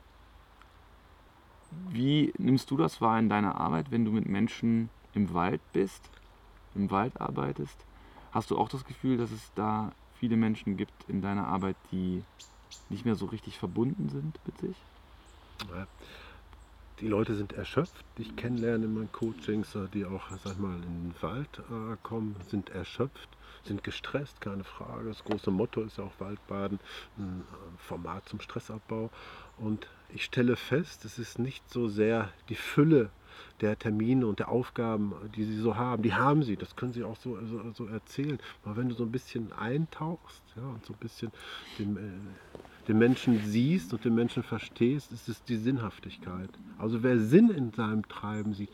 wie 1.90 2.32
nimmst 2.38 2.70
du 2.70 2.78
das 2.78 3.02
wahr 3.02 3.18
in 3.18 3.28
deiner 3.28 3.60
Arbeit, 3.60 3.90
wenn 3.90 4.06
du 4.06 4.12
mit 4.12 4.28
Menschen 4.28 4.90
im 5.16 5.34
Wald 5.34 5.62
bist, 5.74 6.08
im 6.76 6.92
Wald 6.92 7.20
arbeitest? 7.20 7.78
Hast 8.32 8.52
du 8.52 8.58
auch 8.58 8.70
das 8.70 8.86
Gefühl, 8.86 9.18
dass 9.18 9.32
es 9.32 9.52
da 9.56 9.92
viele 10.20 10.38
Menschen 10.38 10.78
gibt 10.78 11.10
in 11.10 11.24
deiner 11.24 11.48
Arbeit, 11.48 11.76
die 11.92 12.22
nicht 12.90 13.04
mehr 13.04 13.16
so 13.16 13.26
richtig 13.26 13.58
verbunden 13.58 14.10
sind 14.10 14.40
mit 14.46 14.60
sich? 14.60 14.78
Ja 15.76 15.88
die 17.00 17.08
Leute 17.08 17.36
sind 17.36 17.54
erschöpft, 17.54 18.04
die 18.18 18.24
ich 18.24 18.36
kennenlerne 18.36 18.86
in 18.86 18.94
meinen 18.94 19.12
Coachings, 19.12 19.76
äh, 19.76 19.88
die 19.94 20.06
auch, 20.06 20.30
sag 20.44 20.60
mal, 20.60 20.76
in 20.76 20.82
den 20.82 21.16
Wald 21.22 21.60
äh, 21.70 21.96
kommen, 22.04 22.36
sind 22.50 22.70
erschöpft, 22.70 23.30
sind 23.64 23.84
gestresst, 23.84 24.42
keine 24.42 24.64
Frage. 24.64 25.10
Das 25.10 25.24
große 25.24 25.52
Motto 25.52 25.82
ist 25.82 25.98
ja 25.98 26.06
auch 26.06 26.20
Waldbaden, 26.20 26.80
ein 27.18 27.42
äh, 27.42 27.78
Format 27.78 28.28
zum 28.28 28.40
Stressabbau. 28.40 29.10
Und 29.58 29.88
ich 30.10 30.26
stelle 30.26 30.56
fest, 30.56 31.06
es 31.06 31.20
ist 31.20 31.40
nicht 31.40 31.70
so 31.70 31.88
sehr 31.88 32.30
die 32.50 32.56
Fülle 32.56 33.10
der 33.62 33.78
Termine 33.78 34.26
und 34.26 34.40
der 34.40 34.50
Aufgaben, 34.50 35.14
die 35.36 35.44
sie 35.44 35.58
so 35.58 35.76
haben. 35.76 36.02
Die 36.02 36.14
haben 36.14 36.42
sie, 36.44 36.56
das 36.58 36.76
können 36.76 36.94
sie 36.94 37.04
auch 37.04 37.18
so, 37.18 37.38
so, 37.46 37.72
so 37.72 37.86
erzählen. 37.86 38.40
Aber 38.64 38.78
wenn 38.78 38.90
du 38.90 38.96
so 38.96 39.04
ein 39.04 39.12
bisschen 39.12 39.52
eintauchst 39.54 40.44
ja, 40.56 40.64
und 40.64 40.86
so 40.86 40.94
ein 40.94 41.00
bisschen 41.00 41.32
dem, 41.78 41.98
äh, 41.98 42.02
den 42.88 42.98
Menschen 42.98 43.40
siehst 43.46 43.94
und 43.94 44.06
den 44.06 44.16
Menschen 44.16 44.44
verstehst, 44.44 45.12
ist 45.12 45.28
es 45.28 45.44
die 45.44 45.58
Sinnhaftigkeit. 45.58 46.50
Also 46.78 47.04
wer 47.04 47.20
Sinn 47.20 47.50
in 47.50 47.72
seinem 47.74 48.08
Treiben 48.08 48.54
sieht, 48.54 48.70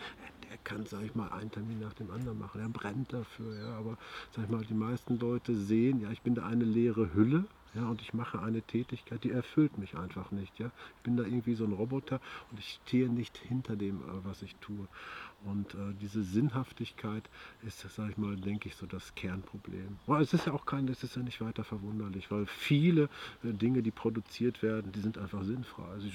der 0.50 0.58
kann, 0.64 0.86
sag 0.86 1.02
ich 1.04 1.16
mal, 1.16 1.32
einen 1.32 1.52
Termin 1.52 1.80
nach 1.80 1.94
dem 1.94 2.12
anderen 2.12 2.38
machen. 2.38 2.62
Er 2.62 2.70
brennt 2.70 3.12
dafür. 3.12 3.58
Ja. 3.58 3.78
Aber 3.78 3.98
sag 4.36 4.46
ich 4.46 4.50
mal, 4.52 4.64
die 4.64 4.76
meisten 4.76 5.18
Leute 5.18 5.56
sehen, 5.56 6.02
ja, 6.02 6.12
ich 6.12 6.22
bin 6.22 6.36
da 6.36 6.46
eine 6.46 6.66
leere 6.66 7.14
Hülle. 7.14 7.46
Ja, 7.76 7.88
und 7.88 8.04
ich 8.04 8.14
mache 8.14 8.40
eine 8.40 8.62
Tätigkeit, 8.62 9.24
die 9.24 9.32
erfüllt 9.32 9.80
mich 9.80 9.98
einfach 9.98 10.30
nicht. 10.30 10.60
Ja. 10.60 10.68
Ich 10.98 11.02
bin 11.02 11.18
da 11.18 11.24
irgendwie 11.24 11.56
so 11.56 11.66
ein 11.66 11.74
Roboter 11.74 12.22
und 12.52 12.60
ich 12.60 12.80
stehe 12.86 13.10
nicht 13.10 13.36
hinter 13.38 13.76
dem, 13.76 13.98
äh, 14.02 14.26
was 14.26 14.44
ich 14.44 14.56
tue. 14.58 14.88
Und 15.46 15.74
äh, 15.74 15.94
diese 16.02 16.24
Sinnhaftigkeit 16.24 17.24
ist, 17.66 17.80
sage 17.80 18.12
ich 18.12 18.18
mal, 18.18 18.36
denke 18.36 18.70
ich, 18.70 18.76
so 18.76 18.86
das 18.86 19.14
Kernproblem. 19.16 19.98
Aber 20.08 20.20
es 20.20 20.34
ist 20.34 20.48
ja 20.48 20.54
auch 20.54 20.66
kein, 20.66 20.88
es 20.88 21.04
ist 21.04 21.16
ja 21.16 21.22
nicht 21.22 21.42
weiter 21.42 21.64
verwunderlich, 21.64 22.32
weil 22.32 22.46
viele 22.46 23.04
äh, 23.44 23.54
Dinge, 23.54 23.82
die 23.82 23.92
produziert 23.92 24.64
werden, 24.64 24.92
die 24.92 25.02
sind 25.02 25.18
einfach 25.18 25.44
sinnfrei. 25.44 26.00
Sie 26.00 26.12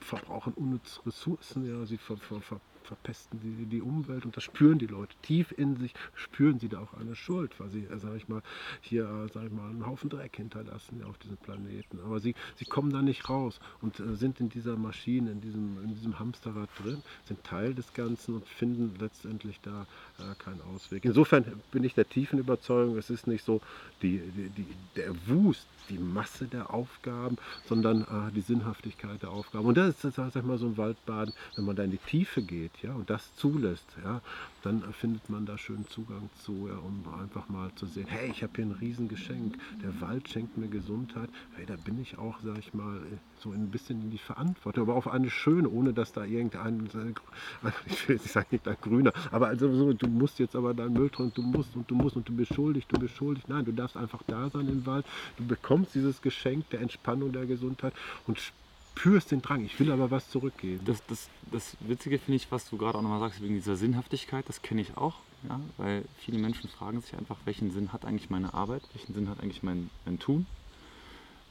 verbrauchen 0.00 0.52
unnütze 0.54 1.04
Ressourcen, 1.06 1.66
ja, 1.66 1.84
sie 1.86 1.98
ver, 1.98 2.16
ver, 2.16 2.40
ver 2.40 2.60
verpesten 2.84 3.40
die, 3.42 3.66
die 3.66 3.82
Umwelt 3.82 4.24
und 4.24 4.36
das 4.36 4.44
spüren 4.44 4.78
die 4.78 4.86
Leute. 4.86 5.14
Tief 5.22 5.52
in 5.56 5.76
sich 5.76 5.94
spüren 6.14 6.58
sie 6.58 6.68
da 6.68 6.80
auch 6.80 6.94
eine 6.94 7.14
Schuld, 7.14 7.58
weil 7.58 7.68
sie, 7.70 7.86
sage 7.96 8.16
ich 8.16 8.28
mal, 8.28 8.42
hier, 8.80 9.06
sage 9.32 9.46
ich 9.46 9.52
mal, 9.52 9.70
einen 9.70 9.86
Haufen 9.86 10.10
Dreck 10.10 10.36
hinterlassen 10.36 11.02
auf 11.04 11.18
diesem 11.18 11.36
Planeten. 11.36 12.00
Aber 12.04 12.20
sie, 12.20 12.34
sie 12.56 12.64
kommen 12.64 12.92
da 12.92 13.02
nicht 13.02 13.28
raus 13.28 13.60
und 13.80 14.00
äh, 14.00 14.16
sind 14.16 14.40
in 14.40 14.48
dieser 14.48 14.76
Maschine, 14.76 15.32
in 15.32 15.40
diesem, 15.40 15.82
in 15.84 15.94
diesem 15.94 16.18
Hamsterrad 16.18 16.68
drin, 16.82 17.02
sind 17.26 17.42
Teil 17.44 17.74
des 17.74 17.92
Ganzen 17.94 18.34
und 18.36 18.48
finden 18.48 18.94
letztendlich 18.98 19.60
da 19.62 19.86
äh, 20.18 20.34
keinen 20.42 20.60
Ausweg. 20.74 21.04
Insofern 21.04 21.44
bin 21.70 21.84
ich 21.84 21.94
der 21.94 22.08
tiefen 22.08 22.38
Überzeugung, 22.38 22.96
es 22.96 23.10
ist 23.10 23.26
nicht 23.26 23.44
so 23.44 23.60
die, 24.02 24.18
die, 24.18 24.48
die 24.50 24.66
der 24.96 25.14
Wust, 25.28 25.66
die 25.88 25.98
Masse 25.98 26.46
der 26.46 26.72
Aufgaben, 26.72 27.36
sondern 27.66 28.02
äh, 28.02 28.32
die 28.34 28.40
Sinnhaftigkeit 28.40 29.22
der 29.22 29.30
Aufgaben. 29.30 29.66
Und 29.66 29.76
das 29.76 30.04
ist, 30.04 30.14
sag 30.14 30.34
ich 30.34 30.42
mal, 30.42 30.58
so 30.58 30.66
ein 30.66 30.76
Waldbaden, 30.76 31.34
wenn 31.56 31.64
man 31.64 31.76
da 31.76 31.84
in 31.84 31.90
die 31.90 31.98
Tiefe 31.98 32.42
geht 32.42 32.69
ja, 32.82 32.92
und 32.94 33.10
das 33.10 33.34
zulässt, 33.36 33.86
ja, 34.02 34.20
dann 34.62 34.82
findet 34.92 35.28
man 35.28 35.46
da 35.46 35.58
schön 35.58 35.86
Zugang 35.88 36.30
zu, 36.42 36.68
ja, 36.68 36.76
um 36.76 37.04
einfach 37.20 37.48
mal 37.48 37.70
zu 37.74 37.86
sehen, 37.86 38.06
hey, 38.08 38.30
ich 38.30 38.42
habe 38.42 38.52
hier 38.56 38.66
ein 38.66 38.72
Riesengeschenk, 38.72 39.58
der 39.82 40.00
Wald 40.00 40.28
schenkt 40.28 40.56
mir 40.56 40.68
Gesundheit, 40.68 41.28
hey, 41.56 41.66
da 41.66 41.76
bin 41.76 42.00
ich 42.00 42.18
auch, 42.18 42.36
sag 42.42 42.58
ich 42.58 42.72
mal, 42.74 43.00
so 43.38 43.52
ein 43.52 43.70
bisschen 43.70 44.00
in 44.02 44.10
die 44.10 44.18
Verantwortung, 44.18 44.84
aber 44.84 44.94
auf 44.94 45.08
eine 45.08 45.30
schöne, 45.30 45.68
ohne 45.68 45.92
dass 45.92 46.12
da 46.12 46.24
irgendein, 46.24 46.88
ich 47.86 48.08
will 48.08 48.16
nicht 48.16 48.30
sagen, 48.30 48.48
nicht 48.50 48.66
ein 48.66 48.76
Grüner, 48.80 49.12
aber 49.30 49.48
also 49.48 49.72
so, 49.74 49.92
du 49.92 50.06
musst 50.06 50.38
jetzt 50.38 50.56
aber 50.56 50.74
deinen 50.74 50.94
Müll 50.94 51.10
tun, 51.10 51.32
du 51.34 51.42
musst 51.42 51.74
und 51.76 51.90
du 51.90 51.94
musst 51.94 52.16
und 52.16 52.28
du 52.28 52.34
bist 52.34 52.54
schuldig, 52.54 52.86
du 52.86 52.98
bist 52.98 53.16
schuldig. 53.16 53.44
Nein, 53.48 53.64
du 53.64 53.72
darfst 53.72 53.96
einfach 53.96 54.22
da 54.26 54.50
sein 54.50 54.68
im 54.68 54.86
Wald, 54.86 55.06
du 55.36 55.46
bekommst 55.46 55.94
dieses 55.94 56.20
Geschenk 56.22 56.68
der 56.70 56.80
Entspannung, 56.80 57.32
der 57.32 57.46
Gesundheit 57.46 57.92
und 58.26 58.38
spürst 58.38 58.59
den 59.04 59.42
Drang, 59.42 59.64
ich 59.64 59.78
will 59.78 59.90
aber 59.92 60.10
was 60.10 60.28
zurückgeben. 60.30 60.84
Das, 60.84 61.04
das, 61.06 61.28
das 61.50 61.76
Witzige 61.80 62.18
finde 62.18 62.36
ich, 62.36 62.50
was 62.50 62.68
du 62.68 62.76
gerade 62.76 62.98
auch 62.98 63.02
nochmal 63.02 63.20
sagst, 63.20 63.42
wegen 63.42 63.54
dieser 63.54 63.76
Sinnhaftigkeit, 63.76 64.48
das 64.48 64.62
kenne 64.62 64.80
ich 64.80 64.96
auch. 64.96 65.16
Ja? 65.48 65.60
Weil 65.76 66.04
viele 66.18 66.38
Menschen 66.38 66.68
fragen 66.68 67.00
sich 67.00 67.16
einfach, 67.16 67.38
welchen 67.44 67.70
Sinn 67.70 67.92
hat 67.92 68.04
eigentlich 68.04 68.30
meine 68.30 68.54
Arbeit, 68.54 68.82
welchen 68.92 69.14
Sinn 69.14 69.28
hat 69.28 69.40
eigentlich 69.40 69.62
mein, 69.62 69.90
mein 70.04 70.18
Tun. 70.18 70.46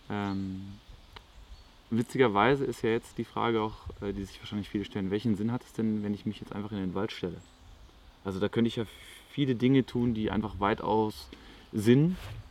Ähm, 0.09 0.61
witzigerweise 1.89 2.65
ist 2.65 2.81
ja 2.81 2.89
jetzt 2.89 3.17
die 3.17 3.25
Frage 3.25 3.61
auch, 3.61 3.77
äh, 4.01 4.13
die 4.13 4.23
sich 4.23 4.39
wahrscheinlich 4.39 4.69
viele 4.69 4.85
stellen, 4.85 5.11
welchen 5.11 5.35
Sinn 5.35 5.51
hat 5.51 5.63
es 5.63 5.73
denn, 5.73 6.03
wenn 6.03 6.13
ich 6.13 6.25
mich 6.25 6.39
jetzt 6.39 6.53
einfach 6.53 6.71
in 6.71 6.77
den 6.77 6.93
Wald 6.93 7.11
stelle? 7.11 7.37
Also 8.23 8.39
da 8.39 8.49
könnte 8.49 8.67
ich 8.67 8.75
ja 8.75 8.85
viele 9.31 9.55
Dinge 9.55 9.85
tun, 9.85 10.13
die 10.13 10.31
einfach 10.31 10.59
weitaus 10.59 11.29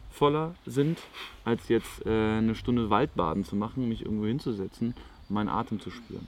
sinnvoller 0.09 0.55
sind, 0.67 0.99
als 1.45 1.69
jetzt 1.69 2.05
äh, 2.07 2.39
eine 2.39 2.55
Stunde 2.55 2.91
Waldbaden 2.91 3.45
zu 3.45 3.57
machen, 3.57 3.89
mich 3.89 4.05
irgendwo 4.05 4.27
hinzusetzen, 4.27 4.95
meinen 5.29 5.49
Atem 5.49 5.81
zu 5.81 5.91
spüren. 5.91 6.27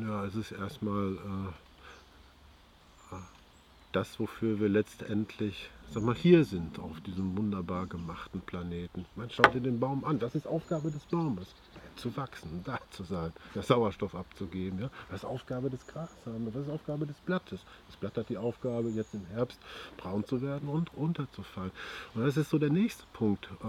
Ja, 0.00 0.24
es 0.24 0.34
ist 0.34 0.52
erstmal 0.52 1.14
äh, 1.14 3.14
äh 3.14 3.18
das, 3.92 4.18
wofür 4.18 4.58
wir 4.58 4.68
letztendlich 4.68 5.70
sag 5.92 6.02
mal, 6.02 6.14
hier 6.14 6.44
sind 6.44 6.80
auf 6.80 7.00
diesem 7.02 7.36
wunderbar 7.36 7.86
gemachten 7.86 8.40
Planeten. 8.40 9.04
Man 9.14 9.30
schaut 9.30 9.54
dir 9.54 9.60
den 9.60 9.78
Baum 9.78 10.04
an, 10.04 10.18
das 10.18 10.34
ist 10.34 10.46
Aufgabe 10.46 10.90
des 10.90 11.04
Baumes 11.04 11.54
zu 11.96 12.16
wachsen, 12.16 12.62
da 12.64 12.78
zu 12.90 13.04
sein, 13.04 13.32
der 13.54 13.62
Sauerstoff 13.62 14.14
abzugeben. 14.14 14.80
Ja? 14.80 14.90
Das 15.10 15.20
ist 15.20 15.24
Aufgabe 15.24 15.70
des 15.70 15.86
Grashalms, 15.86 16.52
das 16.52 16.62
ist 16.62 16.70
Aufgabe 16.70 17.06
des 17.06 17.16
Blattes. 17.18 17.60
Das 17.88 17.96
Blatt 17.96 18.16
hat 18.16 18.28
die 18.28 18.38
Aufgabe, 18.38 18.88
jetzt 18.90 19.14
im 19.14 19.26
Herbst 19.26 19.58
braun 19.96 20.24
zu 20.24 20.42
werden 20.42 20.68
und 20.68 20.94
runterzufallen. 20.96 21.72
Und 22.14 22.26
das 22.26 22.36
ist 22.36 22.50
so 22.50 22.58
der 22.58 22.70
nächste 22.70 23.04
Punkt, 23.12 23.48
äh, 23.62 23.66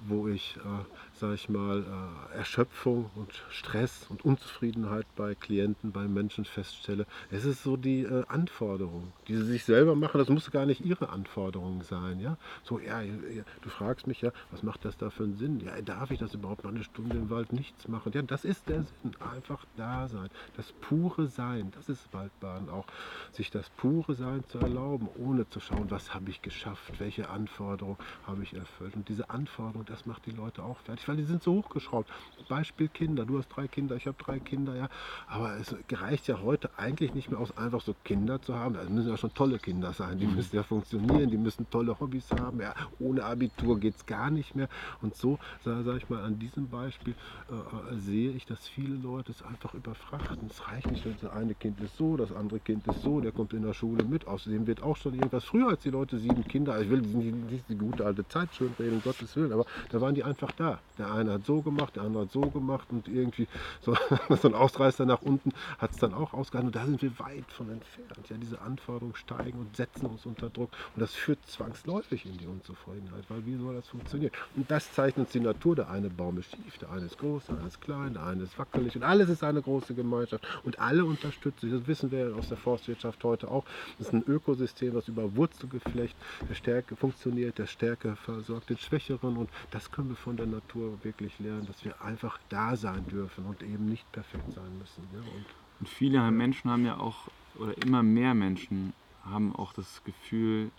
wo 0.00 0.28
ich, 0.28 0.56
äh, 0.56 1.18
sage 1.18 1.34
ich 1.34 1.48
mal, 1.48 1.84
äh, 2.32 2.36
Erschöpfung 2.36 3.10
und 3.14 3.32
Stress 3.50 4.06
und 4.08 4.24
Unzufriedenheit 4.24 5.06
bei 5.16 5.34
Klienten, 5.34 5.92
bei 5.92 6.06
Menschen 6.06 6.44
feststelle. 6.44 7.06
Es 7.30 7.44
ist 7.44 7.62
so 7.62 7.76
die 7.76 8.02
äh, 8.02 8.24
Anforderung, 8.28 9.12
die 9.28 9.36
sie 9.36 9.44
sich 9.44 9.64
selber 9.64 9.94
machen. 9.94 10.18
Das 10.18 10.28
muss 10.28 10.50
gar 10.50 10.66
nicht 10.66 10.84
ihre 10.84 11.08
Anforderung 11.08 11.82
sein. 11.82 12.20
Ja? 12.20 12.36
So, 12.64 12.78
ja, 12.78 13.02
du 13.02 13.68
fragst 13.68 14.06
mich 14.06 14.20
ja, 14.20 14.30
was 14.50 14.62
macht 14.62 14.84
das 14.84 14.96
da 14.96 15.10
für 15.10 15.24
einen 15.24 15.36
Sinn? 15.36 15.60
Ja, 15.60 15.80
darf 15.82 16.10
ich 16.10 16.18
das 16.18 16.34
überhaupt 16.34 16.64
mal 16.64 16.70
eine 16.74 16.84
Stunde 16.84 17.16
im 17.16 17.30
Wald 17.30 17.43
Wald 17.44 17.52
nichts 17.52 17.88
machen. 17.88 18.12
Ja, 18.14 18.22
das 18.22 18.44
ist 18.44 18.68
der 18.68 18.82
Sinn. 18.82 19.12
Einfach 19.34 19.64
da 19.76 20.08
sein. 20.08 20.28
Das 20.56 20.72
pure 20.80 21.26
Sein. 21.26 21.72
Das 21.74 21.88
ist 21.88 22.12
Waldbaden 22.12 22.68
auch. 22.68 22.86
Sich 23.32 23.50
das 23.50 23.68
pure 23.70 24.14
Sein 24.14 24.44
zu 24.48 24.58
erlauben, 24.58 25.08
ohne 25.18 25.48
zu 25.48 25.60
schauen, 25.60 25.90
was 25.90 26.14
habe 26.14 26.30
ich 26.30 26.42
geschafft, 26.42 26.98
welche 27.00 27.28
Anforderungen 27.28 27.98
habe 28.26 28.42
ich 28.42 28.54
erfüllt. 28.54 28.96
Und 28.96 29.08
diese 29.08 29.30
Anforderung, 29.30 29.84
das 29.84 30.06
macht 30.06 30.26
die 30.26 30.30
Leute 30.30 30.62
auch 30.62 30.78
fertig, 30.78 31.06
weil 31.08 31.16
die 31.16 31.24
sind 31.24 31.42
so 31.42 31.54
hochgeschraubt. 31.54 32.10
Beispiel 32.48 32.88
Kinder. 32.88 33.24
Du 33.26 33.38
hast 33.38 33.48
drei 33.48 33.68
Kinder, 33.68 33.96
ich 33.96 34.06
habe 34.06 34.16
drei 34.22 34.38
Kinder, 34.38 34.74
ja. 34.74 34.88
Aber 35.26 35.56
es 35.56 35.74
reicht 35.92 36.28
ja 36.28 36.40
heute 36.40 36.70
eigentlich 36.78 37.14
nicht 37.14 37.30
mehr 37.30 37.40
aus, 37.40 37.56
einfach 37.56 37.80
so 37.80 37.94
Kinder 38.04 38.40
zu 38.40 38.54
haben. 38.54 38.74
Das 38.74 38.88
müssen 38.88 39.10
ja 39.10 39.16
schon 39.16 39.34
tolle 39.34 39.58
Kinder 39.58 39.92
sein. 39.92 40.18
Die 40.18 40.26
mhm. 40.26 40.36
müssen 40.36 40.56
ja 40.56 40.62
funktionieren, 40.62 41.30
die 41.30 41.38
müssen 41.38 41.68
tolle 41.70 41.98
Hobbys 41.98 42.30
haben. 42.30 42.60
Ja. 42.60 42.74
Ohne 42.98 43.24
Abitur 43.24 43.78
geht 43.78 43.96
es 43.96 44.06
gar 44.06 44.30
nicht 44.30 44.54
mehr. 44.56 44.68
Und 45.02 45.14
so, 45.16 45.38
sage 45.64 45.96
ich 45.96 46.08
mal, 46.08 46.22
an 46.22 46.38
diesem 46.38 46.68
Beispiel 46.68 47.14
äh, 47.50 47.96
sehe 47.98 48.30
ich, 48.30 48.46
dass 48.46 48.66
viele 48.66 48.96
Leute 48.96 49.32
es 49.32 49.42
einfach 49.42 49.74
überfrachten. 49.74 50.48
Es 50.48 50.66
reicht 50.66 50.90
nicht, 50.90 51.04
das 51.04 51.30
eine 51.30 51.54
Kind 51.54 51.80
ist 51.80 51.96
so, 51.96 52.16
das 52.16 52.32
andere 52.32 52.58
Kind 52.60 52.86
ist 52.86 53.02
so, 53.02 53.20
der 53.20 53.32
kommt 53.32 53.52
in 53.52 53.62
der 53.62 53.74
Schule 53.74 54.04
mit. 54.04 54.26
Außerdem 54.26 54.66
wird 54.66 54.82
auch 54.82 54.96
schon 54.96 55.14
irgendwas 55.14 55.44
früher 55.44 55.68
als 55.68 55.82
die 55.82 55.90
Leute 55.90 56.18
sieben 56.18 56.44
Kinder. 56.44 56.80
Ich 56.80 56.88
will 56.88 57.00
nicht 57.00 57.68
die 57.68 57.76
gute 57.76 58.04
alte 58.04 58.26
Zeit 58.28 58.54
schön 58.54 58.72
reden, 58.78 58.94
um 58.94 59.02
Gottes 59.02 59.36
Willen, 59.36 59.52
aber 59.52 59.66
da 59.90 60.00
waren 60.00 60.14
die 60.14 60.24
einfach 60.24 60.52
da. 60.52 60.78
Der 60.98 61.12
eine 61.12 61.32
hat 61.32 61.44
so 61.44 61.60
gemacht, 61.60 61.96
der 61.96 62.04
andere 62.04 62.24
hat 62.24 62.32
so 62.32 62.40
gemacht 62.40 62.88
und 62.90 63.08
irgendwie 63.08 63.46
so, 63.82 63.94
so 64.40 64.48
ein 64.48 64.54
Ausreißer 64.54 65.04
nach 65.04 65.22
unten 65.22 65.52
hat 65.78 65.90
es 65.90 65.98
dann 65.98 66.14
auch 66.14 66.32
ausgehalten. 66.32 66.68
Und 66.68 66.76
da 66.76 66.86
sind 66.86 67.02
wir 67.02 67.18
weit 67.18 67.50
von 67.50 67.70
entfernt. 67.70 68.28
Ja, 68.30 68.36
diese 68.36 68.60
Anforderungen 68.60 69.16
steigen 69.16 69.58
und 69.58 69.76
setzen 69.76 70.06
uns 70.06 70.24
unter 70.24 70.48
Druck. 70.50 70.70
Und 70.94 71.00
das 71.00 71.12
führt 71.12 71.44
zwangsläufig 71.46 72.24
in 72.26 72.38
die 72.38 72.46
Unzufriedenheit, 72.46 73.24
weil 73.28 73.44
wie 73.44 73.56
soll 73.56 73.74
das 73.74 73.88
funktionieren? 73.88 74.32
Und 74.56 74.70
das 74.70 74.92
zeigt 74.92 75.18
uns 75.18 75.30
die 75.30 75.40
Natur. 75.40 75.76
Der 75.76 75.90
eine 75.90 76.10
Baum 76.10 76.38
ist 76.38 76.50
schief, 76.50 76.78
der 76.78 76.90
eine 76.90 77.06
ist 77.06 77.18
groß, 77.24 77.50
eine 77.50 77.66
ist 77.66 77.80
klein, 77.80 78.14
der 78.14 78.24
eine 78.24 78.42
ist 78.42 78.58
wackelig 78.58 78.96
und 78.96 79.02
alles 79.02 79.28
ist 79.28 79.42
eine 79.42 79.62
große 79.62 79.94
Gemeinschaft 79.94 80.46
und 80.62 80.78
alle 80.78 81.04
unterstützen 81.04 81.70
sich. 81.70 81.78
Das 81.78 81.88
wissen 81.88 82.10
wir 82.10 82.34
aus 82.36 82.48
der 82.48 82.56
Forstwirtschaft 82.56 83.24
heute 83.24 83.50
auch. 83.50 83.64
Das 83.98 84.08
ist 84.08 84.12
ein 84.12 84.24
Ökosystem, 84.26 84.94
was 84.94 85.08
über 85.08 85.34
Wurzelgeflecht 85.36 86.16
der 86.48 86.54
Stärke 86.54 86.96
funktioniert, 86.96 87.58
der 87.58 87.66
Stärke 87.66 88.16
versorgt 88.16 88.70
den 88.70 88.78
Schwächeren 88.78 89.36
und 89.36 89.50
das 89.70 89.90
können 89.90 90.10
wir 90.10 90.16
von 90.16 90.36
der 90.36 90.46
Natur 90.46 90.98
wirklich 91.02 91.38
lernen, 91.38 91.66
dass 91.66 91.84
wir 91.84 92.00
einfach 92.02 92.38
da 92.48 92.76
sein 92.76 93.06
dürfen 93.08 93.46
und 93.46 93.62
eben 93.62 93.86
nicht 93.86 94.10
perfekt 94.12 94.52
sein 94.52 94.78
müssen. 94.78 95.02
Ja? 95.12 95.20
Und, 95.20 95.46
und 95.80 95.88
viele. 95.88 96.30
Menschen 96.30 96.70
haben 96.70 96.84
ja 96.84 96.98
auch, 96.98 97.28
oder 97.58 97.76
immer 97.84 98.02
mehr 98.02 98.34
Menschen 98.34 98.92
haben 99.24 99.54
auch 99.56 99.72
das 99.72 100.02
Gefühl, 100.04 100.70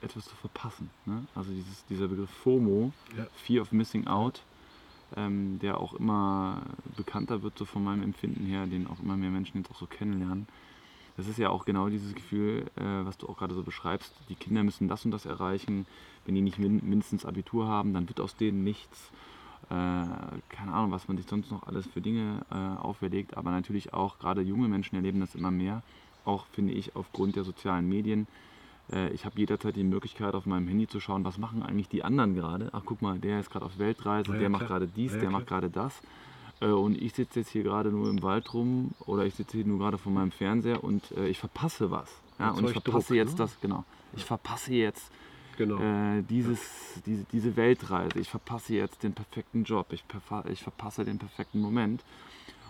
etwas 0.00 0.26
zu 0.26 0.36
verpassen. 0.36 0.90
Ne? 1.06 1.26
Also 1.34 1.50
dieses, 1.52 1.84
dieser 1.86 2.08
Begriff 2.08 2.30
FOMO, 2.30 2.92
ja. 3.16 3.26
Fear 3.34 3.62
of 3.62 3.72
Missing 3.72 4.06
Out, 4.06 4.42
ähm, 5.16 5.58
der 5.60 5.78
auch 5.78 5.94
immer 5.94 6.62
bekannter 6.96 7.42
wird, 7.42 7.58
so 7.58 7.64
von 7.64 7.84
meinem 7.84 8.02
Empfinden 8.02 8.46
her, 8.46 8.66
den 8.66 8.86
auch 8.86 9.00
immer 9.00 9.16
mehr 9.16 9.30
Menschen 9.30 9.58
jetzt 9.58 9.70
auch 9.70 9.78
so 9.78 9.86
kennenlernen. 9.86 10.46
Das 11.16 11.28
ist 11.28 11.38
ja 11.38 11.50
auch 11.50 11.64
genau 11.64 11.88
dieses 11.88 12.14
Gefühl, 12.14 12.66
äh, 12.76 12.82
was 12.82 13.16
du 13.18 13.28
auch 13.28 13.38
gerade 13.38 13.54
so 13.54 13.62
beschreibst. 13.62 14.12
Die 14.28 14.34
Kinder 14.34 14.64
müssen 14.64 14.88
das 14.88 15.04
und 15.04 15.12
das 15.12 15.26
erreichen. 15.26 15.86
Wenn 16.24 16.34
die 16.34 16.40
nicht 16.40 16.58
min 16.58 16.80
mindestens 16.88 17.24
Abitur 17.24 17.68
haben, 17.68 17.94
dann 17.94 18.08
wird 18.08 18.20
aus 18.20 18.36
denen 18.36 18.64
nichts. 18.64 19.10
Äh, 19.70 19.70
keine 20.48 20.72
Ahnung, 20.72 20.90
was 20.90 21.06
man 21.06 21.16
sich 21.16 21.26
sonst 21.26 21.50
noch 21.50 21.66
alles 21.66 21.86
für 21.86 22.00
Dinge 22.00 22.44
äh, 22.50 22.54
auferlegt. 22.54 23.36
Aber 23.36 23.50
natürlich 23.52 23.94
auch 23.94 24.18
gerade 24.18 24.42
junge 24.42 24.68
Menschen 24.68 24.96
erleben 24.96 25.20
das 25.20 25.36
immer 25.36 25.52
mehr. 25.52 25.82
Auch 26.24 26.46
finde 26.46 26.72
ich 26.72 26.96
aufgrund 26.96 27.36
der 27.36 27.44
sozialen 27.44 27.88
Medien 27.88 28.26
ich 29.14 29.24
habe 29.24 29.38
jederzeit 29.38 29.76
die 29.76 29.82
Möglichkeit, 29.82 30.34
auf 30.34 30.44
meinem 30.44 30.68
Handy 30.68 30.86
zu 30.86 31.00
schauen, 31.00 31.24
was 31.24 31.38
machen 31.38 31.62
eigentlich 31.62 31.88
die 31.88 32.04
anderen 32.04 32.34
gerade. 32.34 32.68
Ach, 32.72 32.82
guck 32.84 33.00
mal, 33.00 33.18
der 33.18 33.40
ist 33.40 33.50
gerade 33.50 33.64
auf 33.64 33.78
Weltreise, 33.78 34.32
ja, 34.32 34.38
der 34.38 34.48
macht 34.50 34.66
gerade 34.66 34.86
dies, 34.86 35.14
ja, 35.14 35.20
der 35.20 35.30
macht 35.30 35.46
gerade 35.46 35.70
das. 35.70 36.02
Äh, 36.60 36.66
und 36.66 37.00
ich 37.00 37.14
sitze 37.14 37.40
jetzt 37.40 37.50
hier 37.50 37.62
gerade 37.62 37.90
nur 37.90 38.08
im 38.08 38.22
Wald 38.22 38.52
rum 38.54 38.92
oder 39.06 39.24
ich 39.24 39.34
sitze 39.34 39.58
hier 39.58 39.66
nur 39.66 39.78
gerade 39.78 39.98
vor 39.98 40.12
meinem 40.12 40.30
Fernseher 40.30 40.82
und 40.82 41.12
äh, 41.16 41.28
ich 41.28 41.38
verpasse 41.38 41.90
was. 41.90 42.10
Ja, 42.38 42.50
und 42.50 42.64
ich 42.64 42.72
verpasse 42.72 43.08
Druck, 43.08 43.16
jetzt 43.16 43.32
ne? 43.32 43.38
das, 43.38 43.60
genau. 43.60 43.84
Ich 44.16 44.24
verpasse 44.24 44.72
jetzt 44.72 45.10
genau. 45.56 45.78
äh, 45.78 46.22
dieses, 46.22 46.60
diese, 47.06 47.24
diese 47.32 47.56
Weltreise. 47.56 48.18
Ich 48.18 48.28
verpasse 48.28 48.74
jetzt 48.74 49.02
den 49.02 49.12
perfekten 49.12 49.64
Job. 49.64 49.92
Ich, 49.92 50.04
ich 50.50 50.62
verpasse 50.62 51.04
den 51.04 51.18
perfekten 51.18 51.60
Moment. 51.60 52.02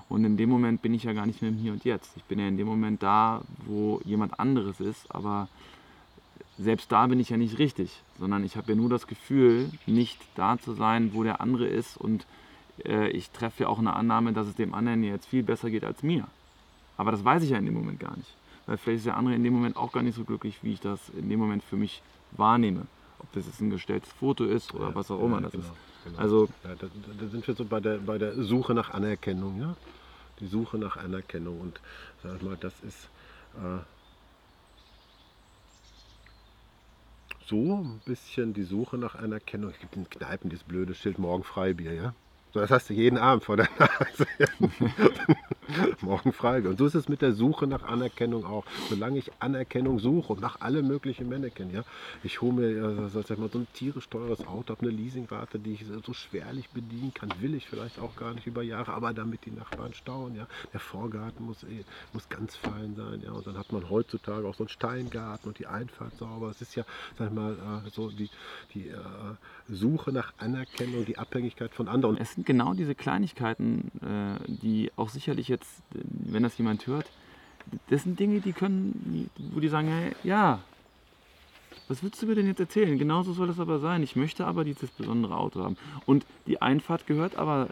Und 0.09 0.25
in 0.25 0.37
dem 0.37 0.51
Moment 0.51 0.83
bin 0.83 0.93
ich 0.93 1.05
ja 1.05 1.13
gar 1.13 1.27
nicht 1.27 1.41
mehr 1.41 1.51
im 1.51 1.57
Hier 1.57 1.73
und 1.73 1.85
Jetzt. 1.85 2.17
Ich 2.17 2.25
bin 2.25 2.39
ja 2.39 2.47
in 2.47 2.59
dem 2.59 2.67
Moment 2.67 3.03
da, 3.03 3.43
wo 3.65 4.01
jemand 4.05 4.39
anderes 4.39 4.81
ist, 4.81 5.11
aber 5.15 5.49
selbst 6.59 6.91
da 6.93 7.07
bin 7.07 7.19
ich 7.19 7.31
ja 7.31 7.37
nicht 7.37 7.59
richtig, 7.59 8.03
sondern 8.19 8.45
ich 8.45 8.57
habe 8.57 8.73
ja 8.73 8.77
nur 8.77 8.89
das 8.89 9.07
Gefühl, 9.07 9.71
nicht 9.87 10.21
da 10.37 10.59
zu 10.59 10.73
sein, 10.75 11.13
wo 11.15 11.23
der 11.23 11.41
andere 11.41 11.67
ist 11.67 11.97
und 11.97 12.27
äh, 12.85 13.09
ich 13.09 13.31
treffe 13.31 13.65
ja 13.65 13.69
auch 13.69 13.79
eine 13.79 13.95
Annahme, 13.95 14.33
dass 14.33 14.47
es 14.47 14.55
dem 14.55 14.75
anderen 14.75 15.03
jetzt 15.03 15.27
viel 15.27 15.43
besser 15.43 15.71
geht 15.71 15.85
als 15.85 16.03
mir. 16.03 16.27
Aber 16.97 17.11
das 17.11 17.25
weiß 17.25 17.43
ich 17.43 17.51
ja 17.51 17.59
in 17.59 17.65
dem 17.65 17.75
Moment 17.75 17.99
gar 17.99 18.17
nicht, 18.17 18.35
weil 18.67 18.77
vielleicht 18.77 18.99
ist 18.99 19.07
der 19.07 19.17
andere 19.17 19.35
in 19.35 19.43
dem 19.43 19.53
Moment 19.53 19.77
auch 19.77 19.93
gar 19.93 20.03
nicht 20.03 20.15
so 20.15 20.25
glücklich, 20.25 20.59
wie 20.63 20.73
ich 20.73 20.81
das 20.81 21.09
in 21.11 21.29
dem 21.29 21.41
Moment 21.41 21.65
für 21.65 21.77
mich 21.77 22.03
wahrnehme. 22.33 22.87
Ob 23.19 23.33
das 23.33 23.47
jetzt 23.47 23.61
ein 23.61 23.71
gestelltes 23.71 24.13
Foto 24.13 24.45
ist 24.45 24.75
oder 24.75 24.89
ja, 24.89 24.95
was 24.95 25.11
auch 25.11 25.23
immer 25.25 25.37
ja, 25.37 25.43
das 25.43 25.53
genau, 25.53 25.65
ist. 25.65 25.73
Genau. 26.05 26.19
Also, 26.19 26.49
ja, 26.63 26.75
da, 26.75 26.87
da, 27.19 27.27
sind 27.29 27.47
wir 27.47 27.55
so 27.55 27.65
bei 27.65 27.81
der, 27.81 27.99
bei 27.99 28.19
der 28.19 28.43
Suche 28.43 28.75
nach 28.75 28.91
Anerkennung, 28.91 29.61
ja? 29.61 29.75
Die 30.41 30.47
Suche 30.47 30.79
nach 30.79 30.97
Anerkennung 30.97 31.61
und 31.61 31.81
sag 32.23 32.43
mal, 32.43 32.57
das 32.61 32.75
ist 32.83 33.09
äh, 33.55 33.79
so 37.47 37.77
ein 37.77 38.01
bisschen 38.05 38.55
die 38.55 38.63
Suche 38.63 38.99
nach 38.99 39.15
Anerkennung. 39.15 39.71
Es 39.71 39.79
gibt 39.79 39.97
in 39.97 40.09
Kneipen 40.09 40.51
dieses 40.51 40.65
blöde 40.65 40.95
Schild 40.95 41.19
morgen 41.19 41.45
Freibier, 41.45 41.93
ja. 41.93 42.15
So, 42.53 42.61
das 42.61 42.71
hast 42.71 42.89
du 42.89 42.95
jeden 42.95 43.19
Abend 43.19 43.45
vor 43.45 43.57
der 43.57 43.69
Nase. 43.79 44.27
Morgen 46.03 46.33
frei. 46.33 46.61
Und 46.63 46.79
so 46.79 46.87
ist 46.87 46.95
es 46.95 47.09
mit 47.09 47.23
der 47.23 47.33
Suche 47.33 47.67
nach 47.67 47.83
Anerkennung 47.85 48.45
auch. 48.45 48.65
Solange 48.89 49.19
ich 49.19 49.31
Anerkennung 49.39 49.99
suche 49.99 50.35
und 50.35 50.41
nach 50.41 50.61
alle 50.61 50.83
möglichen 50.83 51.29
Männchen, 51.29 51.73
ja, 51.73 51.85
ich 52.23 52.41
hole 52.41 52.53
mir 52.53 53.07
äh, 53.07 53.09
sag 53.09 53.39
mal, 53.39 53.49
so 53.51 53.59
ein 53.59 53.67
tierisch 53.73 54.09
teures 54.09 54.47
Auto, 54.47 54.75
habe 54.75 54.83
eine 54.83 54.91
Leasingrate, 54.91 55.59
die 55.59 55.73
ich 55.75 55.85
so 56.05 56.13
schwerlich 56.13 56.69
bedienen 56.71 57.13
kann, 57.15 57.33
will 57.41 57.55
ich 57.55 57.67
vielleicht 57.67 57.99
auch 57.99 58.17
gar 58.17 58.35
nicht 58.35 58.47
über 58.47 58.63
Jahre, 58.63 58.93
aber 58.93 59.13
damit 59.13 59.45
die 59.47 59.51
Nachbarn 59.51 59.95
staunen, 59.95 60.37
ja. 60.37 60.47
Der 60.73 60.81
Vorgarten 60.81 61.47
muss, 61.47 61.63
eh, 61.65 61.85
muss 62.13 62.29
ganz 62.29 62.57
fein 62.57 62.95
sein, 62.97 63.23
ja. 63.25 63.33
Und 63.33 63.47
dann 63.47 63.59
hat 63.59 63.73
man 63.73 63.89
heutzutage 63.89 64.47
auch 64.47 64.55
so 64.55 64.65
einen 64.65 64.69
Steingarten 64.69 65.49
und 65.49 65.59
die 65.59 65.67
Einfahrt 65.67 66.17
sauber. 66.19 66.51
Es 66.51 66.61
ist 66.61 66.75
ja, 66.75 66.85
sag 67.19 67.29
ich 67.29 67.35
mal, 67.35 67.55
äh, 67.55 67.91
so 67.91 68.11
die, 68.11 68.31
die 68.75 68.91
Suche 69.69 70.13
nach 70.13 70.33
Anerkennung, 70.39 71.05
die 71.05 71.19
Abhängigkeit 71.19 71.73
von 71.73 71.89
anderen. 71.89 72.17
Es 72.17 72.35
sind 72.35 72.47
genau 72.47 72.75
diese 72.75 72.95
Kleinigkeiten, 72.95 73.91
die 74.47 74.91
auch 74.97 75.09
sicherlich 75.09 75.49
jetzt, 75.55 75.83
wenn 75.91 76.43
das 76.43 76.59
jemand 76.59 76.87
hört, 76.87 77.11
das 77.89 78.03
sind 78.03 78.21
Dinge, 78.21 78.41
die 78.41 78.53
können, 78.53 79.31
wo 79.53 79.61
die 79.61 79.69
sagen, 79.69 79.89
ja, 80.23 80.61
was 81.89 82.03
willst 82.03 82.23
du 82.23 82.27
mir 82.27 82.35
denn 82.35 82.47
jetzt 82.47 82.61
erzählen? 82.61 82.99
Genauso 82.99 83.33
soll 83.33 83.47
das 83.47 83.59
aber 83.59 83.79
sein. 83.79 84.03
Ich 84.03 84.17
möchte 84.17 84.47
aber 84.47 84.65
dieses 84.65 84.91
besondere 84.91 85.37
Auto 85.37 85.63
haben. 85.63 85.77
Und 86.07 86.25
die 86.47 86.63
Einfahrt 86.63 87.07
gehört 87.07 87.37
aber 87.37 87.69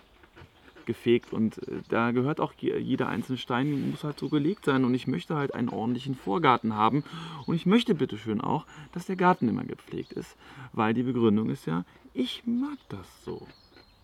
gefegt 0.84 1.32
und 1.32 1.58
äh, 1.68 1.82
da 1.88 2.10
gehört 2.10 2.40
auch 2.40 2.52
jeder 2.58 3.08
einzelne 3.08 3.38
Stein 3.38 3.90
muss 3.90 4.02
halt 4.02 4.18
so 4.18 4.28
gelegt 4.28 4.64
sein 4.64 4.84
und 4.84 4.94
ich 4.94 5.06
möchte 5.06 5.36
halt 5.36 5.54
einen 5.54 5.68
ordentlichen 5.68 6.16
Vorgarten 6.16 6.74
haben 6.74 7.04
und 7.46 7.54
ich 7.54 7.66
möchte 7.66 7.94
bitteschön 7.94 8.40
auch, 8.40 8.66
dass 8.92 9.06
der 9.06 9.14
Garten 9.14 9.48
immer 9.48 9.62
gepflegt 9.62 10.12
ist, 10.12 10.36
weil 10.72 10.92
die 10.92 11.04
Begründung 11.04 11.50
ist 11.50 11.66
ja, 11.66 11.84
ich 12.14 12.42
mag 12.46 12.78
das 12.88 13.06
so. 13.24 13.46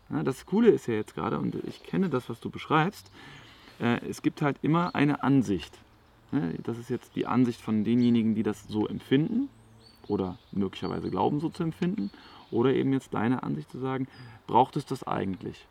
Das 0.09 0.47
Coole 0.47 0.69
ist 0.71 0.87
ja 0.87 0.95
jetzt 0.95 1.15
gerade 1.15 1.39
und 1.39 1.57
ich 1.67 1.83
kenne 1.83 2.09
das, 2.09 2.31
was 2.31 2.41
du 2.41 2.49
beschreibst, 2.49 3.11
es 3.79 4.23
gibt 4.23 4.43
halt 4.43 4.59
immer 4.63 4.95
eine 4.95 5.23
Ansicht. 5.23 5.79
Ne? 6.33 6.55
Das 6.63 6.79
ist 6.79 6.91
jetzt 6.91 7.15
die 7.17 7.27
Ansicht 7.27 7.61
von 7.61 7.85
denjenigen, 7.85 8.35
die 8.35 8.43
das 8.43 8.65
so 8.69 8.87
empfinden 8.87 9.49
oder 10.09 10.39
möglicherweise 10.53 11.11
glauben, 11.11 11.41
so 11.41 11.49
zu 11.49 11.63
empfinden 11.63 12.11
oder 12.51 12.73
eben 12.75 12.93
jetzt 12.93 13.15
deine 13.15 13.43
Ansicht 13.43 13.71
zu 13.71 13.79
sagen, 13.79 14.09
braucht 14.47 14.77
es 14.77 14.87
das 14.87 15.05
eigentlich? 15.05 15.67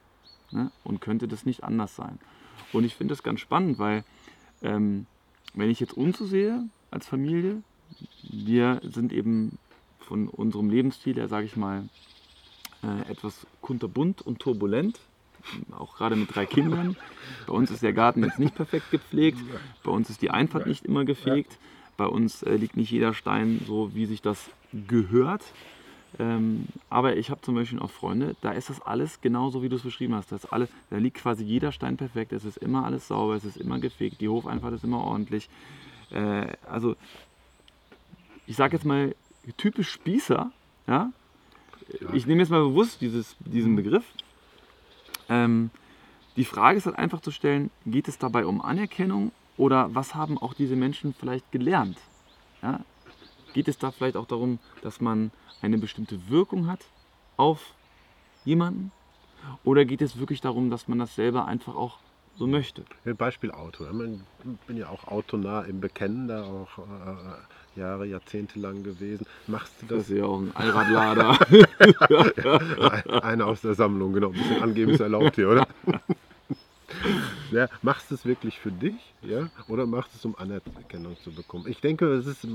Ne? 0.51 0.71
Und 0.83 1.01
könnte 1.01 1.27
das 1.27 1.45
nicht 1.45 1.63
anders 1.63 1.95
sein? 1.95 2.19
Und 2.73 2.83
ich 2.83 2.95
finde 2.95 3.13
das 3.13 3.23
ganz 3.23 3.39
spannend, 3.39 3.79
weil 3.79 4.03
ähm, 4.61 5.05
wenn 5.53 5.69
ich 5.69 5.79
jetzt 5.79 5.95
uns 5.95 6.17
sehe 6.19 6.63
als 6.91 7.07
Familie, 7.07 7.61
wir 8.29 8.81
sind 8.83 9.13
eben 9.13 9.57
von 9.99 10.27
unserem 10.27 10.69
Lebensstil 10.69 11.15
her, 11.15 11.27
sage 11.27 11.45
ich 11.45 11.55
mal, 11.55 11.89
äh, 12.83 13.11
etwas 13.11 13.47
kunterbunt 13.61 14.21
und 14.21 14.39
turbulent, 14.39 14.99
auch 15.77 15.95
gerade 15.95 16.15
mit 16.15 16.33
drei 16.33 16.45
Kindern. 16.45 16.95
Bei 17.45 17.53
uns 17.53 17.71
ist 17.71 17.83
der 17.83 17.93
Garten 17.93 18.23
jetzt 18.23 18.39
nicht 18.39 18.55
perfekt 18.55 18.91
gepflegt, 18.91 19.39
bei 19.83 19.91
uns 19.91 20.09
ist 20.09 20.21
die 20.21 20.31
Einfahrt 20.31 20.67
nicht 20.67 20.85
immer 20.85 21.05
gefegt, 21.05 21.57
bei 21.97 22.05
uns 22.05 22.43
äh, 22.43 22.55
liegt 22.55 22.77
nicht 22.77 22.91
jeder 22.91 23.13
Stein 23.13 23.61
so, 23.65 23.93
wie 23.95 24.05
sich 24.05 24.21
das 24.21 24.49
gehört. 24.87 25.43
Ähm, 26.19 26.67
aber 26.89 27.17
ich 27.17 27.29
habe 27.29 27.41
zum 27.41 27.55
Beispiel 27.55 27.79
auch 27.79 27.91
Freunde, 27.91 28.35
da 28.41 28.51
ist 28.51 28.69
das 28.69 28.81
alles 28.81 29.21
genauso, 29.21 29.61
wie 29.61 29.69
du 29.69 29.75
es 29.75 29.83
beschrieben 29.83 30.15
hast. 30.15 30.31
Das 30.31 30.45
alle, 30.45 30.67
da 30.89 30.97
liegt 30.97 31.17
quasi 31.17 31.43
jeder 31.43 31.71
Stein 31.71 31.97
perfekt, 31.97 32.31
es 32.31 32.45
ist 32.45 32.57
immer 32.57 32.85
alles 32.85 33.07
sauber, 33.07 33.35
es 33.35 33.45
ist 33.45 33.57
immer 33.57 33.79
gefegt, 33.79 34.21
die 34.21 34.29
Hofeinfahrt 34.29 34.73
ist 34.73 34.83
immer 34.83 35.03
ordentlich. 35.03 35.49
Äh, 36.11 36.47
also, 36.69 36.95
ich 38.45 38.55
sage 38.55 38.77
jetzt 38.77 38.85
mal, 38.85 39.13
typisch 39.57 39.91
Spießer, 39.91 40.51
ja? 40.87 41.11
Ich 42.13 42.25
nehme 42.25 42.41
jetzt 42.41 42.49
mal 42.49 42.63
bewusst 42.63 42.99
dieses, 43.01 43.35
diesen 43.39 43.75
Begriff. 43.75 44.03
Ähm, 45.29 45.69
die 46.35 46.45
Frage 46.45 46.77
ist 46.77 46.85
halt 46.85 46.97
einfach 46.97 47.21
zu 47.21 47.31
stellen, 47.31 47.71
geht 47.85 48.07
es 48.07 48.17
dabei 48.17 48.45
um 48.45 48.61
Anerkennung 48.61 49.31
oder 49.57 49.93
was 49.95 50.15
haben 50.15 50.37
auch 50.37 50.53
diese 50.53 50.75
Menschen 50.75 51.13
vielleicht 51.13 51.51
gelernt? 51.51 51.97
Ja? 52.61 52.81
Geht 53.53 53.67
es 53.67 53.77
da 53.77 53.91
vielleicht 53.91 54.15
auch 54.15 54.27
darum, 54.27 54.59
dass 54.81 55.01
man 55.01 55.31
eine 55.61 55.77
bestimmte 55.77 56.29
Wirkung 56.29 56.67
hat 56.67 56.85
auf 57.37 57.73
jemanden? 58.45 58.91
Oder 59.63 59.85
geht 59.85 60.01
es 60.01 60.19
wirklich 60.19 60.41
darum, 60.41 60.69
dass 60.69 60.87
man 60.87 60.99
das 60.99 61.15
selber 61.15 61.45
einfach 61.45 61.75
auch 61.75 61.99
so 62.37 62.47
möchte? 62.47 62.83
Beispiel 63.17 63.51
Auto. 63.51 63.85
Ich 63.85 64.67
bin 64.67 64.77
ja 64.77 64.89
auch 64.89 65.07
autonah 65.07 65.63
im 65.63 65.79
Bekennen, 65.79 66.27
da 66.27 66.43
auch 66.43 66.77
äh, 66.77 67.79
Jahre, 67.79 68.05
Jahrzehnte 68.05 68.59
lang 68.59 68.83
gewesen. 68.83 69.25
Machst 69.47 69.73
du 69.81 69.85
das? 69.87 69.97
Das 69.99 70.09
ist 70.09 70.17
ja 70.17 70.25
auch 70.25 70.39
ein 70.39 70.55
Allradlader. 70.55 71.39
ja, 72.43 73.21
einer 73.23 73.47
aus 73.47 73.61
der 73.61 73.75
Sammlung, 73.75 74.13
genau. 74.13 74.27
Ein 74.27 74.33
bisschen 74.33 74.63
angeben 74.63 74.91
ist 74.91 74.99
erlaubt 74.99 75.35
hier, 75.35 75.49
oder? 75.49 75.67
Ja, 77.51 77.67
machst 77.81 78.11
du 78.11 78.15
es 78.15 78.25
wirklich 78.25 78.59
für 78.59 78.71
dich 78.71 78.95
ja? 79.21 79.49
oder 79.67 79.85
machst 79.85 80.13
du 80.13 80.17
es, 80.17 80.25
um 80.25 80.37
Anerkennung 80.37 81.17
zu 81.21 81.31
bekommen? 81.31 81.65
Ich 81.67 81.79
denke, 81.79 82.05
es 82.13 82.25
ist 82.25 82.47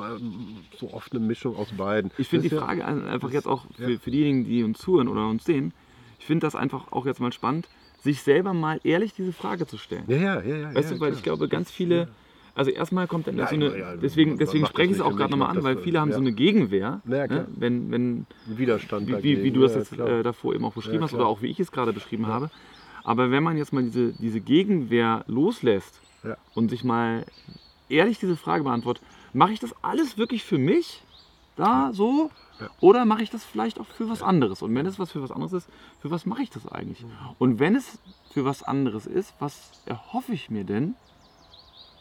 so 0.79 0.93
oft 0.93 1.13
eine 1.13 1.21
Mischung 1.21 1.57
aus 1.57 1.71
beiden. 1.73 2.11
Ich 2.19 2.29
finde 2.29 2.49
die 2.49 2.55
Frage 2.55 2.85
einfach 2.85 3.31
jetzt 3.31 3.47
auch 3.47 3.67
für, 3.77 3.99
für 3.99 4.11
diejenigen, 4.11 4.45
die 4.45 4.65
uns 4.65 4.79
zuhören 4.79 5.09
oder 5.09 5.29
uns 5.29 5.45
sehen, 5.45 5.73
ich 6.19 6.27
finde 6.27 6.47
das 6.47 6.55
einfach 6.55 6.93
auch 6.93 7.07
jetzt 7.07 7.21
mal 7.21 7.33
spannend, 7.33 7.69
sich 8.03 8.23
selber 8.23 8.53
mal 8.53 8.81
ehrlich 8.85 9.15
diese 9.15 9.33
Frage 9.33 9.67
zu 9.67 9.79
stellen. 9.79 10.05
Ja, 10.09 10.17
ja, 10.17 10.41
ja. 10.41 10.57
ja 10.57 10.75
weißt 10.75 10.91
ja, 10.91 10.97
du, 10.97 11.01
weil 11.01 11.11
klar. 11.11 11.19
ich 11.19 11.23
glaube, 11.23 11.49
ganz 11.49 11.71
viele, 11.71 12.09
also 12.55 12.71
erstmal 12.71 13.07
kommt 13.07 13.29
dann 13.29 13.37
ja, 13.37 13.47
so 13.47 13.55
eine, 13.55 13.99
deswegen, 14.03 14.39
deswegen 14.39 14.67
spreche 14.67 14.91
ich 14.91 14.97
es 14.97 15.01
auch 15.01 15.17
gerade 15.17 15.31
nochmal 15.31 15.57
an, 15.57 15.63
weil 15.63 15.79
viele 15.79 16.01
haben 16.01 16.13
so 16.13 16.19
eine 16.19 16.33
Gegenwehr, 16.33 17.01
ne? 17.05 17.47
wenn, 17.55 17.91
wenn, 17.91 18.27
Widerstand 18.47 19.07
wie, 19.07 19.23
wie, 19.23 19.43
wie, 19.45 19.51
du 19.53 19.61
das 19.61 19.75
jetzt 19.75 19.93
äh, 19.93 20.23
davor 20.23 20.55
eben 20.55 20.65
auch 20.65 20.75
beschrieben 20.75 21.03
hast 21.03 21.15
oder 21.15 21.27
auch 21.27 21.43
wie 21.43 21.47
ich 21.47 21.61
es 21.61 21.71
gerade 21.71 21.93
beschrieben 21.93 22.27
habe. 22.27 22.51
Aber 23.05 23.31
wenn 23.31 23.43
man 23.43 23.57
jetzt 23.57 23.73
mal 23.73 23.83
diese, 23.83 24.13
diese 24.13 24.41
Gegenwehr 24.41 25.25
loslässt 25.27 26.01
ja. 26.25 26.37
und 26.55 26.69
sich 26.69 26.85
mal 26.85 27.25
ehrlich 27.89 28.19
diese 28.19 28.37
Frage 28.37 28.65
beantwortet, 28.65 29.05
mache 29.33 29.53
ich 29.53 29.61
das 29.61 29.75
alles 29.83 30.19
wirklich 30.19 30.45
für 30.45 30.59
mich? 30.59 31.03
Da 31.57 31.91
so? 31.93 32.31
Ja. 32.63 32.71
Oder 32.81 33.05
mache 33.05 33.23
ich 33.23 33.31
das 33.31 33.45
vielleicht 33.45 33.81
auch 33.81 33.87
für 33.87 34.09
was 34.09 34.23
anderes? 34.23 34.63
Und 34.63 34.75
wenn 34.75 34.87
es 34.87 34.99
was 34.99 35.11
für 35.11 35.23
was 35.23 35.33
anderes 35.33 35.53
ist, 35.53 35.69
für 36.01 36.11
was 36.11 36.27
mache 36.27 36.43
ich 36.43 36.51
das 36.51 36.67
eigentlich? 36.67 37.05
Und 37.39 37.59
wenn 37.59 37.75
es 37.75 37.99
für 38.33 38.45
was 38.45 38.63
anderes 38.63 39.07
ist, 39.07 39.35
was 39.39 39.73
erhoffe 39.87 40.33
ich 40.33 40.51
mir 40.51 40.65
denn 40.65 40.95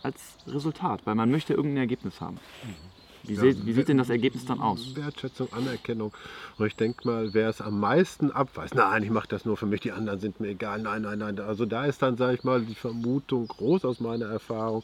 als 0.03 0.37
Resultat? 0.47 1.05
Weil 1.05 1.15
man 1.15 1.31
möchte 1.31 1.53
irgendein 1.53 1.77
Ergebnis 1.77 2.21
haben. 2.21 2.35
Mhm. 2.63 2.75
Wie, 3.23 3.33
ja, 3.35 3.41
sieht, 3.41 3.65
wie, 3.65 3.73
sieht 3.73 3.87
denn 3.87 3.97
das 3.97 4.09
Ergebnis 4.09 4.45
dann 4.45 4.61
aus? 4.61 4.95
Wertschätzung, 4.95 5.53
Anerkennung. 5.53 6.11
Und 6.57 6.65
ich 6.65 6.75
denke 6.75 7.07
mal, 7.07 7.33
wer 7.33 7.49
es 7.49 7.61
am 7.61 7.79
meisten 7.79 8.31
abweist, 8.31 8.73
nein, 8.73 9.03
ich 9.03 9.11
mache 9.11 9.27
das 9.27 9.45
nur 9.45 9.57
für 9.57 9.67
mich, 9.67 9.81
die 9.81 9.91
anderen 9.91 10.19
sind 10.19 10.39
mir 10.39 10.49
egal, 10.49 10.81
nein, 10.81 11.03
nein, 11.03 11.19
nein. 11.19 11.39
Also 11.39 11.65
da 11.65 11.85
ist 11.85 12.01
dann, 12.01 12.17
sage 12.17 12.35
ich 12.35 12.43
mal, 12.43 12.61
die 12.61 12.73
Vermutung 12.73 13.47
groß 13.47 13.85
aus 13.85 13.99
meiner 13.99 14.25
Erfahrung, 14.25 14.83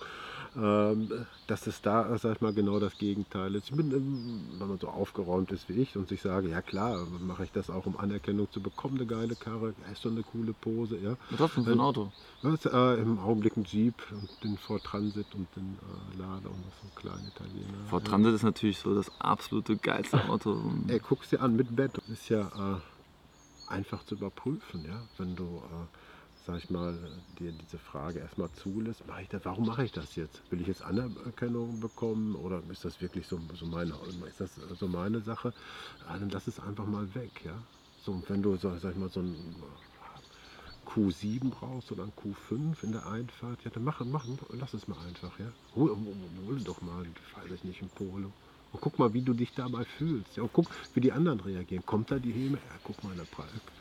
dass 0.57 1.67
es 1.67 1.81
da, 1.81 2.17
sag 2.17 2.35
ich 2.35 2.41
mal, 2.41 2.53
genau 2.53 2.79
das 2.79 2.97
Gegenteil 2.97 3.53
ist. 3.55 3.69
Ich 3.69 3.75
bin, 3.75 3.91
ähm, 3.91 4.41
wenn 4.57 4.67
man 4.67 4.79
so 4.79 4.87
aufgeräumt 4.87 5.51
ist 5.51 5.69
wie 5.69 5.81
ich 5.81 5.95
und 5.95 6.07
sich 6.07 6.21
sage, 6.21 6.49
ja 6.49 6.61
klar, 6.61 7.05
mache 7.21 7.43
ich 7.43 7.51
das 7.51 7.69
auch, 7.69 7.85
um 7.85 7.97
Anerkennung 7.97 8.51
zu 8.51 8.59
bekommen, 8.59 8.97
eine 8.97 9.05
geile 9.05 9.35
Karre, 9.35 9.75
ist 9.91 10.01
so 10.01 10.09
eine 10.09 10.23
coole 10.23 10.53
Pose. 10.53 10.97
Ja. 10.97 11.15
Was 11.29 11.39
hast 11.39 11.57
du 11.57 11.63
für 11.63 11.71
ein 11.71 11.79
Auto? 11.79 12.11
Das, 12.41 12.65
äh, 12.65 13.01
Im 13.01 13.19
Augenblick 13.19 13.55
ein 13.55 13.65
Jeep, 13.65 13.95
den 14.43 14.57
Ford 14.57 14.83
Transit 14.83 15.27
und 15.35 15.47
den 15.55 15.77
äh, 15.77 16.19
Lader 16.19 16.49
und 16.49 16.63
so 16.81 16.87
ein 16.87 16.95
kleiner 16.95 17.27
Italiener. 17.27 17.77
Ford 17.89 18.05
Transit 18.05 18.33
ist 18.33 18.43
natürlich 18.43 18.79
so 18.79 18.95
das 18.95 19.11
absolute 19.19 19.77
geilste 19.77 20.27
Auto. 20.27 20.59
Ey, 20.87 20.99
guck's 20.99 21.29
dir 21.29 21.41
an, 21.41 21.55
mit 21.55 21.75
Bett. 21.75 21.91
Das 21.95 22.09
ist 22.09 22.29
ja 22.29 22.47
äh, 22.47 23.71
einfach 23.71 24.03
zu 24.05 24.15
überprüfen, 24.15 24.85
ja, 24.85 25.01
wenn 25.17 25.35
du 25.35 25.43
äh, 25.43 25.96
sag 26.47 26.57
ich 26.59 26.69
mal, 26.69 27.23
dir 27.27 27.51
diese 27.51 27.77
Frage 27.77 28.19
erstmal 28.19 28.51
zulässt, 28.53 29.05
mach 29.05 29.19
ich 29.19 29.27
das, 29.27 29.43
warum 29.43 29.65
mache 29.65 29.83
ich 29.83 29.91
das 29.91 30.15
jetzt? 30.15 30.45
Will 30.49 30.61
ich 30.61 30.67
jetzt 30.67 30.81
Anerkennung 30.81 31.81
bekommen 31.81 32.35
oder 32.35 32.63
ist 32.69 32.85
das 32.85 33.01
wirklich 33.01 33.27
so, 33.27 33.37
so, 33.51 33.65
meine, 33.65 33.93
ist 34.25 34.39
das 34.39 34.55
so 34.55 34.87
meine 34.87 35.19
Sache? 35.19 35.53
Ja, 35.99 36.17
dann 36.17 36.29
lass 36.29 36.47
es 36.47 36.61
einfach 36.61 36.85
mal 36.85 37.13
weg, 37.15 37.43
ja. 37.43 37.67
So, 37.97 38.23
wenn 38.27 38.41
du, 38.41 38.55
sag, 38.55 38.81
ich 38.81 38.95
mal, 38.95 39.09
so 39.09 39.19
ein 39.19 39.61
Q7 40.85 41.49
brauchst 41.49 41.91
oder 41.91 42.03
ein 42.03 42.13
Q5 42.15 42.81
in 42.81 42.93
der 42.93 43.05
Einfahrt, 43.05 43.65
ja, 43.65 43.71
dann 43.71 43.83
mach, 43.83 43.99
mach, 44.05 44.25
lass 44.49 44.73
es 44.73 44.87
mal 44.87 44.99
einfach, 45.05 45.37
ja. 45.39 45.51
Hol, 45.75 45.91
hol 45.97 46.61
doch 46.61 46.79
mal, 46.79 47.05
weiß 47.35 47.51
ich 47.51 47.63
nicht, 47.65 47.81
ein 47.81 47.89
Polo. 47.89 48.33
Und 48.71 48.81
guck 48.81 48.99
mal, 48.99 49.13
wie 49.13 49.21
du 49.21 49.33
dich 49.33 49.53
dabei 49.53 49.85
fühlst. 49.85 50.37
Ja, 50.37 50.43
und 50.43 50.51
guck, 50.53 50.67
wie 50.93 51.01
die 51.01 51.11
anderen 51.11 51.39
reagieren. 51.39 51.85
Kommt 51.85 52.11
da 52.11 52.19
die 52.19 52.31
Häme? 52.31 52.57
Ja, 52.57 52.75
guck 52.83 53.03
mal, 53.03 53.15
der 53.15 53.25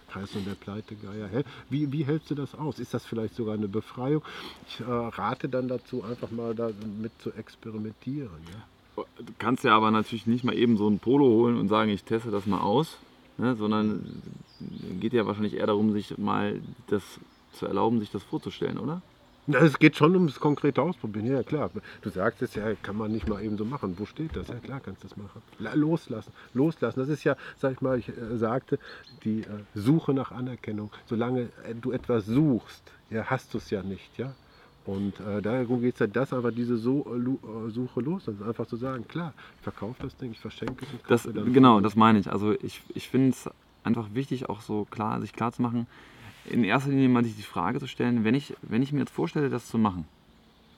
Kreis 0.09 0.35
und 0.35 0.47
der 0.47 0.55
Pleitegeier. 0.55 1.29
Hä? 1.29 1.43
Wie, 1.69 1.91
wie 1.93 2.05
hältst 2.05 2.31
du 2.31 2.35
das 2.35 2.55
aus? 2.55 2.79
Ist 2.79 2.95
das 2.95 3.05
vielleicht 3.05 3.35
sogar 3.35 3.55
eine 3.55 3.69
Befreiung? 3.69 4.23
Ich 4.69 4.81
äh, 4.81 4.85
rate 4.85 5.49
dann 5.49 5.69
dazu, 5.69 6.05
einfach 6.05 6.31
mal 6.31 6.55
damit 6.55 7.13
zu 7.21 7.33
experimentieren. 7.33 8.31
Ja? 8.53 9.05
Du 9.19 9.33
kannst 9.39 9.65
ja 9.65 9.77
aber 9.77 9.91
natürlich 9.91 10.27
nicht 10.27 10.45
mal 10.45 10.57
eben 10.57 10.77
so 10.77 10.89
ein 10.89 10.99
Polo 10.99 11.27
holen 11.27 11.59
und 11.59 11.69
sagen, 11.69 11.91
ich 11.91 12.05
teste 12.05 12.31
das 12.31 12.47
mal 12.47 12.61
aus, 12.61 12.97
ne? 13.37 13.57
sondern 13.57 14.23
geht 15.01 15.13
ja 15.13 15.27
wahrscheinlich 15.27 15.55
eher 15.55 15.67
darum, 15.67 15.93
sich 15.93 16.17
mal 16.17 16.61
das 16.87 17.03
zu 17.53 17.67
erlauben, 17.67 18.01
sich 18.01 18.11
das 18.11 18.23
vorzustellen, 18.23 18.79
oder? 18.79 19.03
Es 19.49 19.79
geht 19.79 19.97
schon 19.97 20.15
ums 20.15 20.41
konkrete 20.41 20.83
Ausprobieren, 20.83 21.27
ja 21.27 21.43
klar. 21.43 21.71
Du 22.03 22.11
sagst 22.11 22.43
es 22.43 22.55
ja, 22.55 22.75
kann 22.83 22.97
man 22.97 23.13
nicht 23.13 23.29
mal 23.29 23.43
eben 23.43 23.57
so 23.57 23.65
machen. 23.65 23.95
Wo 23.99 24.05
steht 24.05 24.35
das? 24.35 24.49
Ja 24.49 24.57
klar, 24.57 24.81
kannst 24.81 25.05
du 25.05 25.09
das 25.09 25.17
machen. 25.17 25.43
Loslassen, 25.75 26.33
loslassen. 26.55 27.01
Das 27.01 27.09
ist 27.09 27.25
ja, 27.25 27.37
sag 27.59 27.73
ich 27.73 27.81
mal, 27.81 27.99
ich 27.99 28.09
äh, 28.09 28.37
sagte, 28.37 28.79
die 29.25 29.41
äh, 29.41 29.45
Suche 29.75 30.15
nach 30.15 30.33
Anerkennung. 30.33 30.91
Solange 31.07 31.43
äh, 31.65 31.75
du 31.81 31.93
etwas 31.93 32.27
suchst, 32.27 32.83
ja, 33.11 33.25
hast 33.25 33.55
du 33.55 33.59
es 33.59 33.71
ja 33.71 33.83
nicht, 33.83 34.19
ja. 34.19 34.35
Und 34.85 35.19
äh, 35.21 35.43
darum 35.43 35.81
geht 35.81 35.95
es 35.95 36.01
ja, 36.01 36.07
das 36.07 36.33
aber 36.33 36.53
diese 36.53 36.77
so 36.77 37.07
äh, 37.07 37.71
Suche 37.71 38.01
los. 38.01 38.25
Das 38.27 38.37
ist 38.37 38.43
einfach 38.43 38.67
zu 38.67 38.77
sagen, 38.77 39.07
klar, 39.09 39.33
ich 39.57 39.63
verkaufe 39.63 40.03
das 40.03 40.17
Ding, 40.17 40.31
ich 40.31 40.41
verschenke 40.41 40.85
es. 40.85 41.09
Das, 41.09 41.29
genau, 41.35 41.81
das 41.81 41.97
meine 41.97 42.19
ich. 42.21 42.31
Also 42.31 42.53
ich, 42.63 42.83
ich 42.95 43.09
finde 43.09 43.31
es 43.31 43.51
einfach 43.83 44.09
wichtig, 44.15 44.49
auch 44.49 44.61
so 44.61 44.87
klar, 44.91 45.21
sich 45.21 45.33
klar 45.33 45.53
zu 45.53 45.63
machen, 45.63 45.87
in 46.51 46.65
erster 46.65 46.91
Linie 46.91 47.09
mal 47.09 47.25
sich 47.25 47.37
die 47.37 47.43
Frage 47.43 47.79
zu 47.81 47.87
stellen, 47.87 48.25
wenn 48.25 48.35
ich, 48.35 48.55
wenn 48.63 48.83
ich 48.83 48.93
mir 48.93 49.01
jetzt 49.01 49.13
vorstelle, 49.13 49.51
das 49.51 49.67
zu 49.67 49.79
machen. 49.79 50.07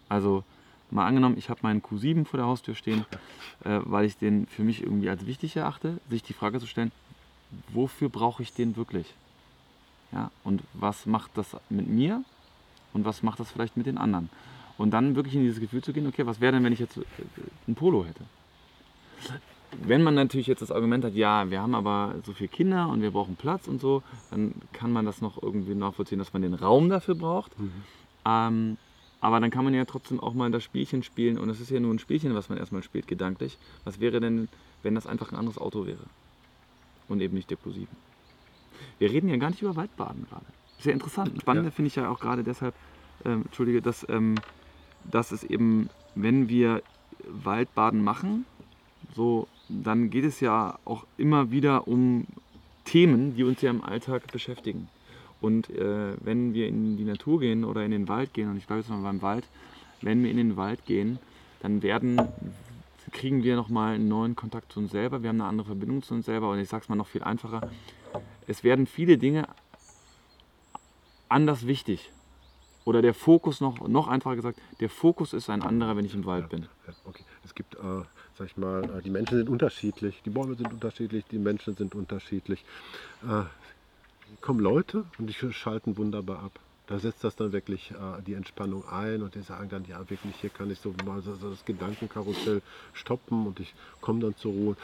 Also 0.08 0.44
mal 0.90 1.06
angenommen, 1.06 1.36
ich 1.38 1.50
habe 1.50 1.60
meinen 1.62 1.82
Q7 1.82 2.24
vor 2.24 2.38
der 2.38 2.46
Haustür 2.46 2.74
stehen, 2.74 3.04
äh, 3.64 3.80
weil 3.84 4.04
ich 4.04 4.16
den 4.16 4.46
für 4.46 4.62
mich 4.62 4.82
irgendwie 4.82 5.10
als 5.10 5.26
wichtig 5.26 5.56
erachte, 5.56 5.98
sich 6.08 6.22
die 6.22 6.32
Frage 6.32 6.60
zu 6.60 6.66
stellen, 6.66 6.92
wofür 7.68 8.08
brauche 8.08 8.42
ich 8.42 8.52
den 8.52 8.76
wirklich? 8.76 9.14
Ja, 10.12 10.30
und 10.44 10.62
was 10.72 11.06
macht 11.06 11.32
das 11.34 11.56
mit 11.68 11.88
mir 11.88 12.24
und 12.94 13.04
was 13.04 13.22
macht 13.22 13.40
das 13.40 13.50
vielleicht 13.50 13.76
mit 13.76 13.86
den 13.86 13.98
anderen? 13.98 14.30
Und 14.78 14.92
dann 14.92 15.16
wirklich 15.16 15.34
in 15.34 15.42
dieses 15.42 15.60
Gefühl 15.60 15.82
zu 15.82 15.92
gehen, 15.92 16.06
okay, 16.06 16.24
was 16.24 16.40
wäre 16.40 16.52
denn, 16.52 16.64
wenn 16.64 16.72
ich 16.72 16.78
jetzt 16.78 16.96
äh, 16.96 17.02
ein 17.66 17.74
Polo 17.74 18.06
hätte? 18.06 18.24
Wenn 19.82 20.02
man 20.02 20.14
natürlich 20.14 20.46
jetzt 20.46 20.62
das 20.62 20.70
Argument 20.70 21.04
hat, 21.04 21.14
ja, 21.14 21.50
wir 21.50 21.60
haben 21.60 21.74
aber 21.74 22.14
so 22.24 22.32
viele 22.32 22.48
Kinder 22.48 22.88
und 22.88 23.02
wir 23.02 23.10
brauchen 23.10 23.36
Platz 23.36 23.68
und 23.68 23.80
so, 23.80 24.02
dann 24.30 24.54
kann 24.72 24.92
man 24.92 25.04
das 25.04 25.20
noch 25.20 25.42
irgendwie 25.42 25.74
nachvollziehen, 25.74 26.18
dass 26.18 26.32
man 26.32 26.42
den 26.42 26.54
Raum 26.54 26.88
dafür 26.88 27.14
braucht. 27.14 27.58
Mhm. 27.58 27.72
Ähm, 28.24 28.76
aber 29.20 29.40
dann 29.40 29.50
kann 29.50 29.64
man 29.64 29.74
ja 29.74 29.84
trotzdem 29.84 30.20
auch 30.20 30.32
mal 30.32 30.50
das 30.50 30.62
Spielchen 30.62 31.02
spielen 31.02 31.38
und 31.38 31.50
es 31.50 31.60
ist 31.60 31.70
ja 31.70 31.80
nur 31.80 31.92
ein 31.92 31.98
Spielchen, 31.98 32.34
was 32.34 32.48
man 32.48 32.58
erstmal 32.58 32.82
spielt, 32.82 33.08
gedanklich. 33.08 33.58
Was 33.84 34.00
wäre 34.00 34.20
denn, 34.20 34.48
wenn 34.82 34.94
das 34.94 35.06
einfach 35.06 35.32
ein 35.32 35.38
anderes 35.38 35.58
Auto 35.58 35.86
wäre 35.86 36.04
und 37.08 37.20
eben 37.20 37.34
nicht 37.34 37.50
der 37.50 37.58
Q7? 37.58 37.86
Wir 38.98 39.10
reden 39.10 39.28
ja 39.28 39.36
gar 39.36 39.50
nicht 39.50 39.62
über 39.62 39.76
Waldbaden 39.76 40.26
gerade. 40.28 40.46
Sehr 40.78 40.92
interessant. 40.92 41.32
Spannend 41.40 41.64
ja. 41.64 41.70
finde 41.72 41.88
ich 41.88 41.96
ja 41.96 42.08
auch 42.08 42.20
gerade 42.20 42.44
deshalb, 42.44 42.74
ähm, 43.24 43.42
Entschuldige, 43.42 43.82
dass, 43.82 44.06
ähm, 44.08 44.36
dass 45.10 45.32
es 45.32 45.42
eben, 45.42 45.90
wenn 46.14 46.48
wir 46.48 46.82
Waldbaden 47.26 48.02
machen, 48.04 48.44
so, 49.14 49.48
dann 49.68 50.10
geht 50.10 50.24
es 50.24 50.40
ja 50.40 50.78
auch 50.84 51.04
immer 51.16 51.50
wieder 51.50 51.88
um 51.88 52.26
Themen, 52.84 53.36
die 53.36 53.44
uns 53.44 53.60
ja 53.60 53.70
im 53.70 53.84
Alltag 53.84 54.32
beschäftigen. 54.32 54.88
Und 55.40 55.70
äh, 55.70 56.14
wenn 56.20 56.54
wir 56.54 56.66
in 56.66 56.96
die 56.96 57.04
Natur 57.04 57.40
gehen 57.40 57.64
oder 57.64 57.84
in 57.84 57.90
den 57.90 58.08
Wald 58.08 58.34
gehen, 58.34 58.50
und 58.50 58.56
ich 58.56 58.66
bleibe 58.66 58.80
jetzt 58.80 58.90
mal 58.90 59.02
beim 59.02 59.22
Wald, 59.22 59.44
wenn 60.02 60.22
wir 60.22 60.30
in 60.30 60.36
den 60.36 60.56
Wald 60.56 60.84
gehen, 60.86 61.18
dann 61.60 61.82
werden, 61.82 62.20
kriegen 63.12 63.42
wir 63.42 63.56
nochmal 63.56 63.94
einen 63.94 64.08
neuen 64.08 64.36
Kontakt 64.36 64.72
zu 64.72 64.80
uns 64.80 64.90
selber, 64.92 65.22
wir 65.22 65.28
haben 65.28 65.40
eine 65.40 65.48
andere 65.48 65.66
Verbindung 65.66 66.02
zu 66.02 66.14
uns 66.14 66.26
selber 66.26 66.50
und 66.50 66.58
ich 66.58 66.68
sage 66.68 66.84
es 66.84 66.88
mal 66.88 66.96
noch 66.96 67.08
viel 67.08 67.22
einfacher, 67.22 67.70
es 68.46 68.64
werden 68.64 68.86
viele 68.86 69.18
Dinge 69.18 69.46
anders 71.28 71.66
wichtig. 71.66 72.10
Oder 72.84 73.02
der 73.02 73.12
Fokus 73.12 73.60
noch, 73.60 73.86
noch 73.86 74.08
einfacher 74.08 74.36
gesagt, 74.36 74.58
der 74.80 74.88
Fokus 74.88 75.34
ist 75.34 75.50
ein 75.50 75.62
anderer, 75.62 75.96
wenn 75.96 76.06
ich 76.06 76.14
im 76.14 76.24
Wald 76.24 76.48
bin. 76.48 76.66
Okay. 77.04 77.22
Es 77.44 77.54
gibt, 77.54 77.74
äh, 77.74 78.02
sag 78.38 78.46
ich 78.46 78.56
mal, 78.56 78.84
äh, 78.84 79.02
die 79.02 79.10
Menschen 79.10 79.36
sind 79.36 79.48
unterschiedlich, 79.48 80.22
die 80.24 80.30
Bäume 80.30 80.54
sind 80.54 80.72
unterschiedlich, 80.72 81.24
die 81.30 81.38
Menschen 81.38 81.76
sind 81.76 81.94
unterschiedlich. 81.94 82.64
Äh, 83.22 83.44
kommen 84.40 84.60
Leute 84.60 85.04
und 85.18 85.26
die 85.26 85.52
schalten 85.52 85.96
wunderbar 85.96 86.42
ab. 86.42 86.52
Da 86.86 86.98
setzt 86.98 87.22
das 87.22 87.36
dann 87.36 87.52
wirklich 87.52 87.90
äh, 87.90 88.22
die 88.26 88.34
Entspannung 88.34 88.88
ein 88.88 89.22
und 89.22 89.34
die 89.34 89.42
sagen 89.42 89.68
dann, 89.68 89.84
ja 89.84 89.98
wirklich, 90.08 90.36
hier 90.40 90.50
kann 90.50 90.70
ich 90.70 90.78
so 90.78 90.94
mal 91.04 91.20
so, 91.20 91.34
so 91.34 91.50
das 91.50 91.64
Gedankenkarussell 91.64 92.62
stoppen 92.94 93.46
und 93.46 93.60
ich 93.60 93.74
komme 94.00 94.20
dann 94.20 94.36
zur 94.36 94.52
Ruhe. 94.52 94.76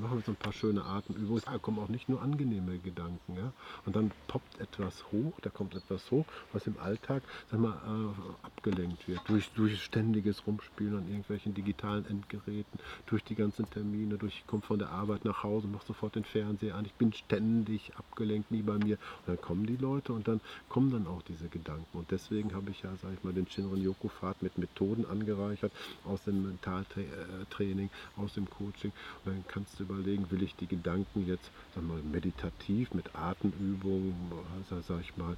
Machen 0.00 0.18
wir 0.18 0.22
so 0.24 0.32
ein 0.32 0.36
paar 0.36 0.52
schöne 0.52 0.84
Atemübungen. 0.84 1.42
Da 1.44 1.58
kommen 1.58 1.78
auch 1.78 1.88
nicht 1.88 2.08
nur 2.08 2.20
angenehme 2.22 2.78
Gedanken. 2.78 3.34
Ja? 3.34 3.52
Und 3.86 3.96
dann 3.96 4.12
poppt 4.28 4.60
etwas 4.60 5.04
hoch, 5.10 5.32
da 5.40 5.50
kommt 5.50 5.74
etwas 5.74 6.10
hoch, 6.10 6.26
was 6.52 6.66
im 6.66 6.78
Alltag 6.78 7.22
sag 7.50 7.60
mal, 7.60 7.72
äh, 7.72 8.46
abgelenkt 8.46 9.08
wird. 9.08 9.20
Durch, 9.26 9.50
durch 9.52 9.82
ständiges 9.82 10.46
Rumspielen 10.46 10.98
an 10.98 11.08
irgendwelchen 11.08 11.54
digitalen 11.54 12.04
Endgeräten, 12.06 12.78
durch 13.06 13.24
die 13.24 13.34
ganzen 13.34 13.68
Termine, 13.70 14.18
durch 14.18 14.36
ich 14.36 14.46
komme 14.46 14.62
von 14.62 14.78
der 14.78 14.90
Arbeit 14.90 15.24
nach 15.24 15.42
Hause, 15.42 15.66
mache 15.66 15.86
sofort 15.86 16.14
den 16.14 16.24
Fernseher 16.24 16.74
an. 16.74 16.84
Ich 16.84 16.94
bin 16.94 17.12
ständig 17.12 17.92
abgelenkt, 17.96 18.50
nie 18.50 18.62
bei 18.62 18.76
mir. 18.76 18.98
Und 18.98 19.28
dann 19.28 19.40
kommen 19.40 19.66
die 19.66 19.76
Leute 19.76 20.12
und 20.12 20.28
dann 20.28 20.40
kommen 20.68 20.90
dann 20.90 21.06
auch 21.06 21.22
diese 21.22 21.48
Gedanken. 21.48 21.96
Und 21.96 22.10
deswegen 22.10 22.54
habe 22.54 22.70
ich 22.70 22.82
ja, 22.82 22.94
sage 22.96 23.14
ich 23.14 23.24
mal, 23.24 23.32
den 23.32 23.46
Shinrin-Yoku-Pfad 23.46 24.42
mit 24.42 24.58
Methoden 24.58 25.06
angereichert 25.06 25.72
aus 26.04 26.24
dem 26.24 26.42
Mentaltraining, 26.42 27.88
aus 28.16 28.34
dem 28.34 28.48
Coaching. 28.50 28.92
Und 29.24 29.32
dann 29.32 29.44
kannst 29.48 29.80
du 29.80 29.85
überlegen, 29.86 30.30
will 30.30 30.42
ich 30.42 30.54
die 30.56 30.68
Gedanken 30.68 31.26
jetzt 31.26 31.50
sag 31.74 31.84
mal, 31.84 32.02
meditativ 32.02 32.92
mit 32.92 33.14
Atemübungen, 33.14 34.32
also, 34.56 34.80
sag 34.82 35.00
ich 35.00 35.16
mal, 35.16 35.36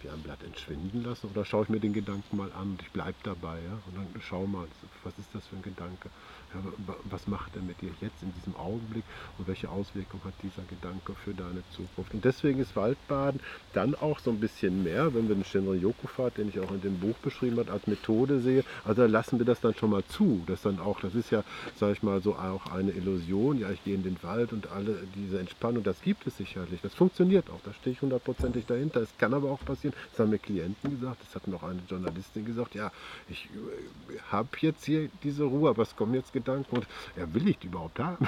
wie 0.00 0.08
ein 0.08 0.22
Blatt 0.22 0.42
entschwinden 0.42 1.02
lassen 1.02 1.28
oder 1.28 1.44
schaue 1.44 1.64
ich 1.64 1.68
mir 1.68 1.80
den 1.80 1.92
Gedanken 1.92 2.36
mal 2.36 2.52
an 2.52 2.70
und 2.72 2.82
ich 2.82 2.90
bleibe 2.90 3.18
dabei 3.22 3.62
ja? 3.62 3.82
und 3.86 3.96
dann 3.96 4.14
schau 4.20 4.46
mal, 4.46 4.66
was 5.04 5.18
ist 5.18 5.34
das 5.34 5.46
für 5.46 5.56
ein 5.56 5.62
Gedanke 5.62 6.10
ja, 6.54 6.60
was 7.04 7.26
macht 7.26 7.54
er 7.56 7.62
mit 7.62 7.80
dir 7.80 7.90
jetzt 8.00 8.22
in 8.22 8.32
diesem 8.34 8.56
Augenblick 8.56 9.04
und 9.38 9.46
welche 9.46 9.68
Auswirkungen 9.68 10.22
hat 10.24 10.34
dieser 10.42 10.62
Gedanke 10.68 11.14
für 11.24 11.32
deine 11.34 11.62
Zukunft. 11.70 12.12
Und 12.14 12.24
deswegen 12.24 12.60
ist 12.60 12.76
Waldbaden 12.76 13.40
dann 13.72 13.94
auch 13.94 14.18
so 14.18 14.30
ein 14.30 14.40
bisschen 14.40 14.82
mehr, 14.82 15.14
wenn 15.14 15.28
wir 15.28 15.34
den 15.34 15.44
Shinrin-Yoku-Pfad, 15.44 16.38
den 16.38 16.48
ich 16.48 16.60
auch 16.60 16.70
in 16.72 16.80
dem 16.80 16.98
Buch 16.98 17.16
beschrieben 17.22 17.58
habe, 17.58 17.72
als 17.72 17.86
Methode 17.86 18.40
sehe, 18.40 18.64
also 18.84 19.06
lassen 19.06 19.38
wir 19.38 19.46
das 19.46 19.60
dann 19.60 19.74
schon 19.74 19.90
mal 19.90 20.04
zu, 20.04 20.42
dass 20.46 20.62
dann 20.62 20.80
auch, 20.80 21.00
das 21.00 21.14
ist 21.14 21.30
ja, 21.30 21.44
sage 21.76 21.92
ich 21.92 22.02
mal, 22.02 22.20
so 22.20 22.34
auch 22.34 22.66
eine 22.72 22.90
Illusion, 22.90 23.58
ja, 23.58 23.70
ich 23.70 23.82
gehe 23.84 23.94
in 23.94 24.02
den 24.02 24.20
Wald 24.22 24.52
und 24.52 24.70
alle 24.70 24.98
diese 25.14 25.38
Entspannung, 25.38 25.82
das 25.82 26.02
gibt 26.02 26.26
es 26.26 26.36
sicherlich, 26.36 26.80
das 26.82 26.94
funktioniert 26.94 27.50
auch, 27.50 27.60
da 27.64 27.72
stehe 27.72 27.94
ich 27.94 28.02
hundertprozentig 28.02 28.66
dahinter. 28.66 29.00
Es 29.00 29.16
kann 29.18 29.34
aber 29.34 29.50
auch 29.50 29.64
passieren, 29.64 29.94
das 30.10 30.20
haben 30.20 30.30
mir 30.30 30.38
Klienten 30.38 30.90
gesagt, 30.90 31.22
das 31.22 31.34
hat 31.34 31.46
noch 31.48 31.62
eine 31.62 31.80
Journalistin 31.88 32.44
gesagt, 32.44 32.74
ja, 32.74 32.90
ich 33.28 33.46
äh, 33.46 34.18
habe 34.30 34.48
jetzt 34.60 34.84
hier 34.84 35.08
diese 35.22 35.44
Ruhe, 35.44 35.70
aber 35.70 35.82
es 35.82 35.96
kommen 35.96 36.14
jetzt 36.14 36.32
Gedanken 36.40 36.76
und 36.76 36.86
ja, 37.16 37.32
will 37.32 37.48
ich 37.48 37.58
die 37.58 37.68
überhaupt 37.68 37.98
haben? 37.98 38.26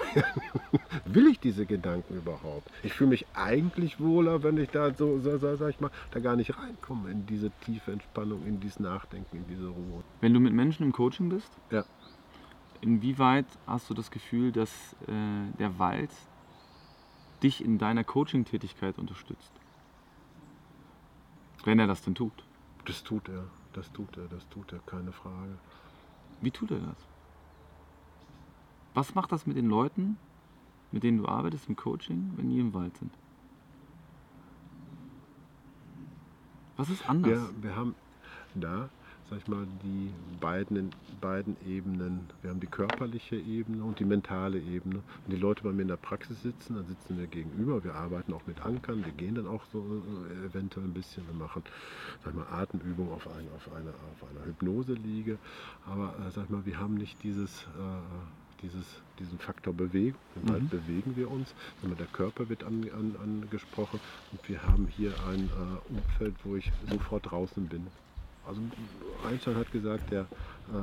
will 1.04 1.26
ich 1.26 1.40
diese 1.40 1.66
Gedanken 1.66 2.16
überhaupt? 2.16 2.70
Ich 2.82 2.92
fühle 2.92 3.10
mich 3.10 3.26
eigentlich 3.34 4.00
wohler, 4.00 4.42
wenn 4.42 4.56
ich 4.58 4.70
da 4.70 4.92
so, 4.94 5.18
so, 5.18 5.38
so, 5.38 5.56
sag 5.56 5.70
ich 5.70 5.80
mal, 5.80 5.90
da 6.10 6.20
gar 6.20 6.36
nicht 6.36 6.56
reinkomme 6.56 7.10
in 7.10 7.26
diese 7.26 7.50
tiefe 7.64 7.92
Entspannung, 7.92 8.46
in 8.46 8.60
dieses 8.60 8.80
Nachdenken, 8.80 9.36
in 9.38 9.46
diese 9.46 9.68
Ruhe. 9.68 10.02
Wenn 10.20 10.34
du 10.34 10.40
mit 10.40 10.52
Menschen 10.52 10.84
im 10.84 10.92
Coaching 10.92 11.28
bist? 11.28 11.50
Ja. 11.70 11.84
Inwieweit 12.80 13.46
hast 13.66 13.88
du 13.90 13.94
das 13.94 14.10
Gefühl, 14.10 14.52
dass 14.52 14.70
äh, 15.06 15.56
der 15.58 15.78
Wald 15.78 16.10
dich 17.42 17.64
in 17.64 17.78
deiner 17.78 18.04
Coaching-Tätigkeit 18.04 18.98
unterstützt? 18.98 19.52
Wenn 21.64 21.78
er 21.78 21.86
das 21.86 22.02
denn 22.02 22.14
tut. 22.14 22.32
Das 22.84 23.04
tut 23.04 23.28
er, 23.28 23.44
das 23.72 23.92
tut 23.92 24.16
er, 24.16 24.26
das 24.26 24.48
tut 24.48 24.72
er, 24.72 24.80
keine 24.80 25.12
Frage. 25.12 25.56
Wie 26.40 26.50
tut 26.50 26.72
er 26.72 26.80
das? 26.80 27.11
Was 28.94 29.14
macht 29.14 29.32
das 29.32 29.46
mit 29.46 29.56
den 29.56 29.68
Leuten, 29.68 30.18
mit 30.90 31.02
denen 31.02 31.18
du 31.18 31.26
arbeitest 31.26 31.68
im 31.68 31.76
Coaching, 31.76 32.32
wenn 32.36 32.50
die 32.50 32.60
im 32.60 32.74
Wald 32.74 32.96
sind? 32.98 33.12
Was 36.76 36.90
ist 36.90 37.08
anders? 37.08 37.32
Ja, 37.32 37.62
wir 37.62 37.76
haben 37.76 37.94
da, 38.54 38.90
sag 39.30 39.38
ich 39.38 39.48
mal, 39.48 39.66
die 39.82 40.10
beiden, 40.40 40.90
beiden 41.20 41.56
Ebenen. 41.66 42.28
Wir 42.42 42.50
haben 42.50 42.60
die 42.60 42.66
körperliche 42.66 43.36
Ebene 43.36 43.82
und 43.84 43.98
die 43.98 44.04
mentale 44.04 44.58
Ebene. 44.58 45.02
Wenn 45.24 45.36
die 45.36 45.40
Leute 45.40 45.62
bei 45.62 45.72
mir 45.72 45.82
in 45.82 45.88
der 45.88 45.96
Praxis 45.96 46.42
sitzen, 46.42 46.74
dann 46.74 46.86
sitzen 46.86 47.18
wir 47.18 47.26
gegenüber. 47.28 47.82
Wir 47.84 47.94
arbeiten 47.94 48.32
auch 48.34 48.46
mit 48.46 48.60
Ankern. 48.60 49.04
Wir 49.04 49.12
gehen 49.12 49.36
dann 49.36 49.46
auch 49.46 49.62
so 49.72 49.78
äh, 49.78 50.46
eventuell 50.46 50.86
ein 50.86 50.92
bisschen. 50.92 51.26
Wir 51.26 51.34
machen, 51.34 51.62
sag 52.24 52.32
ich 52.32 52.38
mal, 52.38 52.46
Atemübungen 52.50 53.12
auf, 53.12 53.26
ein, 53.26 53.46
auf, 53.56 53.74
eine, 53.74 53.90
auf 53.90 54.30
einer 54.30 54.44
Hypnose-Liege. 54.44 55.38
Aber, 55.86 56.14
äh, 56.26 56.30
sag 56.30 56.44
ich 56.44 56.50
mal, 56.50 56.66
wir 56.66 56.78
haben 56.78 56.94
nicht 56.94 57.22
dieses... 57.22 57.62
Äh, 57.62 58.41
dieses, 58.62 58.84
diesen 59.18 59.38
Faktor 59.38 59.74
Bewegung. 59.74 60.20
Im 60.36 60.48
Wald 60.48 60.62
mhm. 60.62 60.68
bewegen 60.68 61.16
wir 61.16 61.30
uns. 61.30 61.54
Der 61.82 62.06
Körper 62.06 62.48
wird 62.48 62.64
an, 62.64 62.88
an, 62.94 63.16
angesprochen 63.22 64.00
und 64.30 64.48
wir 64.48 64.62
haben 64.62 64.88
hier 64.96 65.12
ein 65.28 65.48
äh, 65.48 65.92
Umfeld, 65.94 66.34
wo 66.44 66.56
ich 66.56 66.70
sofort 66.88 67.30
draußen 67.30 67.66
bin. 67.66 67.86
Also 68.46 68.60
Einstein 69.28 69.56
hat 69.56 69.70
gesagt, 69.70 70.10
der 70.10 70.22
äh, 70.22 70.82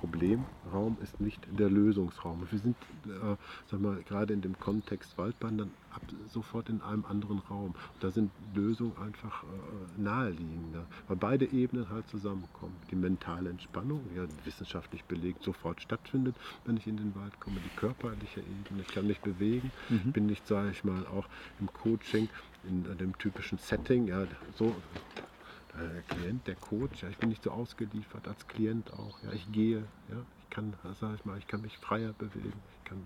Problemraum 0.00 0.96
ist 1.02 1.20
nicht 1.20 1.40
der 1.58 1.70
Lösungsraum. 1.70 2.46
Wir 2.50 2.58
sind 2.58 2.76
äh, 3.06 3.36
sag 3.70 3.80
mal, 3.80 4.02
gerade 4.02 4.32
in 4.32 4.40
dem 4.40 4.58
Kontext 4.58 5.16
Waldbahn 5.18 5.58
dann 5.58 5.70
ab, 5.94 6.02
sofort 6.28 6.68
in 6.68 6.80
einem 6.82 7.04
anderen 7.04 7.38
Raum. 7.38 7.74
Und 7.94 8.00
da 8.00 8.10
sind 8.10 8.30
Lösungen 8.54 8.96
einfach 8.98 9.44
äh, 9.44 10.00
naheliegender, 10.00 10.86
weil 11.08 11.16
beide 11.16 11.46
Ebenen 11.46 11.88
halt 11.88 12.08
zusammenkommen. 12.08 12.76
Die 12.90 12.96
mentale 12.96 13.50
Entspannung, 13.50 14.00
die 14.10 14.16
ja 14.16 14.26
wissenschaftlich 14.44 15.04
belegt 15.04 15.42
sofort 15.42 15.80
stattfindet, 15.80 16.36
wenn 16.64 16.76
ich 16.76 16.86
in 16.86 16.96
den 16.96 17.14
Wald 17.14 17.38
komme. 17.40 17.56
Die 17.64 17.76
körperliche 17.76 18.40
Ebene, 18.40 18.82
ich 18.82 18.88
kann 18.88 19.06
mich 19.06 19.20
bewegen, 19.20 19.70
mhm. 19.88 20.12
bin 20.12 20.26
nicht, 20.26 20.46
sage 20.46 20.70
ich 20.70 20.84
mal, 20.84 21.06
auch 21.06 21.26
im 21.60 21.72
Coaching 21.72 22.28
in 22.68 22.84
dem 22.98 23.16
typischen 23.18 23.58
Setting, 23.58 24.08
ja, 24.08 24.26
so 24.56 24.74
der 25.78 25.98
äh, 25.98 26.02
Klient, 26.08 26.46
der 26.46 26.54
Coach, 26.56 27.02
ja, 27.02 27.08
ich 27.08 27.16
bin 27.18 27.28
nicht 27.28 27.42
so 27.42 27.50
ausgeliefert 27.50 28.26
als 28.28 28.46
Klient 28.48 28.92
auch. 28.92 29.22
Ja, 29.22 29.32
ich 29.32 29.50
gehe, 29.52 29.78
ja, 29.78 30.16
ich 30.42 30.50
kann, 30.50 30.74
sag 31.00 31.14
ich 31.14 31.24
mal, 31.24 31.38
ich 31.38 31.46
kann 31.46 31.60
mich 31.62 31.76
freier 31.78 32.12
bewegen, 32.12 32.52
ich 32.82 32.88
kann 32.88 32.98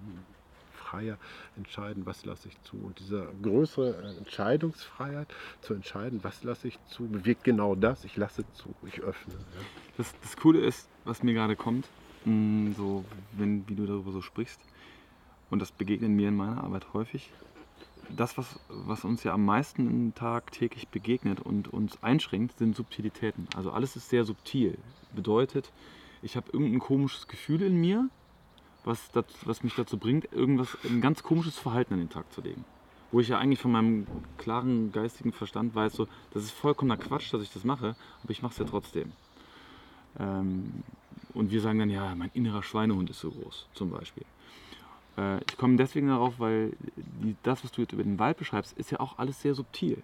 freier 0.73 1.19
entscheiden, 1.57 2.07
was 2.07 2.25
lasse 2.25 2.49
ich 2.49 2.61
zu. 2.63 2.77
Und 2.77 2.99
diese 2.99 3.29
größere 3.43 4.17
Entscheidungsfreiheit 4.19 5.33
zu 5.61 5.75
entscheiden, 5.75 6.21
was 6.23 6.43
lasse 6.43 6.69
ich 6.69 6.79
zu, 6.87 7.07
bewirkt 7.07 7.45
genau 7.45 7.75
das, 7.75 8.05
ich 8.05 8.17
lasse 8.17 8.45
zu, 8.55 8.75
ich 8.87 9.01
öffne. 9.01 9.35
Ja. 9.35 9.61
Das, 9.97 10.15
das 10.23 10.37
Coole 10.37 10.61
ist, 10.61 10.89
was 11.05 11.23
mir 11.23 11.35
gerade 11.35 11.57
kommt, 11.57 11.87
mm, 12.25 12.73
so 12.73 13.05
wenn, 13.33 13.69
wie 13.69 13.75
du 13.75 13.87
darüber 13.87 14.13
so 14.13 14.23
sprichst, 14.23 14.61
und 15.51 15.61
das 15.61 15.73
begegnet 15.73 16.11
mir 16.11 16.29
in 16.29 16.37
meiner 16.37 16.63
Arbeit 16.63 16.93
häufig, 16.93 17.31
das, 18.17 18.37
was, 18.39 18.59
was 18.69 19.05
uns 19.05 19.25
ja 19.25 19.33
am 19.33 19.45
meisten 19.45 20.15
tagtäglich 20.15 20.89
begegnet 20.89 21.41
und 21.41 21.69
uns 21.69 22.03
einschränkt, 22.03 22.59
sind 22.59 22.77
Subtilitäten. 22.77 23.49
Also 23.57 23.71
alles 23.71 23.97
ist 23.97 24.09
sehr 24.09 24.25
subtil. 24.25 24.79
Bedeutet, 25.15 25.73
ich 26.23 26.37
habe 26.37 26.51
irgendein 26.53 26.81
komisches 26.81 27.29
Gefühl 27.29 27.63
in 27.63 27.81
mir, 27.81 28.09
was, 28.85 29.11
das, 29.11 29.25
was 29.45 29.63
mich 29.63 29.75
dazu 29.75 29.99
bringt, 29.99 30.33
irgendwas, 30.33 30.77
ein 30.85 31.01
ganz 31.01 31.23
komisches 31.23 31.59
Verhalten 31.59 31.95
an 31.95 32.01
den 32.01 32.11
Tag 32.11 32.31
zu 32.33 32.41
legen. 32.41 32.65
Wo 33.13 33.21
ich 33.21 33.29
ja 33.29 33.39
eigentlich 33.39 33.61
von 33.61 33.73
meinem 33.73 34.07
klaren 34.39 34.93
geistigen 34.93 35.33
Verstand 35.33 35.75
weiß, 35.75 35.95
so, 35.95 36.07
das 36.33 36.45
ist 36.45 36.53
vollkommener 36.53 36.97
Quatsch, 36.97 37.33
dass 37.33 37.43
ich 37.43 37.53
das 37.53 37.65
mache, 37.65 37.97
aber 38.23 38.31
ich 38.31 38.43
mache 38.43 38.53
es 38.53 38.59
ja 38.59 38.65
trotzdem. 38.65 39.13
Ähm, 40.19 40.83
und 41.35 41.51
wir 41.51 41.61
sagen 41.61 41.79
dann, 41.79 41.91
ja, 41.91 42.15
mein 42.15 42.31
innerer 42.35 42.63
Schweinehund 42.63 43.11
ist 43.11 43.21
so 43.21 43.31
groß, 43.31 43.67
zum 43.73 43.91
Beispiel. 43.91 44.25
Äh, 45.17 45.39
ich 45.49 45.57
komme 45.57 45.77
deswegen 45.77 46.09
darauf, 46.09 46.39
weil 46.39 46.73
die, 46.97 47.37
das, 47.43 47.65
was 47.65 47.73
du 47.73 47.83
jetzt 47.83 47.93
über 47.93 48.03
den 48.03 48.19
Wald 48.19 48.39
beschreibst, 48.39 48.77
ist 48.79 48.91
ja 48.91 49.01
auch 49.01 49.19
alles 49.19 49.41
sehr 49.43 49.55
subtil. 49.55 50.03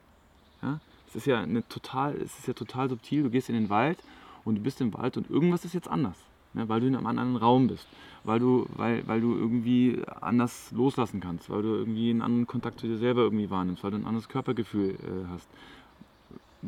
Ja? 0.63 0.81
Es 1.09 1.17
ist 1.17 1.27
ja 1.27 1.41
eine 1.41 1.67
total, 1.69 2.15
es 2.17 2.39
ist 2.39 2.49
ja 2.49 2.55
total 2.55 2.89
subtil. 2.89 3.23
Du 3.23 3.31
gehst 3.31 3.49
in 3.49 3.55
den 3.55 3.71
Wald 3.71 3.99
und 4.45 4.57
du 4.57 4.61
bist 4.63 4.81
im 4.81 4.93
Wald 4.95 5.17
und 5.17 5.31
irgendwas 5.31 5.65
ist 5.65 5.75
jetzt 5.75 5.89
anders, 5.89 6.17
ne? 6.55 6.69
weil 6.69 6.81
du 6.81 6.87
in 6.87 6.97
einem 6.97 7.07
anderen 7.07 7.37
Raum 7.37 7.69
bist, 7.69 7.87
weil 8.25 8.39
du, 8.39 8.67
weil, 8.77 9.07
weil 9.07 9.21
du 9.21 9.35
irgendwie 9.35 10.03
anders 10.21 10.73
loslassen 10.73 11.21
kannst, 11.21 11.51
weil 11.51 11.63
du 11.63 11.69
irgendwie 11.69 12.11
einen 12.11 12.23
anderen 12.23 12.47
Kontakt 12.47 12.81
zu 12.81 12.87
dir 12.87 12.99
selber 12.99 13.23
irgendwie 13.23 13.51
wahrnimmst, 13.51 13.83
weil 13.83 13.93
du 13.93 13.99
ein 13.99 14.07
anderes 14.07 14.29
Körpergefühl 14.29 14.91
äh, 14.91 15.29
hast 15.31 15.49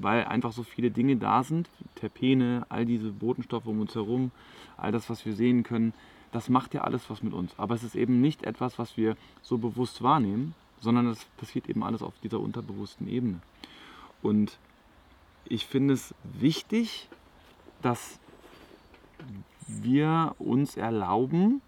weil 0.03 0.25
einfach 0.25 0.53
so 0.53 0.63
viele 0.63 0.91
Dinge 0.91 1.17
da 1.17 1.43
sind, 1.43 1.69
Terpene, 1.95 2.67
all 2.69 2.85
diese 2.85 3.11
Botenstoffe 3.11 3.67
um 3.67 3.81
uns 3.81 3.95
herum, 3.95 4.31
all 4.77 4.93
das, 4.93 5.11
was 5.11 5.25
wir 5.27 5.35
sehen 5.35 5.63
können, 5.63 5.93
das 6.33 6.49
macht 6.49 6.75
ja 6.75 6.83
alles 6.83 7.09
was 7.11 7.23
mit 7.23 7.33
uns. 7.33 7.53
Aber 7.59 7.75
es 7.75 7.83
ist 7.83 7.95
eben 7.95 8.21
nicht 8.21 8.43
etwas, 8.43 8.79
was 8.79 8.97
wir 8.97 9.17
so 9.43 9.59
bewusst 9.59 10.03
wahrnehmen, 10.03 10.55
sondern 10.81 11.07
es 11.09 11.25
passiert 11.37 11.69
eben 11.69 11.83
alles 11.83 12.03
auf 12.03 12.15
dieser 12.23 12.41
unterbewussten 12.41 13.09
Ebene. 13.09 13.41
Und 14.23 14.59
ich 15.45 15.67
finde 15.67 15.95
es 15.95 16.15
wichtig, 16.23 17.09
dass 17.83 18.19
wir 19.67 20.35
uns 20.39 20.77
erlauben, 20.77 21.61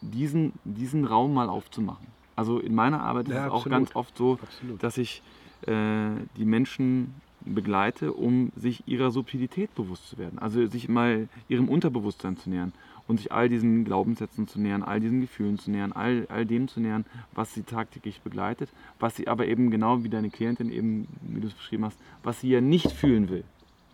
diesen, 0.00 0.52
diesen 0.64 1.04
Raum 1.04 1.34
mal 1.34 1.48
aufzumachen. 1.48 2.06
Also 2.36 2.58
in 2.58 2.74
meiner 2.74 3.02
Arbeit 3.02 3.28
ja, 3.28 3.46
ist 3.46 3.46
es 3.46 3.52
auch 3.52 3.68
ganz 3.68 3.94
oft 3.94 4.16
so, 4.16 4.38
absolut. 4.42 4.82
dass 4.82 4.98
ich 4.98 5.22
äh, 5.66 6.10
die 6.36 6.44
Menschen 6.44 7.14
begleite, 7.44 8.12
um 8.12 8.52
sich 8.56 8.86
ihrer 8.86 9.10
Subtilität 9.10 9.74
bewusst 9.74 10.08
zu 10.08 10.18
werden. 10.18 10.38
Also 10.38 10.66
sich 10.66 10.88
mal 10.88 11.28
ihrem 11.48 11.68
Unterbewusstsein 11.68 12.36
zu 12.36 12.50
nähern 12.50 12.72
und 13.08 13.18
sich 13.18 13.32
all 13.32 13.48
diesen 13.48 13.84
Glaubenssätzen 13.84 14.46
zu 14.46 14.60
nähern, 14.60 14.82
all 14.82 15.00
diesen 15.00 15.20
Gefühlen 15.20 15.58
zu 15.58 15.70
nähern, 15.70 15.92
all, 15.92 16.26
all 16.28 16.46
dem 16.46 16.68
zu 16.68 16.80
nähern, 16.80 17.04
was 17.34 17.54
sie 17.54 17.62
tagtäglich 17.62 18.20
begleitet, 18.20 18.70
was 18.98 19.16
sie 19.16 19.28
aber 19.28 19.46
eben 19.46 19.70
genau 19.70 20.04
wie 20.04 20.08
deine 20.08 20.30
Klientin 20.30 20.70
eben, 20.70 21.08
wie 21.22 21.40
du 21.40 21.48
es 21.48 21.54
beschrieben 21.54 21.84
hast, 21.84 21.98
was 22.22 22.40
sie 22.40 22.50
ja 22.50 22.60
nicht 22.60 22.92
fühlen 22.92 23.28
will. 23.28 23.44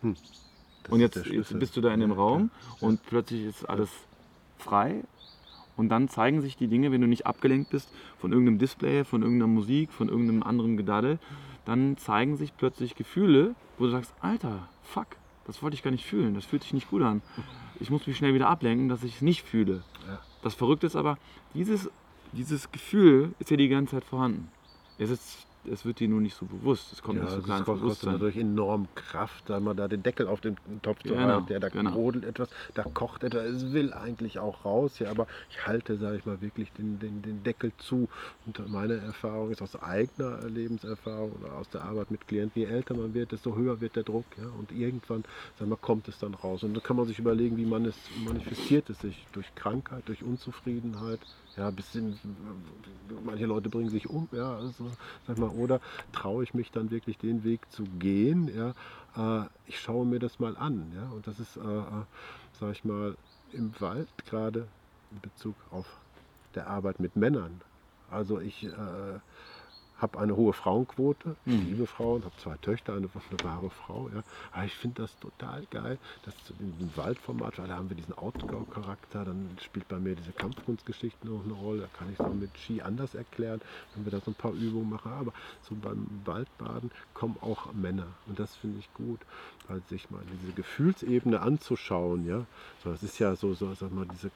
Hm. 0.01 0.15
Und 0.89 1.01
jetzt, 1.01 1.25
jetzt, 1.25 1.57
bist 1.59 1.77
du 1.77 1.81
da 1.81 1.93
in 1.93 1.99
dem 1.99 2.11
Raum 2.11 2.49
und 2.79 3.03
plötzlich 3.03 3.45
ist 3.45 3.65
alles 3.69 3.89
frei 4.57 5.03
und 5.77 5.89
dann 5.89 6.09
zeigen 6.09 6.41
sich 6.41 6.57
die 6.57 6.67
Dinge, 6.67 6.91
wenn 6.91 7.01
du 7.01 7.07
nicht 7.07 7.25
abgelenkt 7.25 7.69
bist 7.69 7.89
von 8.17 8.31
irgendeinem 8.31 8.59
Display, 8.59 9.03
von 9.03 9.21
irgendeiner 9.21 9.47
Musik, 9.47 9.91
von 9.91 10.09
irgendeinem 10.09 10.43
anderen 10.43 10.77
Gedaddel, 10.77 11.19
dann 11.65 11.97
zeigen 11.97 12.37
sich 12.37 12.55
plötzlich 12.57 12.95
Gefühle, 12.95 13.55
wo 13.77 13.85
du 13.85 13.91
sagst, 13.91 14.13
Alter, 14.21 14.67
fuck, 14.83 15.07
das 15.45 15.61
wollte 15.61 15.75
ich 15.75 15.83
gar 15.83 15.91
nicht 15.91 16.05
fühlen, 16.05 16.33
das 16.33 16.45
fühlt 16.45 16.63
sich 16.63 16.73
nicht 16.73 16.89
gut 16.89 17.01
an. 17.01 17.21
Ich 17.79 17.89
muss 17.89 18.05
mich 18.07 18.17
schnell 18.17 18.33
wieder 18.33 18.49
ablenken, 18.49 18.89
dass 18.89 19.03
ich 19.03 19.15
es 19.15 19.21
nicht 19.21 19.45
fühle. 19.45 19.83
Ja. 20.07 20.19
Das 20.41 20.55
Verrückte 20.55 20.87
ist 20.87 20.95
aber, 20.95 21.17
dieses, 21.53 21.89
dieses 22.33 22.71
Gefühl 22.71 23.33
ist 23.39 23.51
ja 23.51 23.57
die 23.57 23.69
ganze 23.69 23.95
Zeit 23.95 24.03
vorhanden. 24.03 24.49
Es 24.97 25.09
ist 25.09 25.47
es 25.65 25.85
wird 25.85 25.99
dir 25.99 26.07
nur 26.07 26.21
nicht 26.21 26.35
so 26.35 26.45
bewusst. 26.45 26.93
Es 26.93 27.01
kommt 27.01 27.17
ja, 27.17 27.25
nicht 27.25 27.33
so 27.33 27.41
klar 27.41 27.57
ins 27.59 27.65
Bewusstsein. 27.65 27.89
kostet 27.89 28.11
natürlich 28.11 28.37
enorm 28.37 28.87
Kraft, 28.95 29.49
da 29.49 29.59
mal 29.59 29.75
da 29.75 29.87
den 29.87 30.03
Deckel 30.03 30.27
auf 30.27 30.41
den 30.41 30.57
Topf 30.81 31.03
zu 31.03 31.09
genau, 31.09 31.21
halten, 31.21 31.47
der 31.47 31.59
da 31.59 31.69
genau. 31.69 31.91
brodelt 31.91 32.25
etwas, 32.25 32.49
da 32.75 32.83
kocht 32.83 33.23
etwas, 33.23 33.45
es 33.45 33.73
will 33.73 33.93
eigentlich 33.93 34.39
auch 34.39 34.65
raus, 34.65 34.99
ja, 34.99 35.09
aber 35.09 35.27
ich 35.49 35.65
halte, 35.67 35.97
sage 35.97 36.17
ich 36.17 36.25
mal, 36.25 36.41
wirklich 36.41 36.71
den, 36.73 36.99
den, 36.99 37.21
den 37.21 37.43
Deckel 37.43 37.71
zu. 37.77 38.07
Und 38.45 38.69
meine 38.69 38.95
Erfahrung 38.97 39.51
ist 39.51 39.61
aus 39.61 39.81
eigener 39.81 40.47
Lebenserfahrung 40.47 41.31
oder 41.33 41.53
aus 41.53 41.69
der 41.69 41.83
Arbeit 41.83 42.11
mit 42.11 42.27
Klienten, 42.27 42.61
je 42.61 42.67
älter 42.67 42.95
man 42.95 43.13
wird, 43.13 43.31
desto 43.31 43.55
höher 43.55 43.81
wird 43.81 43.95
der 43.95 44.03
Druck, 44.03 44.25
ja, 44.37 44.47
und 44.57 44.71
irgendwann, 44.71 45.23
sagen 45.57 45.71
wir, 45.71 45.77
kommt 45.77 46.07
es 46.07 46.19
dann 46.19 46.33
raus. 46.33 46.63
Und 46.63 46.73
da 46.73 46.79
kann 46.79 46.95
man 46.95 47.05
sich 47.05 47.19
überlegen, 47.19 47.57
wie 47.57 47.65
man 47.65 47.85
es 47.85 47.95
manifestiert 48.23 48.89
es 48.89 48.99
sich 48.99 49.25
durch 49.33 49.53
Krankheit, 49.55 50.03
durch 50.07 50.23
Unzufriedenheit, 50.23 51.19
ja, 51.55 51.71
bisschen, 51.71 52.17
manche 53.23 53.45
Leute 53.45 53.69
bringen 53.69 53.89
sich 53.89 54.09
um, 54.09 54.27
ja, 54.31 54.57
also, 54.57 54.91
sag 55.25 55.37
mal, 55.37 55.49
oder 55.49 55.79
traue 56.11 56.43
ich 56.43 56.53
mich 56.53 56.71
dann 56.71 56.91
wirklich 56.91 57.17
den 57.17 57.43
Weg 57.43 57.71
zu 57.71 57.83
gehen, 57.83 58.47
ja, 58.47 58.73
äh, 59.15 59.49
ich 59.65 59.79
schaue 59.79 60.05
mir 60.05 60.19
das 60.19 60.39
mal 60.39 60.57
an, 60.57 60.91
ja, 60.91 61.09
und 61.09 61.27
das 61.27 61.39
ist, 61.39 61.57
äh, 61.57 61.61
äh 61.61 62.05
sag 62.51 62.71
ich 62.71 62.83
mal, 62.83 63.17
im 63.51 63.79
Wald 63.79 64.09
gerade 64.25 64.71
in 65.09 65.21
Bezug 65.21 65.55
auf 65.71 66.05
der 66.55 66.67
Arbeit 66.67 66.99
mit 66.99 67.15
Männern. 67.15 67.63
Also 68.07 68.39
ich 68.39 68.63
äh, 68.63 69.19
habe 69.99 70.19
eine 70.19 70.35
hohe 70.35 70.53
Frauenquote, 70.53 71.35
ich 71.45 71.53
mhm. 71.53 71.65
liebe 71.67 71.87
Frauen, 71.87 72.23
habe 72.23 72.35
zwei 72.37 72.55
Töchter, 72.57 72.93
eine, 72.95 73.09
wahre 73.43 73.69
Frau. 73.69 74.09
Ja. 74.13 74.23
Aber 74.51 74.65
ich 74.65 74.73
finde 74.73 75.01
das 75.01 75.17
total 75.19 75.65
geil, 75.71 75.97
dass 76.25 76.33
in 76.59 76.71
diesem 76.73 76.95
Waldformat, 76.95 77.59
weil 77.59 77.67
da 77.67 77.75
haben 77.75 77.89
wir 77.89 77.97
diesen 77.97 78.17
Outdoor-Charakter, 78.17 79.25
dann 79.25 79.49
spielt 79.61 79.87
bei 79.87 79.99
mir 79.99 80.15
diese 80.15 80.31
Kampfkunstgeschichte 80.31 81.27
noch 81.27 81.43
eine 81.43 81.53
Rolle, 81.53 81.81
da 81.81 81.87
kann 81.97 82.11
ich 82.11 82.17
so 82.17 82.27
mit 82.27 82.57
Ski 82.57 82.81
anders 82.81 83.15
erklären, 83.15 83.61
wenn 83.95 84.05
wir 84.05 84.11
da 84.11 84.19
so 84.19 84.31
ein 84.31 84.35
paar 84.35 84.53
Übungen 84.53 84.89
machen. 84.89 85.11
Aber 85.11 85.33
so 85.61 85.75
beim 85.75 86.07
Waldbaden 86.25 86.91
kommen 87.13 87.37
auch 87.41 87.73
Männer 87.73 88.07
und 88.27 88.39
das 88.39 88.55
finde 88.55 88.79
ich 88.79 88.93
gut, 88.93 89.19
weil 89.67 89.81
sich 89.89 90.09
mal 90.09 90.21
diese 90.41 90.53
Gefühlsebene 90.53 91.41
anzuschauen, 91.41 92.25
ja, 92.25 92.45
so, 92.83 92.91
das 92.91 93.03
ist 93.03 93.19
ja 93.19 93.35
so, 93.35 93.53
so 93.53 93.73
sag 93.73 93.91
mal, 93.91 94.05
diese 94.05 94.27
äh, 94.27 94.31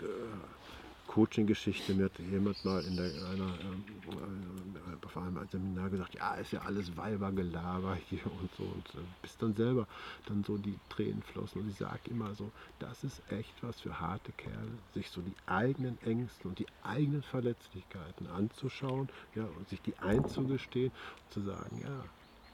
Coaching-Geschichte. 1.07 1.93
Mir 1.93 2.05
hat 2.05 2.17
jemand 2.19 2.63
mal 2.65 2.83
in 2.85 2.95
der, 2.95 3.05
einer, 3.05 3.59
ähm, 3.61 3.83
äh, 4.05 5.05
auf 5.05 5.17
einem 5.17 5.39
Seminar 5.51 5.89
gesagt, 5.89 6.15
ja, 6.15 6.35
ist 6.35 6.51
ja 6.51 6.61
alles 6.61 6.95
Weibergelaber 6.97 7.95
hier 8.09 8.25
und 8.41 8.49
so. 8.57 8.63
Und 8.63 8.89
äh, 8.95 9.05
bis 9.21 9.37
dann 9.37 9.53
selber 9.53 9.87
dann 10.25 10.43
so 10.43 10.57
die 10.57 10.77
Tränen 10.89 11.21
flossen. 11.21 11.61
Und 11.61 11.69
ich 11.69 11.77
sage 11.77 11.99
immer 12.09 12.33
so, 12.35 12.51
das 12.79 13.03
ist 13.03 13.21
echt 13.31 13.53
was 13.61 13.79
für 13.81 13.99
harte 13.99 14.31
Kerle, 14.33 14.71
sich 14.93 15.09
so 15.09 15.21
die 15.21 15.35
eigenen 15.45 16.01
Ängste 16.03 16.47
und 16.47 16.59
die 16.59 16.67
eigenen 16.83 17.23
Verletzlichkeiten 17.23 18.27
anzuschauen 18.27 19.09
ja, 19.35 19.43
und 19.43 19.69
sich 19.69 19.81
die 19.81 19.97
einzugestehen 19.99 20.91
und 20.91 21.33
zu 21.33 21.41
sagen, 21.41 21.79
ja, 21.81 22.03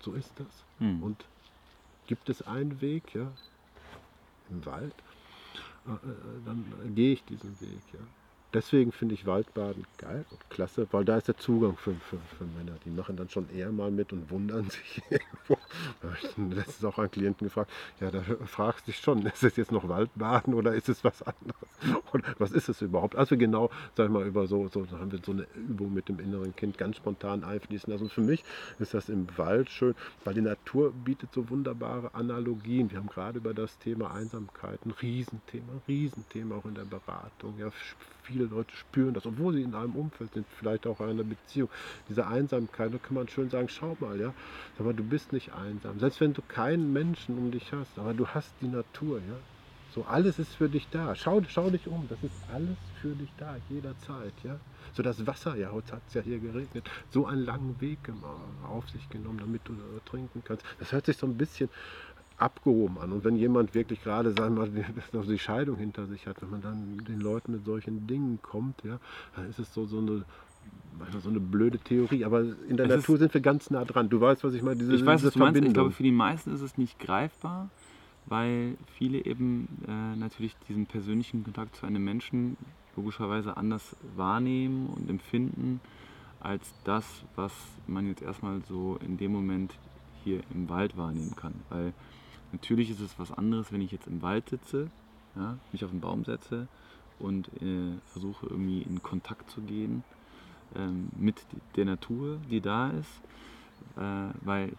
so 0.01 0.13
ist 0.13 0.33
das. 0.37 0.65
Hm. 0.79 1.03
Und 1.03 1.25
gibt 2.07 2.29
es 2.29 2.41
einen 2.41 2.81
Weg, 2.81 3.13
ja, 3.13 3.31
im 4.49 4.65
Wald, 4.65 4.95
äh, 5.87 5.91
äh 5.91 5.95
dann 6.45 6.65
gehe 6.95 7.13
ich 7.13 7.23
diesen 7.23 7.59
Weg, 7.61 7.81
ja 7.93 7.99
deswegen 8.53 8.91
finde 8.91 9.15
ich 9.15 9.25
Waldbaden 9.25 9.85
geil 9.97 10.25
und 10.29 10.49
klasse, 10.49 10.87
weil 10.91 11.05
da 11.05 11.17
ist 11.17 11.27
der 11.27 11.37
Zugang 11.37 11.77
für, 11.77 11.95
für, 11.95 12.19
für 12.19 12.45
Männer. 12.45 12.79
Die 12.79 12.89
machen 12.91 13.17
dann 13.17 13.29
schon 13.29 13.49
eher 13.49 13.71
mal 13.71 13.91
mit 13.91 14.13
und 14.13 14.29
wundern 14.31 14.69
sich 14.69 15.01
irgendwo. 15.09 15.58
Letztens 16.37 16.85
auch 16.85 16.97
einen 16.97 17.11
Klienten 17.11 17.47
gefragt, 17.47 17.71
ja, 17.99 18.11
da 18.11 18.21
fragst 18.45 18.87
du 18.87 18.91
dich 18.91 18.99
schon, 18.99 19.25
ist 19.25 19.43
es 19.43 19.55
jetzt 19.55 19.71
noch 19.71 19.87
Waldbaden 19.87 20.53
oder 20.53 20.73
ist 20.73 20.89
es 20.89 21.03
was 21.03 21.21
anderes? 21.21 21.69
Und 22.11 22.23
was 22.39 22.51
ist 22.51 22.69
es 22.69 22.81
überhaupt? 22.81 23.15
Also 23.15 23.37
genau, 23.37 23.69
sag 23.95 24.07
ich 24.07 24.11
mal, 24.11 24.25
über 24.25 24.47
so, 24.47 24.67
so 24.67 24.87
haben 24.91 25.11
wir 25.11 25.19
so 25.23 25.31
eine 25.31 25.47
Übung 25.55 25.93
mit 25.93 26.09
dem 26.09 26.19
inneren 26.19 26.55
Kind 26.55 26.77
ganz 26.77 26.97
spontan 26.97 27.43
einfließen. 27.43 27.91
Also 27.91 28.07
für 28.09 28.21
mich 28.21 28.43
ist 28.79 28.93
das 28.93 29.09
im 29.09 29.27
Wald 29.37 29.69
schön, 29.69 29.95
weil 30.23 30.33
die 30.33 30.41
Natur 30.41 30.91
bietet 30.91 31.33
so 31.33 31.49
wunderbare 31.49 32.13
Analogien. 32.13 32.91
Wir 32.91 32.97
haben 32.97 33.07
gerade 33.07 33.39
über 33.39 33.53
das 33.53 33.77
Thema 33.79 34.13
Einsamkeit 34.13 34.79
ein 34.85 34.91
Riesenthema, 34.91 35.73
Riesenthema 35.87 36.55
auch 36.55 36.65
in 36.65 36.75
der 36.75 36.85
Beratung. 36.85 37.55
Ja, 37.57 37.71
viele 38.29 38.45
Leute 38.45 38.75
spüren 38.75 39.13
das, 39.13 39.25
obwohl 39.25 39.53
sie 39.53 39.63
in 39.63 39.73
einem 39.73 39.95
Umfeld 39.95 40.33
sind, 40.33 40.45
vielleicht 40.57 40.85
auch 40.87 40.99
in 41.01 41.09
einer 41.09 41.23
Beziehung. 41.23 41.69
Diese 42.07 42.27
Einsamkeit, 42.27 42.93
da 42.93 42.97
kann 42.97 43.15
man 43.15 43.27
schön 43.27 43.49
sagen, 43.49 43.69
schau 43.69 43.97
mal, 43.99 44.19
ja, 44.19 44.33
aber 44.77 44.93
du 44.93 45.03
bist 45.03 45.33
nicht 45.33 45.53
einsam. 45.59 45.99
Selbst 45.99 46.21
wenn 46.21 46.33
du 46.33 46.41
keinen 46.41 46.91
Menschen 46.93 47.37
um 47.37 47.51
dich 47.51 47.71
hast, 47.73 47.97
aber 47.99 48.13
du 48.13 48.27
hast 48.27 48.53
die 48.61 48.67
Natur, 48.67 49.19
ja. 49.19 49.35
So 49.91 50.03
alles 50.03 50.37
ist 50.37 50.53
für 50.53 50.69
dich 50.69 50.87
da. 50.89 51.15
Schau, 51.15 51.41
schau 51.47 51.71
dich 51.71 51.87
um, 51.87 52.07
das 52.07 52.21
ist 52.21 52.35
alles 52.47 52.77
für 53.01 53.15
dich 53.15 53.33
da, 53.37 53.57
jederzeit, 53.69 54.33
ja. 54.43 54.59
So 54.93 55.01
das 55.01 55.25
Wasser, 55.25 55.55
ja, 55.55 55.71
heute 55.71 55.93
hat 55.93 56.03
es 56.07 56.13
ja 56.13 56.21
hier 56.21 56.39
geregnet, 56.39 56.89
so 57.09 57.25
einen 57.25 57.41
langen 57.41 57.81
Weg 57.81 57.97
auf 58.67 58.87
sich 58.89 59.09
genommen, 59.09 59.39
damit 59.39 59.61
du 59.65 59.73
äh, 59.73 59.99
trinken 60.05 60.43
kannst. 60.43 60.63
Das 60.77 60.91
hört 60.91 61.07
sich 61.07 61.17
so 61.17 61.25
ein 61.25 61.37
bisschen 61.37 61.69
abgehoben 62.37 62.99
an. 62.99 63.11
Und 63.11 63.23
wenn 63.23 63.35
jemand 63.35 63.73
wirklich 63.73 64.01
gerade, 64.01 64.31
sagen 64.31 64.55
wir 64.55 64.67
mal, 64.67 65.23
die 65.27 65.39
Scheidung 65.39 65.77
hinter 65.77 66.05
sich 66.07 66.27
hat, 66.27 66.41
wenn 66.41 66.49
man 66.49 66.61
dann 66.61 66.97
den 66.99 67.19
Leuten 67.19 67.51
mit 67.51 67.65
solchen 67.65 68.07
Dingen 68.07 68.39
kommt, 68.41 68.83
ja, 68.83 68.99
dann 69.35 69.49
ist 69.49 69.59
es 69.59 69.73
so, 69.73 69.85
so 69.85 69.97
eine 69.97 70.23
manchmal 70.97 71.21
so 71.21 71.29
eine 71.29 71.39
blöde 71.39 71.79
Theorie, 71.79 72.25
aber 72.25 72.41
in 72.67 72.77
der 72.77 72.87
es 72.87 72.97
Natur 72.97 73.17
sind 73.17 73.33
wir 73.33 73.41
ganz 73.41 73.69
nah 73.69 73.85
dran. 73.85 74.09
Du 74.09 74.19
weißt, 74.19 74.43
was 74.43 74.53
ich 74.53 74.61
meine, 74.61 74.77
diese, 74.77 74.93
ich 74.93 75.05
weiß, 75.05 75.23
was 75.23 75.33
du 75.33 75.39
meinst. 75.39 75.61
Ich 75.61 75.73
glaube, 75.73 75.91
für 75.91 76.03
die 76.03 76.11
meisten 76.11 76.53
ist 76.53 76.61
es 76.61 76.77
nicht 76.77 76.99
greifbar, 76.99 77.69
weil 78.25 78.75
viele 78.97 79.25
eben 79.25 79.67
äh, 79.87 80.15
natürlich 80.17 80.55
diesen 80.67 80.85
persönlichen 80.85 81.43
Kontakt 81.43 81.75
zu 81.75 81.85
einem 81.85 82.03
Menschen 82.03 82.57
logischerweise 82.95 83.55
anders 83.55 83.95
wahrnehmen 84.15 84.87
und 84.87 85.09
empfinden 85.09 85.79
als 86.41 86.73
das, 86.83 87.05
was 87.35 87.53
man 87.87 88.07
jetzt 88.07 88.21
erstmal 88.21 88.61
so 88.67 88.97
in 89.05 89.17
dem 89.17 89.31
Moment 89.31 89.73
hier 90.23 90.41
im 90.53 90.69
Wald 90.69 90.97
wahrnehmen 90.97 91.35
kann. 91.35 91.53
Weil 91.69 91.93
Natürlich 92.51 92.89
ist 92.89 92.99
es 92.99 93.17
was 93.19 93.31
anderes, 93.31 93.71
wenn 93.71 93.81
ich 93.81 93.91
jetzt 93.91 94.07
im 94.07 94.21
Wald 94.21 94.49
sitze, 94.49 94.89
ja, 95.35 95.57
mich 95.71 95.83
auf 95.85 95.91
den 95.91 95.99
Baum 95.99 96.25
setze 96.25 96.67
und 97.19 97.47
äh, 97.61 97.93
versuche 98.07 98.47
irgendwie 98.47 98.81
in 98.81 99.03
Kontakt 99.03 99.49
zu 99.51 99.61
gehen 99.61 100.03
mit 101.17 101.45
der 101.75 101.85
Natur, 101.85 102.37
die 102.49 102.61
da 102.61 102.89
ist. 102.89 103.21
Äh, 103.97 104.33
weil 104.41 104.73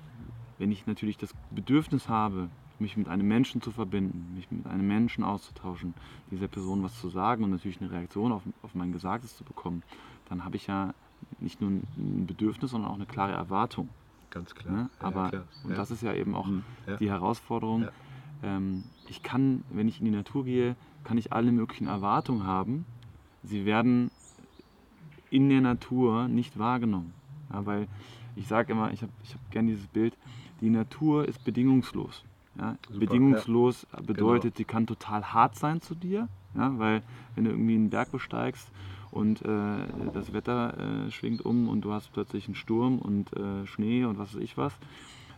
wenn 0.58 0.70
ich 0.70 0.86
natürlich 0.86 1.16
das 1.18 1.34
Bedürfnis 1.50 2.08
habe, 2.08 2.48
mich 2.78 2.96
mit 2.96 3.08
einem 3.08 3.28
Menschen 3.28 3.60
zu 3.60 3.70
verbinden, 3.70 4.34
mich 4.34 4.50
mit 4.50 4.66
einem 4.66 4.86
Menschen 4.86 5.24
auszutauschen, 5.24 5.94
dieser 6.30 6.48
Person 6.48 6.82
was 6.82 6.98
zu 7.00 7.08
sagen 7.08 7.44
und 7.44 7.50
natürlich 7.50 7.80
eine 7.80 7.90
Reaktion 7.90 8.32
auf, 8.32 8.42
auf 8.62 8.74
mein 8.74 8.92
Gesagtes 8.92 9.36
zu 9.36 9.44
bekommen, 9.44 9.82
dann 10.28 10.44
habe 10.44 10.56
ich 10.56 10.66
ja 10.66 10.94
nicht 11.38 11.60
nur 11.60 11.70
ein 11.70 12.26
Bedürfnis, 12.26 12.70
sondern 12.70 12.90
auch 12.90 12.94
eine 12.94 13.06
klare 13.06 13.32
Erwartung. 13.32 13.88
Ganz 14.30 14.54
klar. 14.54 14.74
Ne? 14.74 14.90
Aber, 14.98 15.24
ja, 15.24 15.28
klar. 15.30 15.44
und 15.64 15.70
ja. 15.70 15.76
das 15.76 15.90
ist 15.90 16.02
ja 16.02 16.14
eben 16.14 16.34
auch 16.34 16.46
Mhm. 16.46 16.62
Ja. 16.86 16.96
die 16.96 17.10
Herausforderung. 17.10 17.88
Ähm, 18.42 18.84
ich 19.08 19.22
kann, 19.22 19.64
wenn 19.70 19.88
ich 19.88 19.98
in 19.98 20.06
die 20.06 20.10
Natur 20.12 20.44
gehe, 20.44 20.76
kann 21.04 21.18
ich 21.18 21.32
alle 21.32 21.52
möglichen 21.52 21.88
Erwartungen 21.88 22.44
haben. 22.44 22.86
Sie 23.42 23.64
werden 23.64 24.10
in 25.30 25.48
der 25.48 25.60
Natur 25.60 26.28
nicht 26.28 26.58
wahrgenommen. 26.58 27.12
Ja, 27.52 27.64
weil 27.66 27.88
ich 28.36 28.46
sage 28.46 28.72
immer, 28.72 28.92
ich 28.92 29.02
habe 29.02 29.12
ich 29.24 29.34
hab 29.34 29.50
gern 29.50 29.66
dieses 29.66 29.86
Bild, 29.86 30.16
die 30.60 30.70
Natur 30.70 31.26
ist 31.26 31.44
bedingungslos. 31.44 32.24
Ja? 32.58 32.76
Super, 32.86 33.00
bedingungslos 33.00 33.86
bedeutet, 34.06 34.56
sie 34.56 34.64
kann 34.64 34.86
total 34.86 35.24
hart 35.24 35.56
sein 35.56 35.80
zu 35.80 35.94
dir, 35.94 36.28
ja? 36.54 36.78
weil 36.78 37.02
wenn 37.34 37.44
du 37.44 37.50
irgendwie 37.50 37.74
einen 37.74 37.90
Berg 37.90 38.12
besteigst 38.12 38.70
und 39.10 39.42
äh, 39.42 39.48
das 40.12 40.32
Wetter 40.32 41.06
äh, 41.06 41.10
schwingt 41.10 41.44
um 41.44 41.68
und 41.68 41.82
du 41.82 41.92
hast 41.92 42.12
plötzlich 42.12 42.46
einen 42.46 42.54
Sturm 42.54 42.98
und 42.98 43.32
äh, 43.36 43.66
Schnee 43.66 44.04
und 44.04 44.18
was 44.18 44.34
weiß 44.34 44.42
ich 44.42 44.56
was, 44.56 44.74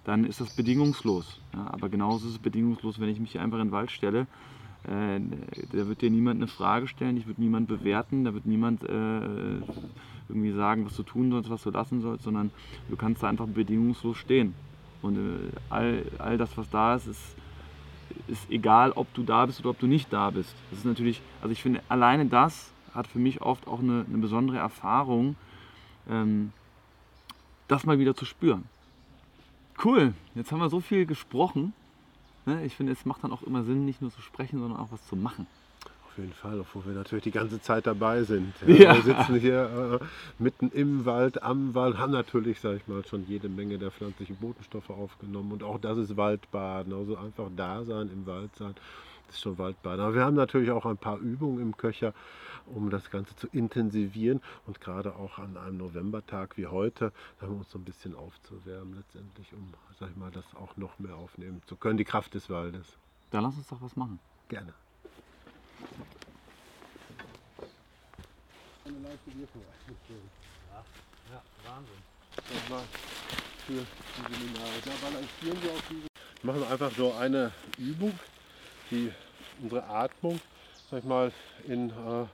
dann 0.04 0.24
ist 0.24 0.40
das 0.40 0.54
bedingungslos. 0.56 1.40
Ja? 1.54 1.68
Aber 1.72 1.88
genauso 1.88 2.26
ist 2.26 2.34
es 2.34 2.38
bedingungslos, 2.38 3.00
wenn 3.00 3.08
ich 3.08 3.20
mich 3.20 3.32
hier 3.32 3.42
einfach 3.42 3.58
in 3.58 3.68
den 3.68 3.72
Wald 3.72 3.90
stelle. 3.90 4.26
Äh, 4.84 5.20
da 5.72 5.86
wird 5.86 6.02
dir 6.02 6.10
niemand 6.10 6.38
eine 6.38 6.48
Frage 6.48 6.88
stellen, 6.88 7.16
dich 7.16 7.26
wird 7.26 7.38
niemand 7.38 7.68
bewerten, 7.68 8.24
da 8.24 8.34
wird 8.34 8.46
niemand 8.46 8.82
äh, 8.82 9.60
irgendwie 10.28 10.52
sagen, 10.52 10.84
was 10.84 10.96
du 10.96 11.02
tun 11.02 11.30
sollst, 11.30 11.50
was 11.50 11.62
du 11.62 11.70
lassen 11.70 12.00
sollst, 12.00 12.24
sondern 12.24 12.50
du 12.88 12.96
kannst 12.96 13.22
da 13.22 13.28
einfach 13.28 13.46
bedingungslos 13.46 14.16
stehen. 14.16 14.54
Und 15.02 15.16
äh, 15.16 15.52
all, 15.70 16.04
all 16.18 16.38
das, 16.38 16.56
was 16.56 16.68
da 16.70 16.94
ist, 16.96 17.06
ist, 17.06 17.36
ist 18.28 18.50
egal, 18.50 18.92
ob 18.92 19.12
du 19.14 19.22
da 19.22 19.46
bist 19.46 19.60
oder 19.60 19.70
ob 19.70 19.78
du 19.78 19.86
nicht 19.86 20.12
da 20.12 20.30
bist. 20.30 20.54
Das 20.70 20.80
ist 20.80 20.84
natürlich, 20.84 21.20
also 21.40 21.52
ich 21.52 21.62
finde, 21.62 21.82
alleine 21.88 22.26
das 22.26 22.72
hat 22.94 23.06
für 23.06 23.18
mich 23.18 23.40
oft 23.40 23.66
auch 23.66 23.80
eine, 23.80 24.04
eine 24.08 24.18
besondere 24.18 24.58
Erfahrung, 24.58 25.36
ähm, 26.08 26.52
das 27.68 27.86
mal 27.86 27.98
wieder 27.98 28.14
zu 28.14 28.24
spüren. 28.24 28.64
Cool, 29.82 30.14
jetzt 30.34 30.52
haben 30.52 30.60
wir 30.60 30.68
so 30.68 30.80
viel 30.80 31.06
gesprochen. 31.06 31.72
Ne? 32.46 32.64
Ich 32.64 32.76
finde, 32.76 32.92
es 32.92 33.04
macht 33.04 33.24
dann 33.24 33.32
auch 33.32 33.42
immer 33.42 33.64
Sinn, 33.64 33.84
nicht 33.84 34.00
nur 34.00 34.10
zu 34.10 34.20
sprechen, 34.20 34.60
sondern 34.60 34.78
auch 34.78 34.90
was 34.90 35.06
zu 35.06 35.16
machen. 35.16 35.46
Auf 36.12 36.18
jeden 36.18 36.34
Fall, 36.34 36.60
obwohl 36.60 36.84
wir 36.84 36.92
natürlich 36.92 37.24
die 37.24 37.30
ganze 37.30 37.58
Zeit 37.62 37.86
dabei 37.86 38.22
sind. 38.24 38.52
Ja. 38.66 38.94
Wir 38.94 39.02
sitzen 39.02 39.36
hier 39.36 39.98
äh, 40.02 40.04
mitten 40.38 40.70
im 40.70 41.06
Wald, 41.06 41.42
am 41.42 41.74
Wald, 41.74 41.96
haben 41.96 42.12
natürlich, 42.12 42.60
sag 42.60 42.76
ich 42.76 42.86
mal, 42.86 43.02
schon 43.06 43.24
jede 43.26 43.48
Menge 43.48 43.78
der 43.78 43.90
pflanzlichen 43.90 44.36
Botenstoffe 44.36 44.90
aufgenommen. 44.90 45.52
Und 45.52 45.62
auch 45.62 45.78
das 45.80 45.96
ist 45.96 46.18
Waldbaden. 46.18 46.92
Also 46.92 47.16
einfach 47.16 47.48
da 47.56 47.82
sein, 47.84 48.10
im 48.12 48.26
Wald 48.26 48.54
sein, 48.56 48.74
das 49.26 49.36
ist 49.36 49.42
schon 49.42 49.56
Waldbaden. 49.56 50.04
Aber 50.04 50.14
wir 50.14 50.22
haben 50.22 50.36
natürlich 50.36 50.70
auch 50.70 50.84
ein 50.84 50.98
paar 50.98 51.18
Übungen 51.18 51.62
im 51.62 51.76
Köcher, 51.78 52.12
um 52.66 52.90
das 52.90 53.10
Ganze 53.10 53.34
zu 53.36 53.48
intensivieren. 53.48 54.40
Und 54.66 54.80
gerade 54.80 55.14
auch 55.16 55.38
an 55.38 55.56
einem 55.56 55.78
Novembertag 55.78 56.56
wie 56.56 56.66
heute, 56.66 57.12
haben 57.40 57.52
wir 57.52 57.58
uns 57.58 57.70
so 57.70 57.78
ein 57.78 57.84
bisschen 57.84 58.14
aufzuwärmen, 58.14 58.96
letztendlich, 58.96 59.52
um, 59.52 59.72
sag 59.98 60.10
ich 60.10 60.16
mal, 60.16 60.30
das 60.30 60.44
auch 60.54 60.76
noch 60.76 60.98
mehr 60.98 61.16
aufnehmen 61.16 61.62
zu 61.66 61.76
können, 61.76 61.96
die 61.96 62.04
Kraft 62.04 62.34
des 62.34 62.50
Waldes. 62.50 62.96
Dann 63.30 63.44
lass 63.44 63.56
uns 63.56 63.66
doch 63.68 63.80
was 63.80 63.96
machen. 63.96 64.18
Gerne. 64.48 64.74
Eine 68.84 68.98
leichte 68.98 69.26
Wirkung 69.38 69.62
Ja, 71.30 71.42
Wahnsinn. 71.64 71.94
Das 72.36 72.70
war 72.70 72.82
für 73.66 73.72
die 73.72 74.34
Seminare. 74.34 74.70
Da 74.84 74.90
balancieren 75.00 75.62
wir 75.62 75.70
auf 75.70 75.82
diese. 75.88 76.06
Machen 76.42 76.60
wir 76.60 76.70
einfach 76.70 76.90
so 76.92 77.12
eine 77.12 77.52
Übung, 77.78 78.12
die 78.90 79.12
unsere 79.62 79.84
Atmung, 79.84 80.40
sag 80.90 80.98
ich 80.98 81.04
mal, 81.04 81.32
in 81.66 81.90
äh, 81.90 82.26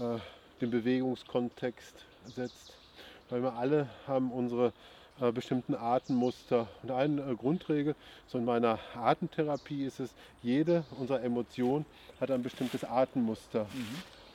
äh, 0.00 0.18
den 0.60 0.70
Bewegungskontext 0.70 2.04
setzt. 2.34 2.72
Weil 3.28 3.42
wir 3.42 3.54
alle 3.54 3.88
haben 4.06 4.30
unsere 4.30 4.72
äh, 5.20 5.32
bestimmten 5.32 5.74
Atemmuster. 5.74 6.68
Und 6.82 6.90
eine 6.90 7.22
äh, 7.22 7.34
Grundregel 7.34 7.94
so 8.26 8.38
in 8.38 8.44
meiner 8.44 8.78
Atemtherapie 8.94 9.84
ist 9.84 10.00
es, 10.00 10.14
jede 10.42 10.84
unserer 10.98 11.22
Emotionen 11.22 11.86
hat 12.20 12.30
ein 12.30 12.42
bestimmtes 12.42 12.84
Atemmuster. 12.84 13.66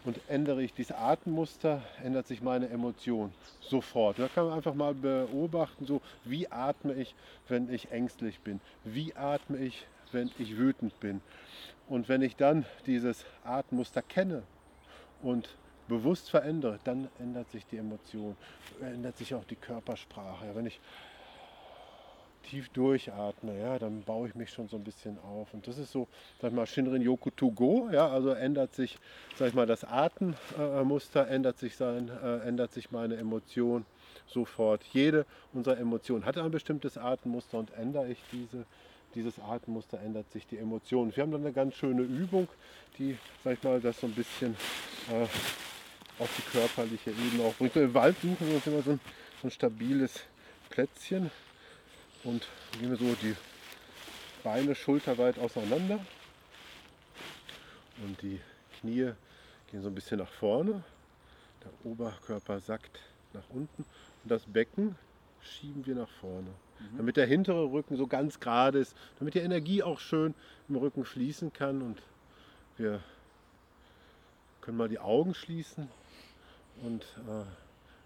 Und 0.03 0.19
ändere 0.27 0.63
ich 0.63 0.73
dieses 0.73 0.95
Atemmuster, 0.95 1.83
ändert 2.03 2.25
sich 2.25 2.41
meine 2.41 2.69
Emotion 2.69 3.31
sofort. 3.61 4.17
Da 4.17 4.27
kann 4.27 4.45
man 4.45 4.55
einfach 4.55 4.73
mal 4.73 4.95
beobachten, 4.95 5.85
so 5.85 6.01
wie 6.25 6.51
atme 6.51 6.95
ich, 6.95 7.13
wenn 7.47 7.71
ich 7.71 7.91
ängstlich 7.91 8.39
bin, 8.39 8.59
wie 8.83 9.15
atme 9.15 9.57
ich, 9.59 9.85
wenn 10.11 10.31
ich 10.39 10.57
wütend 10.57 10.99
bin. 10.99 11.21
Und 11.87 12.09
wenn 12.09 12.23
ich 12.23 12.35
dann 12.35 12.65
dieses 12.87 13.25
Atemmuster 13.43 14.01
kenne 14.01 14.41
und 15.21 15.49
bewusst 15.87 16.29
verändere, 16.29 16.79
dann 16.83 17.09
ändert 17.19 17.51
sich 17.51 17.65
die 17.67 17.77
Emotion, 17.77 18.35
ändert 18.81 19.17
sich 19.17 19.33
auch 19.35 19.43
die 19.45 19.55
Körpersprache. 19.55 20.45
Ja, 20.45 20.55
wenn 20.55 20.65
ich 20.65 20.79
tief 22.43 22.69
durchatme, 22.69 23.59
ja, 23.59 23.77
dann 23.77 24.03
baue 24.03 24.27
ich 24.27 24.35
mich 24.35 24.49
schon 24.49 24.67
so 24.67 24.77
ein 24.77 24.83
bisschen 24.83 25.17
auf. 25.19 25.53
Und 25.53 25.67
das 25.67 25.77
ist 25.77 25.91
so, 25.91 26.07
sag 26.41 26.51
ich 26.51 26.55
mal, 26.55 26.65
Shinrin 26.65 27.01
Yoku 27.01 27.29
to 27.29 27.51
go, 27.51 27.89
ja, 27.91 28.07
also 28.07 28.31
ändert 28.31 28.73
sich, 28.73 28.97
sag 29.37 29.49
ich 29.49 29.53
mal, 29.53 29.65
das 29.65 29.83
Atemmuster, 29.83 31.27
ändert 31.27 31.59
sich 31.59 31.75
sein, 31.75 32.09
äh, 32.09 32.39
ändert 32.39 32.73
sich 32.73 32.91
meine 32.91 33.15
Emotion 33.17 33.85
sofort. 34.27 34.83
Jede 34.91 35.25
unserer 35.53 35.77
Emotionen 35.77 36.25
hat 36.25 36.37
ein 36.37 36.51
bestimmtes 36.51 36.97
Atemmuster 36.97 37.57
und 37.59 37.71
ändere 37.73 38.07
ich 38.07 38.19
diese, 38.31 38.65
dieses 39.15 39.39
Atemmuster, 39.39 39.99
ändert 39.99 40.31
sich 40.31 40.47
die 40.47 40.57
Emotion. 40.57 41.15
Wir 41.15 41.23
haben 41.23 41.31
dann 41.31 41.41
eine 41.41 41.53
ganz 41.53 41.75
schöne 41.75 42.01
Übung, 42.01 42.47
die, 42.97 43.17
sag 43.43 43.53
ich 43.53 43.63
mal, 43.63 43.79
das 43.79 43.99
so 43.99 44.07
ein 44.07 44.13
bisschen 44.13 44.55
äh, 45.09 45.23
auf 46.19 46.29
die 46.37 46.57
körperliche 46.57 47.11
Ebene 47.11 47.43
auch 47.43 47.53
bringt. 47.55 47.75
Im 47.75 47.93
Wald 47.93 48.15
suchen 48.21 48.47
wir 48.47 48.55
uns 48.55 48.67
immer 48.67 48.81
so 48.81 48.91
ein, 48.91 48.99
so 49.41 49.47
ein 49.47 49.51
stabiles 49.51 50.21
Plätzchen 50.69 51.31
und 52.23 52.47
gehen 52.79 52.89
wir 52.89 52.97
so 52.97 53.15
die 53.21 53.35
Beine 54.43 54.75
schulterweit 54.75 55.37
auseinander 55.39 55.99
und 58.03 58.21
die 58.21 58.39
Knie 58.79 59.11
gehen 59.69 59.81
so 59.81 59.89
ein 59.89 59.95
bisschen 59.95 60.19
nach 60.19 60.31
vorne. 60.31 60.83
Der 61.63 61.91
Oberkörper 61.91 62.59
sackt 62.59 62.99
nach 63.33 63.49
unten 63.49 63.85
und 64.23 64.31
das 64.31 64.43
Becken 64.45 64.95
schieben 65.41 65.85
wir 65.85 65.95
nach 65.95 66.09
vorne. 66.09 66.49
Damit 66.97 67.17
der 67.17 67.25
hintere 67.25 67.71
Rücken 67.71 67.95
so 67.95 68.07
ganz 68.07 68.39
gerade 68.39 68.79
ist, 68.79 68.95
damit 69.19 69.33
die 69.33 69.39
Energie 69.39 69.83
auch 69.83 69.99
schön 69.99 70.33
im 70.67 70.75
Rücken 70.75 71.05
fließen 71.05 71.53
kann 71.53 71.81
und 71.81 72.01
wir 72.77 73.01
können 74.61 74.77
mal 74.77 74.89
die 74.89 74.99
Augen 74.99 75.33
schließen 75.33 75.87
und 76.83 77.03
äh, 77.27 77.43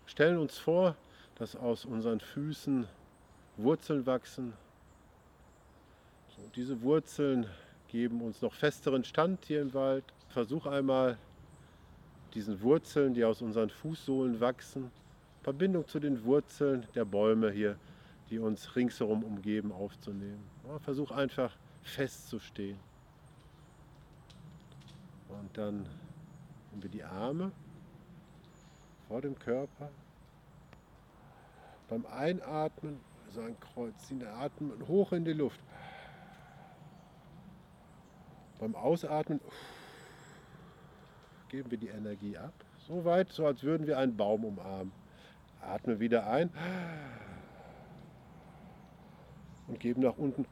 stellen 0.05 0.37
uns 0.37 0.57
vor, 0.57 0.95
dass 1.35 1.55
aus 1.55 1.85
unseren 1.85 2.19
Füßen 2.19 2.87
Wurzeln 3.57 4.05
wachsen. 4.05 4.53
So, 6.35 6.41
diese 6.55 6.81
Wurzeln 6.81 7.47
geben 7.87 8.21
uns 8.21 8.41
noch 8.41 8.53
festeren 8.53 9.03
Stand 9.03 9.45
hier 9.45 9.61
im 9.61 9.73
Wald. 9.73 10.03
Versuch 10.29 10.65
einmal 10.65 11.17
diesen 12.33 12.61
Wurzeln, 12.61 13.13
die 13.13 13.23
aus 13.23 13.41
unseren 13.41 13.69
Fußsohlen 13.69 14.39
wachsen, 14.41 14.91
Verbindung 15.43 15.87
zu 15.87 15.99
den 15.99 16.23
Wurzeln 16.25 16.85
der 16.95 17.05
Bäume 17.05 17.51
hier, 17.51 17.77
die 18.29 18.39
uns 18.39 18.75
ringsherum 18.75 19.23
umgeben, 19.23 19.71
aufzunehmen. 19.71 20.43
Versuch 20.81 21.11
einfach 21.11 21.55
festzustehen. 21.83 22.79
Und 25.29 25.57
dann 25.57 25.87
nehmen 26.71 26.83
wir 26.83 26.89
die 26.89 27.03
Arme 27.03 27.51
vor 29.07 29.21
dem 29.21 29.37
Körper. 29.37 29.89
Beim 31.87 32.05
Einatmen 32.07 32.99
so 33.29 33.41
ein 33.41 33.59
Kreuz 33.59 34.07
ziehen, 34.07 34.25
Atmen 34.25 34.87
hoch 34.87 35.11
in 35.11 35.25
die 35.25 35.33
Luft. 35.33 35.59
Beim 38.59 38.73
Ausatmen 38.75 39.39
geben 41.49 41.69
wir 41.69 41.77
die 41.77 41.89
Energie 41.89 42.37
ab. 42.37 42.53
So 42.87 43.05
weit, 43.05 43.31
so 43.31 43.45
als 43.45 43.61
würden 43.63 43.85
wir 43.85 43.97
einen 43.97 44.15
Baum 44.15 44.45
umarmen. 44.45 44.91
Atme 45.61 45.99
wieder 45.99 46.27
ein 46.27 46.49
und 49.67 49.79
geben 49.79 50.01
nach 50.01 50.17
unten. 50.17 50.45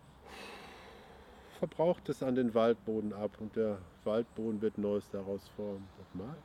Verbraucht 1.60 2.10
es 2.10 2.24
an 2.24 2.36
den 2.36 2.54
Waldboden 2.54 3.14
ab 3.14 3.40
und 3.40 3.56
der 3.56 3.80
Waldboden 4.04 4.62
wird 4.62 4.78
Neues 4.78 5.10
daraus 5.10 5.48
formen. 5.50 5.88
Nochmal. 5.98 6.36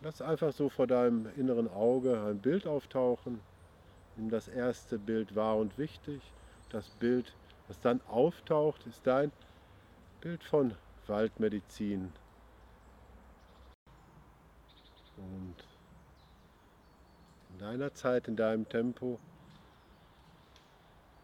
Lass 0.00 0.22
einfach 0.22 0.52
so 0.52 0.68
vor 0.68 0.86
deinem 0.86 1.26
inneren 1.36 1.68
Auge 1.68 2.22
ein 2.22 2.40
Bild 2.40 2.66
auftauchen. 2.66 3.40
Nimm 4.16 4.30
das 4.30 4.46
erste 4.46 4.98
Bild 4.98 5.34
wahr 5.34 5.56
und 5.56 5.76
wichtig. 5.78 6.22
Das 6.68 6.88
Bild, 7.00 7.36
das 7.66 7.80
dann 7.80 8.00
auftaucht, 8.02 8.86
ist 8.86 9.06
dein 9.06 9.32
Bild 10.20 10.44
von 10.44 10.74
Waldmedizin. 11.06 12.12
Und 15.16 15.77
in 17.58 17.64
deiner 17.64 17.92
Zeit, 17.92 18.28
in 18.28 18.36
deinem 18.36 18.68
Tempo, 18.68 19.18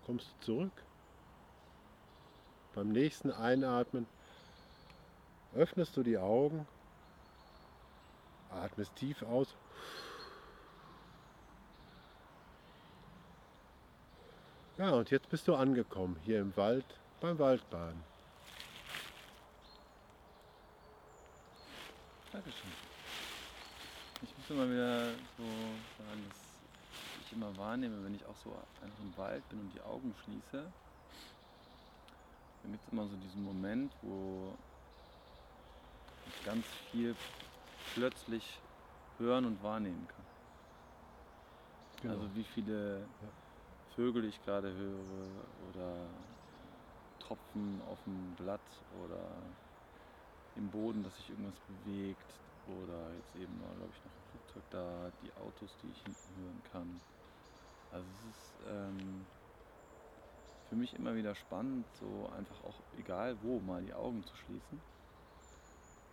kommst 0.05 0.27
du 0.41 0.45
zurück. 0.45 0.73
Beim 2.75 2.89
nächsten 2.89 3.31
Einatmen 3.31 4.09
öffnest 5.55 5.97
du 5.97 6.03
die 6.03 6.19
Augen, 6.19 6.67
atmest 8.51 8.97
tief 8.97 9.23
aus. 9.23 9.55
Ja, 14.77 14.91
und 14.91 15.13
jetzt 15.13 15.29
bist 15.29 15.47
du 15.47 15.55
angekommen 15.55 16.17
hier 16.25 16.41
im 16.41 16.57
Wald 16.57 16.85
beim 17.21 17.39
Waldbaden. 17.39 18.03
Dankeschön. 22.33 22.84
Muss 24.45 24.59
immer 24.59 24.71
wieder 24.71 25.07
so 25.39 25.45
sagen, 25.97 26.21
dass 26.29 27.25
ich 27.25 27.33
immer 27.33 27.57
wahrnehme, 27.57 28.05
wenn 28.05 28.15
ich 28.15 28.27
auch 28.27 28.37
so 28.45 28.51
einfach 28.83 29.01
im 29.01 29.17
Wald 29.17 29.49
bin 29.49 29.59
und 29.59 29.73
die 29.73 29.81
Augen 29.81 30.13
schließe, 30.23 30.71
dann 32.63 32.73
gibt 32.73 32.87
es 32.87 32.93
immer 32.93 33.09
so 33.09 33.17
diesen 33.17 33.43
Moment, 33.43 33.91
wo 34.03 34.53
ich 36.27 36.45
ganz 36.45 36.67
viel 36.91 37.17
plötzlich 37.95 38.45
hören 39.17 39.47
und 39.47 39.63
wahrnehmen 39.63 40.07
kann. 40.09 40.27
Genau. 42.03 42.15
Also 42.17 42.37
wie 42.37 42.45
viele 42.45 43.09
Vögel 43.97 44.27
ich 44.27 44.45
gerade 44.45 44.71
höre 44.75 45.71
oder 45.71 46.07
Tropfen 47.19 47.81
auf 47.81 47.99
dem 48.05 48.35
Blatt 48.37 48.61
oder 49.03 49.25
im 50.57 50.69
Boden, 50.71 51.03
dass 51.03 51.17
sich 51.17 51.31
irgendwas 51.31 51.55
bewegt 51.67 52.29
oder 52.69 53.15
jetzt 53.15 53.37
eben 53.37 53.57
glaube 53.57 53.91
ich, 53.91 54.05
noch 54.05 54.24
Flugzeug 54.35 54.65
da, 54.71 55.13
die 55.21 55.33
Autos, 55.37 55.77
die 55.79 55.91
ich 55.91 56.03
hinten 56.03 56.35
hören 56.35 56.63
kann. 56.65 57.01
Also 57.91 58.11
es 58.11 58.25
ist 58.25 58.59
ähm, 58.67 59.27
für 60.69 60.75
mich 60.75 60.95
immer 60.95 61.15
wieder 61.15 61.35
spannend, 61.37 61.87
so 61.95 62.27
einfach 62.29 62.61
auch 62.65 62.81
egal 62.91 63.41
wo 63.43 63.61
mal 63.61 63.83
die 63.83 63.95
Augen 63.95 64.25
zu 64.25 64.35
schließen 64.35 64.83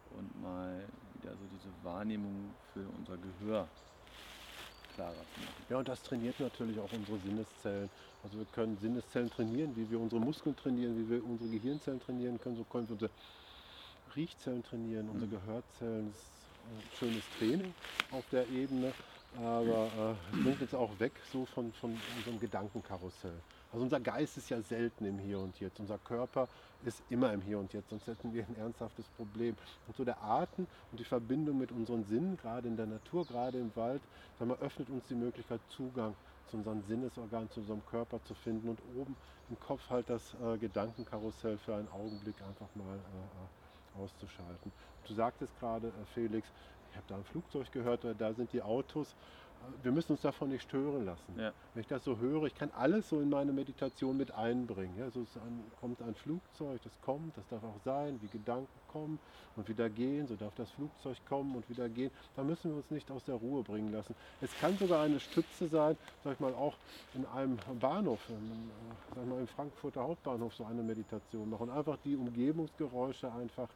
und 0.05 0.39
mal 0.39 0.87
wieder 1.13 1.35
so 1.35 1.47
diese 1.47 1.83
Wahrnehmung 1.83 2.53
für 2.73 2.87
unser 2.89 3.17
Gehör 3.17 3.67
klarer 4.93 5.25
zu 5.29 5.39
machen. 5.39 5.65
Ja, 5.69 5.77
und 5.79 5.87
das 5.87 6.03
trainiert 6.03 6.39
natürlich 6.39 6.77
auch 6.79 6.91
unsere 6.91 7.17
Sinneszellen. 7.17 7.89
Also 8.21 8.37
wir 8.37 8.45
können 8.45 8.77
Sinneszellen 8.77 9.29
trainieren, 9.31 9.75
wie 9.75 9.89
wir 9.89 9.99
unsere 9.99 10.21
Muskeln 10.21 10.55
trainieren, 10.55 10.95
wie 10.97 11.09
wir 11.09 11.23
unsere 11.25 11.49
Gehirnzellen 11.49 11.99
trainieren 11.99 12.39
können. 12.39 12.55
So 12.55 12.65
können 12.65 12.87
wir 12.87 12.93
unsere 12.93 13.11
Riechzellen 14.15 14.63
trainieren, 14.63 15.09
unsere 15.09 15.27
Mhm. 15.27 15.31
Gehörzellen. 15.31 16.07
Das 16.11 16.40
schönes 16.97 17.23
Training 17.37 17.73
auf 18.11 18.23
der 18.31 18.47
Ebene, 18.49 18.93
aber 19.37 20.17
äh, 20.33 20.41
bringt 20.43 20.61
jetzt 20.61 20.75
auch 20.75 20.99
weg 20.99 21.13
so 21.31 21.45
von, 21.45 21.71
von 21.73 21.97
unserem 22.17 22.39
Gedankenkarussell. 22.39 23.39
Also 23.71 23.83
unser 23.83 24.01
Geist 24.01 24.37
ist 24.37 24.49
ja 24.49 24.61
selten 24.61 25.05
im 25.05 25.17
Hier 25.17 25.39
und 25.39 25.57
Jetzt. 25.59 25.79
Unser 25.79 25.97
Körper 25.99 26.49
ist 26.83 27.01
immer 27.09 27.31
im 27.31 27.41
Hier 27.41 27.57
und 27.57 27.71
Jetzt, 27.71 27.89
sonst 27.89 28.05
hätten 28.07 28.33
wir 28.33 28.45
ein 28.45 28.57
ernsthaftes 28.57 29.05
Problem. 29.15 29.55
Und 29.87 29.95
so 29.95 30.03
der 30.03 30.21
Atem 30.21 30.67
und 30.91 30.99
die 30.99 31.05
Verbindung 31.05 31.57
mit 31.57 31.71
unseren 31.71 32.03
Sinnen, 32.03 32.37
gerade 32.37 32.67
in 32.67 32.75
der 32.75 32.87
Natur, 32.87 33.25
gerade 33.25 33.57
im 33.59 33.71
Wald, 33.75 34.01
sag 34.37 34.47
mal, 34.47 34.57
öffnet 34.57 34.89
uns 34.89 35.07
die 35.07 35.15
Möglichkeit, 35.15 35.61
Zugang 35.69 36.15
zu 36.49 36.57
unseren 36.57 36.83
Sinnesorganen, 36.83 37.49
zu 37.49 37.61
unserem 37.61 37.85
Körper 37.85 38.21
zu 38.25 38.33
finden 38.33 38.67
und 38.67 38.79
oben 38.97 39.15
im 39.49 39.57
Kopf 39.59 39.89
halt 39.89 40.09
das 40.09 40.35
äh, 40.43 40.57
Gedankenkarussell 40.57 41.57
für 41.57 41.75
einen 41.75 41.87
Augenblick 41.89 42.35
einfach 42.41 42.67
mal 42.75 42.97
äh, 42.97 43.60
auszuschalten. 43.97 44.71
Du 45.07 45.13
sagtest 45.13 45.57
gerade, 45.59 45.87
äh, 45.87 46.05
Felix, 46.13 46.47
ich 46.91 46.97
habe 46.97 47.05
da 47.07 47.15
ein 47.15 47.23
Flugzeug 47.23 47.71
gehört, 47.71 48.03
oder 48.05 48.13
da 48.13 48.33
sind 48.33 48.51
die 48.53 48.61
Autos. 48.61 49.15
Wir 49.83 49.91
müssen 49.91 50.13
uns 50.13 50.21
davon 50.21 50.49
nicht 50.49 50.63
stören 50.63 51.05
lassen. 51.05 51.39
Ja. 51.39 51.53
Wenn 51.73 51.81
ich 51.81 51.87
das 51.87 52.03
so 52.03 52.17
höre, 52.17 52.43
ich 52.43 52.55
kann 52.55 52.69
alles 52.77 53.09
so 53.09 53.19
in 53.19 53.29
meine 53.29 53.51
Meditation 53.51 54.17
mit 54.17 54.31
einbringen. 54.31 54.93
Ja, 54.97 55.09
so 55.09 55.21
ein, 55.21 55.63
kommt 55.79 56.01
ein 56.01 56.13
Flugzeug, 56.15 56.81
das 56.83 56.93
kommt, 57.01 57.35
das 57.37 57.47
darf 57.49 57.63
auch 57.63 57.79
sein, 57.83 58.19
wie 58.21 58.27
Gedanken 58.27 58.67
kommen 58.91 59.19
und 59.55 59.67
wieder 59.67 59.89
gehen, 59.89 60.27
so 60.27 60.35
darf 60.35 60.53
das 60.55 60.69
Flugzeug 60.71 61.17
kommen 61.27 61.55
und 61.55 61.69
wieder 61.69 61.89
gehen. 61.89 62.11
Da 62.35 62.43
müssen 62.43 62.71
wir 62.71 62.77
uns 62.77 62.91
nicht 62.91 63.09
aus 63.09 63.23
der 63.25 63.35
Ruhe 63.35 63.63
bringen 63.63 63.91
lassen. 63.91 64.15
Es 64.41 64.51
kann 64.59 64.77
sogar 64.77 65.03
eine 65.03 65.19
Stütze 65.19 65.67
sein, 65.67 65.97
sag 66.23 66.33
ich 66.33 66.39
mal, 66.39 66.53
auch 66.53 66.75
in 67.13 67.25
einem 67.25 67.57
Bahnhof, 67.79 68.19
in, 68.29 68.69
sag 69.15 69.23
ich 69.23 69.29
mal, 69.29 69.39
im 69.39 69.47
Frankfurter 69.47 70.03
Hauptbahnhof 70.03 70.53
so 70.55 70.65
eine 70.65 70.83
Meditation 70.83 71.49
machen. 71.49 71.69
Einfach 71.69 71.97
die 72.03 72.15
Umgebungsgeräusche 72.15 73.31
einfach 73.31 73.69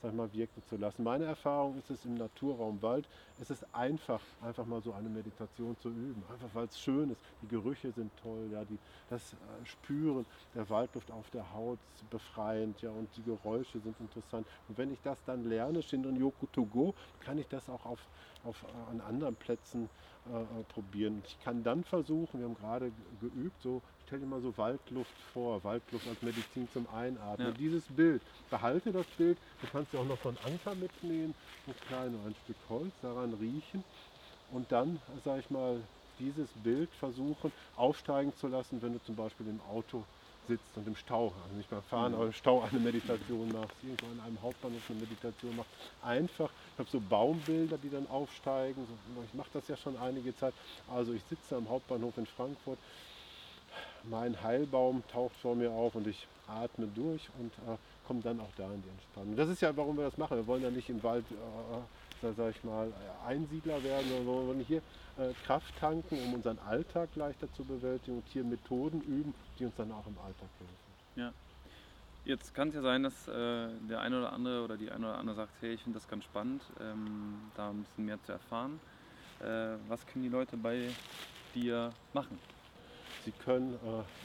sag 0.00 0.10
ich 0.10 0.16
mal, 0.16 0.32
wirken 0.32 0.62
zu 0.62 0.76
lassen. 0.76 1.02
Meine 1.02 1.24
Erfahrung 1.24 1.76
ist 1.76 1.90
es 1.90 2.04
im 2.04 2.14
Naturraum 2.14 2.82
Wald, 2.82 3.08
es 3.36 3.50
ist 3.50 3.74
einfach, 3.74 4.22
einfach 4.40 4.66
mal 4.66 4.82
so 4.82 4.92
eine 4.92 5.08
Meditation 5.08 5.76
zu 5.78 5.90
üben. 5.90 6.24
Einfach 6.28 6.54
weil 6.54 6.66
es 6.66 6.78
schön 6.78 7.10
ist. 7.10 7.22
Die 7.40 7.48
Gerüche 7.48 7.92
sind 7.92 8.16
toll, 8.16 8.48
ja, 8.50 8.64
die, 8.64 8.80
das 9.08 9.34
äh, 9.34 9.64
Spüren 9.64 10.26
der 10.54 10.68
Waldluft 10.68 11.10
auf 11.10 11.30
der 11.30 11.52
Haut 11.52 11.80
ist 11.94 12.08
befreiend, 12.10 12.82
ja, 12.82 12.90
und 12.90 13.16
die 13.16 13.22
Geräusche 13.22 13.80
sind 13.80 14.00
interessant. 14.00 14.48
Und 14.68 14.78
wenn 14.78 14.90
ich 14.90 15.00
das 15.02 15.24
dann 15.24 15.44
lerne, 15.44 15.82
Shinrin 15.82 16.16
Yoku 16.16 16.46
to 16.46 16.66
go, 16.66 16.94
kann 17.18 17.38
ich 17.38 17.48
das 17.48 17.68
auch 17.68 17.86
auf, 17.86 18.08
auf, 18.42 18.62
äh, 18.64 18.66
an 18.90 19.00
anderen 19.00 19.36
Plätzen 19.36 19.90
äh, 20.26 20.30
äh, 20.60 20.64
probieren. 20.64 21.22
Ich 21.26 21.38
kann 21.38 21.62
dann 21.64 21.84
versuchen, 21.84 22.40
wir 22.40 22.46
haben 22.46 22.54
gerade 22.54 22.92
ge- 22.92 23.04
geübt, 23.18 23.62
so, 23.62 23.82
stell 24.04 24.20
dir 24.20 24.26
mal 24.26 24.40
so 24.40 24.56
Waldluft 24.56 25.20
vor, 25.22 25.64
Waldluft 25.64 26.06
als 26.06 26.22
Medizin 26.22 26.68
zum 26.68 26.86
Einatmen. 26.86 27.52
Ja. 27.52 27.56
Dieses 27.56 27.94
Bild, 27.94 28.24
behalte 28.50 28.92
das 28.92 29.10
Bild, 29.10 29.40
du 29.60 29.66
kannst 29.68 29.92
ja 29.92 30.00
auch 30.00 30.04
noch 30.04 30.18
so 30.18 30.28
einen 30.28 30.38
Anker 30.38 30.74
mitnehmen, 30.74 31.34
ein 31.66 31.74
kleines 31.74 32.20
ein 32.24 32.34
Stück 32.34 32.68
Holz, 32.68 33.00
daran 33.00 33.34
riechen 33.34 33.84
und 34.46 34.72
dann, 34.72 35.02
sag 35.22 35.38
ich 35.40 35.50
mal, 35.50 35.88
dieses 36.18 36.62
Bild 36.62 36.94
versuchen 36.94 37.52
aufsteigen 37.72 38.34
zu 38.34 38.46
lassen, 38.46 38.82
wenn 38.82 38.92
du 38.92 39.00
zum 39.00 39.16
Beispiel 39.16 39.48
im 39.48 39.60
Auto 39.60 40.06
sitzt 40.40 40.78
und 40.78 40.86
im 40.86 40.94
Stau, 40.94 41.32
also 41.42 41.56
nicht 41.56 41.68
beim 41.70 41.82
Fahren, 41.82 42.12
Mhm. 42.12 42.14
aber 42.14 42.26
im 42.26 42.32
Stau 42.32 42.60
eine 42.62 42.78
Meditation 42.78 43.50
machst, 43.50 43.82
irgendwo 43.82 44.10
in 44.12 44.20
einem 44.20 44.40
Hauptbahnhof 44.40 44.88
eine 44.88 44.98
Meditation 44.98 45.56
machst. 45.56 45.74
Einfach, 45.98 46.54
ich 46.72 46.78
habe 46.78 46.88
so 46.88 47.00
Baumbilder, 47.00 47.78
die 47.78 47.90
dann 47.90 48.06
aufsteigen. 48.06 48.86
Ich 49.24 49.34
mache 49.34 49.50
das 49.50 49.66
ja 49.66 49.76
schon 49.76 49.96
einige 49.96 50.34
Zeit. 50.34 50.54
Also 50.86 51.12
ich 51.14 51.24
sitze 51.24 51.56
am 51.56 51.68
Hauptbahnhof 51.68 52.16
in 52.16 52.26
Frankfurt, 52.26 52.80
mein 54.08 54.40
Heilbaum 54.42 55.02
taucht 55.08 55.36
vor 55.36 55.54
mir 55.54 55.70
auf 55.70 55.94
und 55.94 56.06
ich 56.06 56.26
atme 56.46 56.86
durch 56.86 57.28
und 57.38 57.52
äh, 57.58 57.76
komme 58.06 58.20
dann 58.20 58.40
auch 58.40 58.52
da 58.56 58.72
in 58.72 58.82
die 58.82 58.88
Entspannung. 58.88 59.36
Das 59.36 59.48
ist 59.48 59.62
ja, 59.62 59.74
warum 59.76 59.96
wir 59.96 60.04
das 60.04 60.18
machen. 60.18 60.36
Wir 60.36 60.46
wollen 60.46 60.62
ja 60.62 60.70
nicht 60.70 60.90
im 60.90 61.02
Wald, 61.02 61.24
äh, 61.30 61.34
sag- 62.20 62.36
sag 62.36 62.50
ich 62.54 62.64
mal, 62.64 62.88
äh, 62.88 63.26
Einsiedler 63.26 63.82
werden, 63.82 64.08
sondern 64.08 64.26
wir 64.26 64.46
wollen 64.48 64.60
hier 64.60 64.82
äh, 65.16 65.32
Kraft 65.46 65.74
tanken, 65.76 66.18
um 66.26 66.34
unseren 66.34 66.58
Alltag 66.58 67.14
leichter 67.16 67.50
zu 67.52 67.64
bewältigen 67.64 68.18
und 68.18 68.28
hier 68.28 68.44
Methoden 68.44 69.00
üben, 69.00 69.34
die 69.58 69.64
uns 69.64 69.74
dann 69.76 69.90
auch 69.92 70.06
im 70.06 70.18
Alltag 70.18 70.50
helfen. 70.58 70.74
Jetzt 72.26 72.54
kann 72.54 72.68
es 72.68 72.74
ja 72.74 72.80
sein, 72.80 73.02
dass 73.02 73.28
äh, 73.28 73.68
der 73.86 74.00
eine 74.00 74.18
oder 74.18 74.32
andere 74.32 74.64
oder 74.64 74.78
die 74.78 74.90
eine 74.90 75.06
oder 75.08 75.18
andere 75.18 75.36
sagt, 75.36 75.52
hey, 75.60 75.74
ich 75.74 75.82
finde 75.82 75.98
das 75.98 76.08
ganz 76.08 76.24
spannend, 76.24 76.62
ähm, 76.80 77.50
da 77.54 77.68
ein 77.68 77.82
bisschen 77.82 78.06
mehr 78.06 78.18
zu 78.22 78.32
erfahren. 78.32 78.80
Äh, 79.40 79.76
was 79.88 80.06
können 80.06 80.22
die 80.22 80.30
Leute 80.30 80.56
bei 80.56 80.88
dir 81.54 81.92
machen? 82.14 82.38
Sie 83.24 83.32
können 83.32 83.78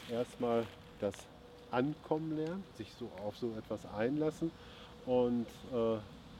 äh, 0.08 0.12
erstmal 0.12 0.66
das 1.00 1.14
Ankommen 1.70 2.36
lernen, 2.36 2.64
sich 2.76 2.92
so 2.98 3.10
auf 3.24 3.36
so 3.36 3.54
etwas 3.56 3.86
einlassen 3.86 4.52
und 5.06 5.46
äh, 5.72 5.98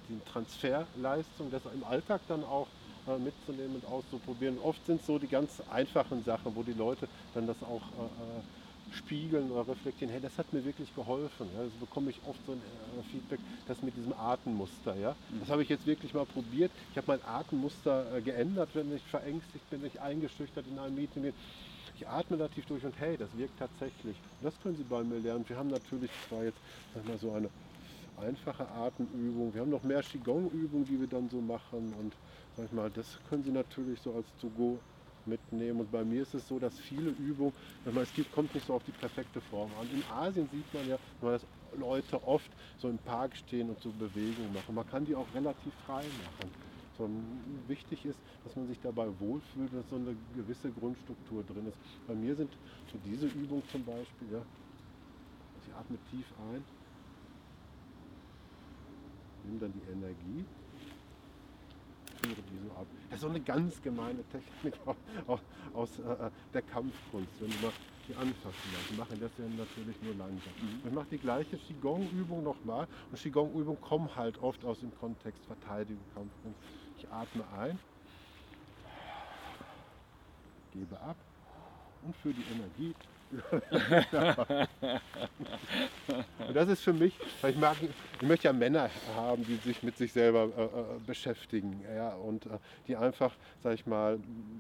die 0.08 0.20
Transferleistung, 0.26 1.50
das 1.50 1.64
im 1.66 1.84
Alltag 1.84 2.20
dann 2.28 2.44
auch 2.44 2.68
äh, 3.06 3.16
mitzunehmen 3.16 3.76
und 3.76 3.86
auszuprobieren. 3.86 4.58
Oft 4.58 4.84
sind 4.84 5.00
es 5.00 5.06
so 5.06 5.18
die 5.18 5.28
ganz 5.28 5.60
einfachen 5.70 6.22
Sachen, 6.22 6.54
wo 6.54 6.62
die 6.62 6.74
Leute 6.74 7.08
dann 7.32 7.46
das 7.46 7.62
auch 7.62 7.82
äh, 7.92 8.40
äh, 8.40 8.42
spiegeln 8.90 9.50
oder 9.50 9.68
reflektieren, 9.68 10.12
hey, 10.12 10.20
das 10.20 10.36
hat 10.36 10.52
mir 10.52 10.64
wirklich 10.64 10.94
geholfen. 10.94 11.48
Ja, 11.54 11.64
das 11.64 11.72
bekomme 11.74 12.10
ich 12.10 12.22
oft 12.24 12.44
so 12.44 12.52
ein 12.52 12.60
äh, 12.60 13.02
Feedback, 13.04 13.40
das 13.66 13.82
mit 13.82 13.96
diesem 13.96 14.12
Atemmuster. 14.12 14.96
Ja? 14.96 15.16
Das 15.38 15.48
habe 15.48 15.62
ich 15.62 15.68
jetzt 15.68 15.86
wirklich 15.86 16.12
mal 16.12 16.26
probiert. 16.26 16.72
Ich 16.90 16.98
habe 16.98 17.06
mein 17.06 17.22
Atemmuster 17.22 18.20
geändert, 18.20 18.74
wenn 18.74 18.94
ich 18.94 19.02
verängstigt 19.02 19.70
bin, 19.70 19.80
wenn 19.80 19.88
ich 19.88 20.00
eingeschüchtert 20.00 20.66
in 20.66 20.78
einem 20.78 20.96
Meeting 20.96 21.22
bin. 21.22 21.34
Ich 22.00 22.08
atme 22.08 22.38
da 22.38 22.48
tief 22.48 22.64
durch 22.64 22.82
und 22.86 22.98
hey, 22.98 23.18
das 23.18 23.36
wirkt 23.36 23.58
tatsächlich. 23.58 24.22
Und 24.38 24.46
das 24.46 24.58
können 24.58 24.74
Sie 24.74 24.84
bei 24.84 25.04
mir 25.04 25.18
lernen. 25.18 25.46
Wir 25.46 25.58
haben 25.58 25.68
natürlich, 25.68 26.10
das 26.10 26.30
war 26.30 26.44
jetzt 26.44 26.58
sag 26.94 27.04
mal, 27.06 27.18
so 27.18 27.30
eine 27.32 27.50
einfache 28.16 28.66
Atemübung. 28.70 29.52
Wir 29.52 29.60
haben 29.60 29.68
noch 29.68 29.82
mehr 29.82 30.02
Qigong-Übungen, 30.02 30.86
die 30.86 30.98
wir 30.98 31.08
dann 31.08 31.28
so 31.28 31.42
machen. 31.42 31.92
Und 31.92 32.16
sag 32.56 32.64
ich 32.64 32.72
mal, 32.72 32.90
das 32.90 33.22
können 33.24 33.42
Sie 33.42 33.50
natürlich 33.52 34.00
so 34.00 34.14
als 34.14 34.34
To-Go 34.36 34.82
mitnehmen. 35.26 35.80
Und 35.80 35.90
bei 35.90 36.02
mir 36.02 36.22
ist 36.22 36.32
es 36.32 36.48
so, 36.48 36.58
dass 36.58 36.78
viele 36.78 37.10
Übungen, 37.10 37.52
wenn 37.84 37.92
man 37.92 38.04
es 38.04 38.14
gibt, 38.14 38.30
kommt 38.30 38.54
nicht 38.54 38.64
so 38.66 38.72
auf 38.72 38.82
die 38.82 38.92
perfekte 38.92 39.42
Form 39.42 39.74
an. 39.74 39.90
In 39.90 40.02
Asien 40.06 40.48
sieht 40.48 40.72
man 40.72 40.88
ja, 40.88 40.98
dass 41.20 41.46
Leute 41.74 42.22
oft 42.22 42.56
so 42.78 42.88
im 42.88 42.98
Park 42.98 43.36
stehen 43.36 43.68
und 43.68 43.78
so 43.78 43.92
Bewegungen 43.92 44.54
machen. 44.54 44.74
Man 44.74 44.86
kann 44.86 45.04
die 45.04 45.14
auch 45.16 45.34
relativ 45.34 45.74
frei 45.76 46.12
machen. 46.12 46.50
So, 47.00 47.08
wichtig 47.66 48.04
ist, 48.04 48.18
dass 48.44 48.54
man 48.56 48.66
sich 48.66 48.78
dabei 48.78 49.08
wohlfühlt, 49.18 49.72
dass 49.72 49.88
so 49.88 49.96
eine 49.96 50.14
gewisse 50.36 50.70
Grundstruktur 50.70 51.42
drin 51.44 51.66
ist. 51.66 51.78
Bei 52.06 52.14
mir 52.14 52.36
sind 52.36 52.50
so 52.92 52.98
diese 53.06 53.26
Übungen 53.26 53.62
zum 53.72 53.82
Beispiel, 53.86 54.28
ja, 54.30 54.42
ich 55.66 55.74
atme 55.74 55.96
tief 56.10 56.26
ein, 56.52 56.62
nehme 59.46 59.60
dann 59.60 59.72
die 59.72 59.90
Energie, 59.90 60.44
führe 62.20 62.42
die 62.52 62.68
so 62.68 62.70
ab. 62.72 62.86
Das 63.08 63.14
ist 63.14 63.22
so 63.22 63.28
eine 63.28 63.40
ganz 63.40 63.80
gemeine 63.80 64.22
Technik 64.24 64.74
aus, 65.26 65.40
aus 65.72 65.98
äh, 66.00 66.30
der 66.52 66.60
Kampfkunst. 66.60 67.40
Wenn 67.40 67.48
du 67.48 67.56
mal 67.62 67.72
die 68.08 68.14
anfassen 68.16 68.72
lassen. 68.74 68.96
Machen 68.96 69.20
das 69.20 69.30
ja 69.38 69.44
natürlich 69.56 69.96
nur 70.02 70.14
langsam. 70.14 70.52
Mhm. 70.60 70.82
Ich 70.84 70.92
mache 70.92 71.06
die 71.10 71.18
gleiche 71.18 71.56
Qigong-Übung 71.56 72.42
nochmal. 72.42 72.88
Und 73.10 73.20
Qigong-Übungen 73.20 73.80
kommen 73.80 74.14
halt 74.16 74.38
oft 74.42 74.64
aus 74.64 74.80
dem 74.80 74.94
Kontext 74.94 75.44
Verteidigung, 75.46 76.04
Kampfkunst. 76.14 76.58
Ich 77.00 77.10
atme 77.10 77.44
ein, 77.58 77.78
gebe 80.72 81.00
ab. 81.00 81.16
Und 82.02 82.16
für 82.16 82.32
die 82.32 82.44
Energie. 82.52 82.94
Und 86.46 86.54
das 86.54 86.68
ist 86.68 86.82
für 86.82 86.92
mich, 86.92 87.16
weil 87.40 87.52
ich 87.52 87.58
mag, 87.58 87.76
ich 87.80 88.26
möchte 88.26 88.48
ja 88.48 88.52
Männer 88.52 88.90
haben, 89.14 89.44
die 89.44 89.56
sich 89.56 89.82
mit 89.82 89.96
sich 89.96 90.12
selber 90.12 90.48
äh, 90.56 90.64
äh, 90.64 90.98
beschäftigen, 91.06 91.82
ja, 91.94 92.14
und 92.14 92.46
äh, 92.46 92.58
die 92.88 92.96
einfach, 92.96 93.34
sag 93.62 93.74
ich 93.74 93.86
mal, 93.86 94.18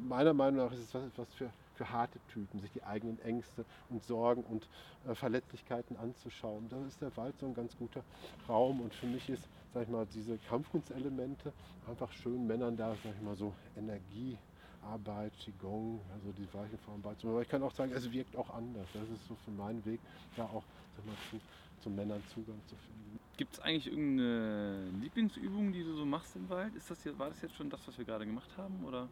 meiner 0.08 0.32
Meinung 0.32 0.64
nach 0.64 0.72
ist 0.72 0.80
es 0.80 0.94
was, 0.94 1.02
was 1.16 1.32
für, 1.34 1.50
für 1.74 1.90
harte 1.90 2.20
Typen, 2.32 2.60
sich 2.60 2.70
die 2.70 2.84
eigenen 2.84 3.20
Ängste 3.22 3.64
und 3.88 4.04
Sorgen 4.04 4.44
und 4.44 4.68
äh, 5.08 5.14
Verletzlichkeiten 5.14 5.96
anzuschauen. 5.96 6.68
Da 6.68 6.76
ist 6.86 7.02
der 7.02 7.16
Wald 7.16 7.34
so 7.40 7.46
ein 7.46 7.54
ganz 7.54 7.76
guter 7.76 8.04
Raum. 8.48 8.80
Und 8.80 8.94
für 8.94 9.06
mich 9.06 9.28
ist, 9.28 9.48
sag 9.72 9.84
ich 9.84 9.88
mal, 9.88 10.06
diese 10.06 10.38
Kampfkunstelemente 10.38 11.52
einfach 11.88 12.10
schön 12.12 12.46
Männern 12.46 12.76
da, 12.76 12.96
sag 13.04 13.14
ich 13.14 13.22
mal, 13.22 13.36
so 13.36 13.54
Energie 13.76 14.38
Arbeit, 14.82 15.32
Qigong, 15.38 16.00
also 16.14 16.32
die 16.32 16.52
weichen 16.54 16.78
Formen 16.78 17.02
beizubringen. 17.02 17.34
Aber 17.34 17.42
ich 17.42 17.48
kann 17.48 17.62
auch 17.62 17.72
sagen, 17.72 17.92
es 17.92 18.10
wirkt 18.10 18.36
auch 18.36 18.50
anders. 18.50 18.86
Das 18.94 19.02
ist 19.02 19.26
so 19.28 19.34
für 19.44 19.50
meinen 19.50 19.84
Weg, 19.84 20.00
da 20.36 20.44
auch 20.44 20.64
sag 20.96 21.06
mal, 21.06 21.16
zu, 21.30 21.40
zu 21.82 21.90
Männern 21.90 22.22
Zugang 22.32 22.60
zu 22.66 22.76
finden. 22.76 23.18
Gibt 23.36 23.54
es 23.54 23.60
eigentlich 23.60 23.86
irgendeine 23.88 24.90
Lieblingsübung, 25.00 25.72
die 25.72 25.82
du 25.82 25.94
so 25.94 26.04
machst 26.04 26.36
im 26.36 26.48
Wald? 26.48 26.74
Ist 26.74 26.90
das 26.90 27.04
jetzt, 27.04 27.18
war 27.18 27.28
das 27.28 27.40
jetzt 27.42 27.54
schon 27.56 27.70
das, 27.70 27.86
was 27.86 27.96
wir 27.98 28.04
gerade 28.04 28.26
gemacht 28.26 28.50
haben? 28.56 28.84
Oder 28.84 29.08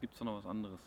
gibt 0.00 0.12
es 0.12 0.18
da 0.18 0.24
noch 0.24 0.38
was 0.38 0.46
anderes? 0.46 0.80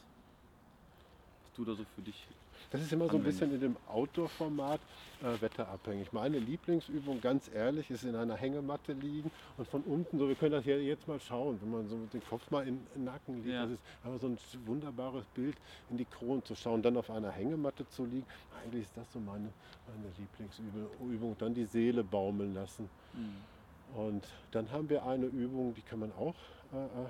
Was 1.43 1.53
du 1.53 1.65
da 1.65 1.75
so 1.75 1.83
für 1.95 2.01
dich 2.01 2.27
das 2.71 2.81
ist 2.81 2.91
immer 2.91 3.07
so 3.09 3.17
ein 3.17 3.23
bisschen 3.23 3.53
in 3.53 3.59
dem 3.59 3.77
Outdoor-Format 3.87 4.81
äh, 5.21 5.41
wetterabhängig. 5.41 6.11
Meine 6.11 6.39
Lieblingsübung, 6.39 7.21
ganz 7.21 7.49
ehrlich, 7.53 7.89
ist 7.89 8.03
in 8.03 8.15
einer 8.15 8.35
Hängematte 8.35 8.93
liegen 8.93 9.31
und 9.57 9.67
von 9.67 9.81
unten, 9.83 10.19
so 10.19 10.27
wir 10.27 10.35
können 10.35 10.51
das 10.51 10.63
hier 10.63 10.81
jetzt 10.83 11.07
mal 11.07 11.19
schauen, 11.19 11.59
wenn 11.61 11.71
man 11.71 11.87
so 11.87 11.95
mit 11.95 12.13
dem 12.13 12.23
Kopf 12.25 12.49
mal 12.51 12.67
in 12.67 12.79
den 12.95 13.05
Nacken 13.05 13.43
liegt, 13.43 13.55
ja. 13.55 13.63
das 13.63 13.71
ist 13.71 13.81
einfach 14.03 14.19
so 14.19 14.27
ein 14.27 14.37
wunderbares 14.65 15.25
Bild, 15.33 15.55
in 15.89 15.97
die 15.97 16.05
Kronen 16.05 16.43
zu 16.43 16.55
schauen, 16.55 16.81
dann 16.81 16.97
auf 16.97 17.09
einer 17.09 17.31
Hängematte 17.31 17.87
zu 17.89 18.05
liegen. 18.05 18.25
Eigentlich 18.63 18.83
ist 18.83 18.97
das 18.97 19.11
so 19.11 19.19
meine, 19.19 19.49
meine 19.87 20.13
Lieblingsübung. 20.17 21.35
Dann 21.37 21.53
die 21.53 21.65
Seele 21.65 22.03
baumeln 22.03 22.53
lassen. 22.53 22.89
Mhm. 23.13 23.99
Und 23.99 24.27
dann 24.51 24.71
haben 24.71 24.89
wir 24.89 25.05
eine 25.05 25.25
Übung, 25.27 25.73
die 25.75 25.81
kann 25.81 25.99
man 25.99 26.11
auch 26.13 26.35
äh, 26.73 26.77
äh 26.77 27.09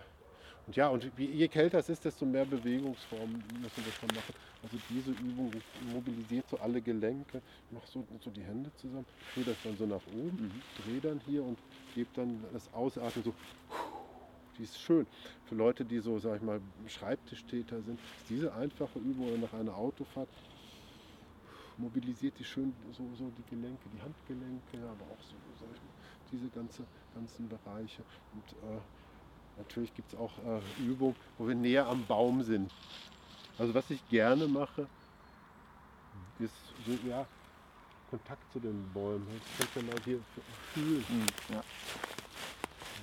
und 0.68 0.76
ja, 0.76 0.90
und 0.90 1.12
je 1.18 1.48
kälter 1.48 1.80
es 1.80 1.90
ist, 1.90 2.04
desto 2.06 2.26
mehr 2.26 2.46
Bewegungsformen 2.46 3.36
müssen 3.62 3.86
wir 3.86 3.94
schon 4.00 4.10
machen. 4.16 4.34
Also 4.64 4.78
diese 4.90 5.12
Übung 5.12 5.52
mobilisiert 5.94 6.50
so 6.50 6.58
alle 6.58 6.82
Gelenke. 6.82 7.42
Ich 7.68 7.72
mache 7.72 7.88
so, 7.88 8.04
so 8.20 8.32
die 8.32 8.44
Hände 8.44 8.72
zusammen, 8.76 9.06
drehe 9.34 9.44
das 9.44 9.58
dann 9.64 9.78
so 9.78 9.86
nach 9.86 10.02
oben, 10.08 10.52
mhm. 10.54 10.62
drehe 10.84 11.02
dann 11.02 11.22
hier 11.28 11.44
und 11.44 11.60
gebe 11.94 12.10
dann 12.16 12.44
das 12.52 12.74
Ausatmen 12.74 13.24
so. 13.24 13.34
Die 14.58 14.64
ist 14.64 14.80
schön. 14.80 15.06
Für 15.46 15.56
Leute, 15.56 15.84
die 15.86 16.00
so, 16.00 16.18
sag 16.18 16.38
ich 16.38 16.42
mal, 16.42 16.62
Schreibtischtäter 16.88 17.82
sind, 17.82 18.00
ist 18.18 18.30
diese 18.30 18.54
einfache 18.54 19.00
Übung 19.00 19.28
oder 19.28 19.38
nach 19.38 19.54
einer 19.54 19.76
Autofahrt 19.76 20.30
mobilisiert 21.78 22.40
die 22.40 22.44
schön 22.44 22.74
so, 22.92 23.04
so 23.16 23.30
die 23.38 23.44
Gelenke, 23.50 23.90
die 23.94 24.02
Handgelenke, 24.02 24.78
aber 24.88 25.06
auch 25.12 25.22
so, 25.22 25.36
sag 25.60 25.70
ich 25.74 25.82
mal, 25.84 25.94
diese 26.32 26.50
ganze, 26.50 26.84
ganzen 27.14 27.50
Bereiche. 27.50 28.04
Und 28.34 28.52
äh, 28.64 28.80
Natürlich 29.58 29.94
gibt 29.96 30.14
es 30.14 30.20
auch 30.20 30.38
äh, 30.40 30.62
Übungen, 30.84 31.16
wo 31.38 31.48
wir 31.48 31.56
näher 31.56 31.88
am 31.88 32.06
Baum 32.06 32.44
sind. 32.44 32.72
Also 33.58 33.74
was 33.74 33.90
ich 33.90 34.08
gerne 34.10 34.48
mache, 34.48 34.88
ist 36.40 36.74
ja, 37.08 37.26
Kontakt 38.10 38.52
zu 38.52 38.60
den 38.60 38.92
Bäumen. 38.94 39.28
Das 39.58 39.74
könnt 39.74 39.88
ihr 39.88 39.94
mal 39.94 40.02
hier 40.04 40.20
fühlen. 40.74 41.06
Mhm, 41.10 41.56
ja. 41.56 41.64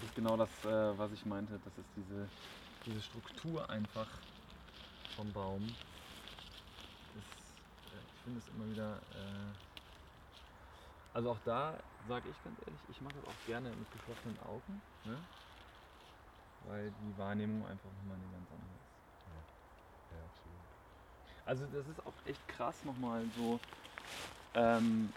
Das 0.01 0.09
ist 0.09 0.15
genau 0.15 0.37
das, 0.37 0.49
äh, 0.65 0.99
was 0.99 1.13
ich 1.13 1.25
meinte. 1.27 1.59
Das 1.65 1.79
ist 1.79 1.89
diese, 1.97 2.29
diese 2.87 3.03
Struktur 3.03 3.69
einfach 3.71 4.07
vom 5.17 5.33
Baum. 5.33 5.63
Das, 7.15 7.25
äh, 7.25 8.03
ich 8.15 8.21
finde 8.25 8.39
es 8.39 8.49
immer 8.49 8.71
wieder. 8.71 8.97
Äh, 8.97 9.73
also 11.15 11.31
auch 11.31 11.39
da 11.45 11.79
sage 12.09 12.29
ich 12.29 12.45
ganz 12.45 12.59
ehrlich, 12.67 12.81
ich 12.89 13.01
mache 13.01 13.15
das 13.15 13.25
auch 13.25 13.47
gerne 13.47 13.69
mit 13.71 13.91
geschlossenen 13.93 14.39
Augen. 14.41 14.81
Ne? 15.05 15.19
Weil 16.67 16.91
die 16.91 17.19
Wahrnehmung 17.19 17.67
einfach 17.67 17.91
nochmal 18.01 18.17
eine 18.17 18.33
ganz 18.33 18.51
andere 18.51 18.73
ist. 18.81 19.27
Ja, 19.27 20.17
ja 20.17 20.25
absolut. 20.25 20.59
Also 21.45 21.67
das 21.67 21.87
ist 21.89 22.07
auch 22.07 22.15
echt 22.27 22.49
krass 22.49 22.85
nochmal 22.85 23.25
so, 23.37 23.59
ähm, 24.55 25.13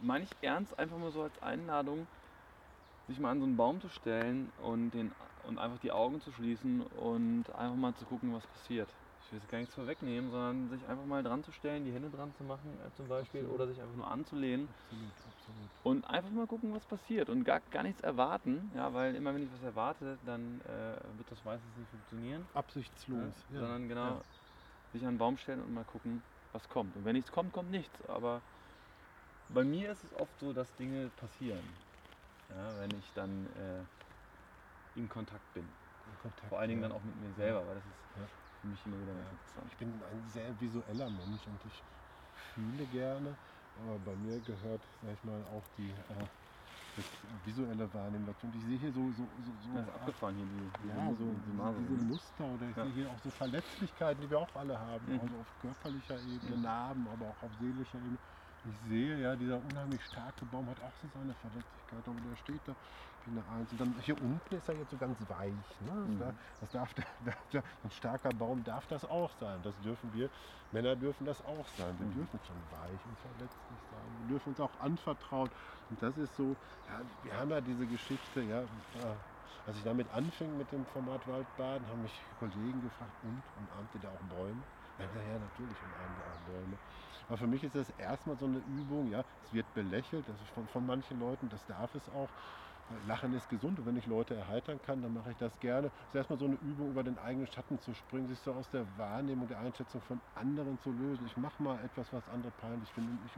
meine 0.00 0.24
ich 0.24 0.30
ernst, 0.42 0.78
einfach 0.78 0.98
mal 0.98 1.12
so 1.12 1.22
als 1.22 1.42
Einladung, 1.42 2.06
sich 3.08 3.18
mal 3.18 3.30
an 3.30 3.40
so 3.40 3.46
einen 3.46 3.56
Baum 3.56 3.80
zu 3.80 3.88
stellen 3.88 4.52
und, 4.62 4.90
den, 4.90 5.12
und 5.44 5.58
einfach 5.58 5.78
die 5.78 5.92
Augen 5.92 6.20
zu 6.20 6.32
schließen 6.32 6.82
und 6.82 7.44
einfach 7.54 7.76
mal 7.76 7.94
zu 7.94 8.04
gucken, 8.04 8.34
was 8.34 8.46
passiert 8.46 8.88
ich 9.28 9.32
will 9.32 9.40
es 9.40 9.48
gar 9.48 9.58
nichts 9.58 9.74
vorwegnehmen, 9.74 10.30
sondern 10.30 10.70
sich 10.70 10.88
einfach 10.88 11.04
mal 11.04 11.22
dran 11.22 11.44
zu 11.44 11.52
stellen, 11.52 11.84
die 11.84 11.92
Hände 11.92 12.08
dran 12.08 12.32
zu 12.38 12.44
machen 12.44 12.78
äh, 12.80 12.90
zum 12.96 13.08
Beispiel 13.08 13.40
absolut. 13.40 13.60
oder 13.60 13.68
sich 13.68 13.78
einfach 13.82 13.94
nur 13.94 14.10
anzulehnen 14.10 14.68
absolut, 14.86 15.12
absolut. 15.48 15.70
und 15.84 16.04
einfach 16.04 16.30
mal 16.30 16.46
gucken, 16.46 16.74
was 16.74 16.84
passiert 16.84 17.28
und 17.28 17.44
gar, 17.44 17.60
gar 17.70 17.82
nichts 17.82 18.00
erwarten, 18.00 18.70
ja, 18.74 18.92
weil 18.92 19.14
immer 19.14 19.34
wenn 19.34 19.42
ich 19.42 19.52
was 19.52 19.62
erwarte, 19.62 20.18
dann 20.24 20.60
äh, 20.62 21.18
wird 21.18 21.30
das 21.30 21.44
meistens 21.44 21.76
nicht 21.76 21.90
funktionieren. 21.90 22.46
Absichtslos. 22.54 23.34
Ja, 23.52 23.60
sondern 23.60 23.88
genau 23.88 24.08
ja. 24.08 24.20
sich 24.92 25.02
an 25.02 25.08
einen 25.08 25.18
Baum 25.18 25.36
stellen 25.36 25.62
und 25.62 25.72
mal 25.72 25.84
gucken, 25.84 26.22
was 26.52 26.68
kommt. 26.68 26.96
Und 26.96 27.04
wenn 27.04 27.14
nichts 27.14 27.30
kommt, 27.32 27.52
kommt 27.52 27.70
nichts. 27.70 28.08
Aber 28.08 28.40
bei 29.50 29.64
mir 29.64 29.92
ist 29.92 30.04
es 30.04 30.14
oft 30.14 30.38
so, 30.40 30.52
dass 30.52 30.74
Dinge 30.76 31.10
passieren, 31.20 31.62
ja, 32.50 32.80
wenn 32.80 32.90
ich 32.98 33.12
dann 33.14 33.46
äh, 33.56 34.98
in 34.98 35.08
Kontakt 35.08 35.54
bin. 35.54 35.64
In 35.64 36.22
Kontakt, 36.22 36.48
Vor 36.48 36.58
allen 36.58 36.68
Dingen 36.68 36.82
dann 36.82 36.92
auch 36.92 37.02
mit 37.02 37.16
mir 37.20 37.32
selber, 37.34 37.66
weil 37.66 37.74
das 37.74 37.84
ist 37.84 37.98
für 38.60 38.66
mich 38.66 38.80
immer 38.86 39.00
wieder 39.00 39.12
interessant. 39.12 39.66
Ich 39.70 39.78
bin 39.78 39.88
ein 39.88 40.30
sehr 40.32 40.60
visueller 40.60 41.10
Mensch 41.10 41.46
und 41.46 41.60
ich 41.66 41.82
fühle 42.54 42.84
gerne, 42.86 43.34
aber 43.84 43.98
bei 44.04 44.16
mir 44.16 44.40
gehört, 44.40 44.82
sag 45.02 45.12
ich 45.12 45.24
mal, 45.24 45.40
auch 45.54 45.64
die 45.76 45.90
äh, 45.90 46.26
das 46.98 47.06
visuelle 47.44 47.86
Wahrnehmen 47.94 48.26
dazu. 48.26 48.46
Und 48.46 48.54
ich 48.56 48.64
sehe 48.66 48.78
hier 48.78 48.92
so, 48.92 49.02
so, 49.14 49.22
so, 49.22 49.50
so 49.62 49.78
ja, 49.78 49.86
abgefahren 49.94 50.34
hier 50.34 50.46
die, 50.46 50.88
ja, 50.88 51.06
so, 51.14 51.30
diese, 51.46 51.94
diese 51.94 52.04
Muster 52.04 52.44
oder 52.44 52.64
ich 52.68 52.76
ja. 52.76 52.84
sehe 52.84 52.94
hier 52.94 53.10
auch 53.10 53.20
so 53.22 53.30
Verletzlichkeiten, 53.30 54.20
die 54.22 54.30
wir 54.30 54.38
auch 54.38 54.54
alle 54.54 54.78
haben, 54.78 55.04
mhm. 55.06 55.20
also 55.20 55.34
auf 55.38 55.50
körperlicher 55.62 56.18
Ebene, 56.18 56.56
mhm. 56.56 56.62
Narben, 56.62 57.06
aber 57.08 57.26
auch 57.30 57.42
auf 57.42 57.52
seelischer 57.60 57.98
Ebene. 57.98 58.18
Ich 58.66 58.90
sehe 58.90 59.18
ja, 59.20 59.36
dieser 59.36 59.62
unheimlich 59.62 60.02
starke 60.04 60.44
Baum 60.46 60.66
hat 60.66 60.78
auch 60.82 60.92
so 61.00 61.06
seine 61.14 61.34
Verletzlichkeit, 61.34 62.04
aber 62.04 62.20
der 62.20 62.36
steht 62.36 62.60
da 62.66 62.74
Eins. 63.36 63.70
Und 63.72 63.80
dann 63.80 63.94
hier 64.00 64.20
unten 64.20 64.54
ist 64.54 64.68
er 64.68 64.76
jetzt 64.76 64.90
so 64.90 64.96
ganz 64.96 65.18
weich. 65.28 65.52
Ne? 65.80 65.92
Mhm. 65.92 66.22
Das 66.60 66.70
darf, 66.70 66.94
darf, 67.52 67.64
ein 67.84 67.90
starker 67.90 68.30
Baum 68.30 68.64
darf 68.64 68.86
das 68.86 69.04
auch 69.04 69.30
sein. 69.40 69.60
Das 69.62 69.78
dürfen 69.80 70.12
wir, 70.14 70.30
Männer 70.72 70.96
dürfen 70.96 71.26
das 71.26 71.44
auch 71.44 71.66
sein. 71.76 71.94
Wir 71.98 72.06
mhm. 72.06 72.14
dürfen 72.14 72.40
schon 72.46 72.56
weich 72.70 73.00
und 73.04 73.18
verletzlich 73.18 73.80
sein. 73.90 74.08
Wir 74.22 74.28
dürfen 74.28 74.48
uns 74.50 74.60
auch 74.60 74.80
anvertrauen. 74.80 75.50
Und 75.90 76.02
das 76.02 76.16
ist 76.16 76.34
so, 76.36 76.56
ja, 76.88 77.00
wir 77.22 77.38
haben 77.38 77.50
ja 77.50 77.60
diese 77.60 77.86
Geschichte, 77.86 78.40
ja, 78.42 78.62
als 79.66 79.76
ich 79.76 79.84
damit 79.84 80.06
anfing 80.14 80.56
mit 80.56 80.70
dem 80.72 80.84
Format 80.86 81.26
Waldbaden, 81.28 81.86
haben 81.88 82.02
mich 82.02 82.20
Kollegen 82.38 82.80
gefragt, 82.82 83.12
und 83.22 83.42
umarmt 83.58 83.94
ihr 83.94 84.00
da 84.00 84.08
auch 84.08 84.36
Bäume? 84.36 84.62
Ja, 84.98 85.04
ja, 85.04 85.38
natürlich 85.38 85.76
umarmen 85.84 86.16
wir 86.16 86.24
auch 86.32 86.60
Bäume. 86.60 86.76
Aber 87.28 87.36
für 87.36 87.46
mich 87.46 87.62
ist 87.62 87.74
das 87.74 87.90
erstmal 87.98 88.36
so 88.38 88.46
eine 88.46 88.58
Übung, 88.58 89.10
ja, 89.10 89.22
es 89.44 89.52
wird 89.52 89.72
belächelt, 89.74 90.26
das 90.26 90.36
ist 90.36 90.48
von, 90.54 90.66
von 90.68 90.86
manchen 90.86 91.20
Leuten, 91.20 91.48
das 91.50 91.64
darf 91.66 91.94
es 91.94 92.08
auch. 92.08 92.28
Lachen 93.06 93.34
ist 93.34 93.48
gesund 93.48 93.78
und 93.78 93.86
wenn 93.86 93.96
ich 93.96 94.06
Leute 94.06 94.34
erheitern 94.34 94.80
kann, 94.84 95.02
dann 95.02 95.14
mache 95.14 95.30
ich 95.30 95.36
das 95.36 95.58
gerne. 95.60 95.88
Es 95.88 96.08
ist 96.08 96.14
erstmal 96.14 96.38
so 96.38 96.46
eine 96.46 96.56
Übung, 96.56 96.90
über 96.90 97.02
den 97.02 97.18
eigenen 97.18 97.46
Schatten 97.46 97.78
zu 97.78 97.94
springen, 97.94 98.28
sich 98.28 98.38
so 98.40 98.52
aus 98.52 98.68
der 98.70 98.86
Wahrnehmung, 98.96 99.48
der 99.48 99.58
Einschätzung 99.58 100.00
von 100.02 100.20
anderen 100.34 100.78
zu 100.80 100.90
lösen. 100.90 101.26
Ich 101.26 101.36
mache 101.36 101.62
mal 101.62 101.78
etwas, 101.84 102.12
was 102.12 102.28
andere 102.28 102.52
peinlich 102.60 102.90
finden. 102.92 103.18
Ich 103.26 103.32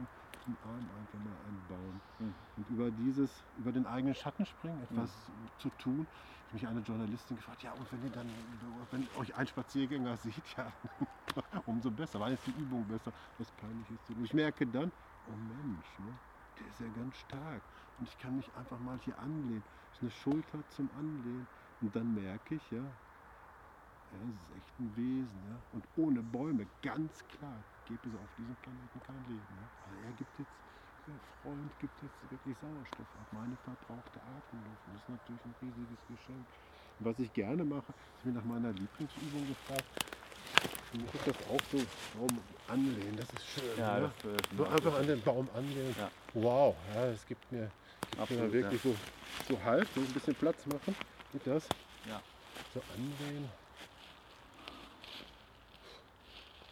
umarme 0.47 0.87
einfach 0.99 1.19
mal 1.19 1.35
einen 1.47 1.61
Baum. 1.67 2.01
Mhm. 2.19 2.33
Und 2.57 2.69
über 2.69 2.91
dieses, 2.91 3.43
über 3.57 3.71
den 3.71 3.85
eigenen 3.85 4.15
Schatten 4.15 4.45
springen, 4.45 4.81
etwas 4.83 5.09
mhm. 5.27 5.59
zu 5.59 5.69
tun. 5.77 6.07
Ich 6.53 6.61
mich 6.61 6.67
eine 6.67 6.81
Journalistin 6.81 7.37
gefragt, 7.37 7.63
ja, 7.63 7.71
und 7.71 7.89
wenn 7.93 8.03
ihr 8.03 8.09
dann, 8.09 8.27
wenn 8.91 9.07
euch 9.17 9.33
ein 9.35 9.47
Spaziergänger 9.47 10.17
sieht, 10.23 10.43
ja, 10.57 10.69
umso 11.65 11.89
besser. 11.89 12.19
Wann 12.19 12.33
ist 12.33 12.45
die 12.45 12.51
Übung 12.51 12.85
besser, 12.85 13.13
was 13.37 13.49
peinlich 13.51 13.89
ist 13.89 14.05
zu 14.05 14.13
tun. 14.13 14.25
Ich 14.25 14.33
merke 14.33 14.67
dann, 14.67 14.91
oh 15.27 15.31
Mensch, 15.31 15.99
ne? 15.99 16.13
der 16.59 16.67
ist 16.67 16.79
ja 16.81 16.87
ganz 17.01 17.15
stark. 17.17 17.61
Und 18.01 18.09
ich 18.09 18.17
kann 18.17 18.35
mich 18.35 18.49
einfach 18.57 18.79
mal 18.79 18.97
hier 19.05 19.13
anlehnen. 19.19 19.61
Das 19.61 19.97
ist 19.97 20.01
eine 20.01 20.11
Schulter 20.11 20.57
zum 20.69 20.89
Anlehnen. 20.97 21.45
Und 21.81 21.95
dann 21.95 22.15
merke 22.15 22.55
ich, 22.55 22.71
ja, 22.71 22.81
ja, 22.81 24.17
das 24.25 24.41
ist 24.41 24.57
echt 24.57 24.73
ein 24.79 24.89
Wesen. 24.97 25.39
Ja. 25.45 25.57
Und 25.71 25.85
ohne 25.97 26.21
Bäume, 26.23 26.65
ganz 26.81 27.23
klar, 27.29 27.61
gibt 27.85 28.03
es 28.07 28.13
auf 28.15 28.31
diesem 28.39 28.55
Planeten 28.65 28.99
kein 29.05 29.21
Leben. 29.29 29.53
Ja. 29.53 29.69
Also 29.85 30.01
er 30.01 30.13
gibt 30.17 30.33
jetzt, 30.39 30.57
der 31.05 31.13
Freund 31.45 31.69
gibt 31.77 31.93
jetzt 32.01 32.31
wirklich 32.31 32.57
Sauerstoff 32.57 33.05
ab, 33.21 33.27
meine 33.37 33.55
verbrauchte 33.69 34.17
Atemluft. 34.17 34.81
Das 34.89 34.97
ist 34.97 35.09
natürlich 35.09 35.45
ein 35.45 35.55
riesiges 35.61 36.01
Geschenk. 36.09 36.45
Und 36.97 37.05
was 37.05 37.19
ich 37.19 37.31
gerne 37.33 37.63
mache, 37.63 37.93
ist 38.17 38.25
mir 38.25 38.33
nach 38.33 38.45
meiner 38.49 38.73
Lieblingsübung 38.73 39.45
gefragt, 39.45 39.85
Mich 40.93 41.13
ist 41.13 41.27
das 41.27 41.35
auch 41.49 41.61
so 41.71 41.77
Baum 42.19 42.39
anlehnen, 42.67 43.15
das 43.15 43.27
ist 43.31 43.45
schön. 43.47 43.79
Ja, 43.79 43.99
ne? 43.99 44.11
das, 44.23 44.31
äh, 44.33 44.57
so 44.57 44.65
einfach 44.65 44.93
an 44.95 45.07
den 45.07 45.21
Baum 45.21 45.49
anlehnen. 45.55 45.95
Ja. 45.97 46.11
Wow, 46.33 46.75
ja, 46.93 47.05
es 47.07 47.25
gibt 47.25 47.49
mir, 47.51 47.71
gibt 48.01 48.15
mir 48.15 48.21
Absolut, 48.23 48.53
wirklich 48.53 48.81
so, 48.81 48.95
so 49.47 49.63
Halt, 49.63 49.87
so 49.95 50.01
ein 50.01 50.07
bisschen 50.07 50.35
Platz 50.35 50.65
machen. 50.65 50.95
Geht 51.31 51.47
das? 51.47 51.67
Ja. 52.09 52.21
So 52.73 52.81
anlehnen. 52.93 53.49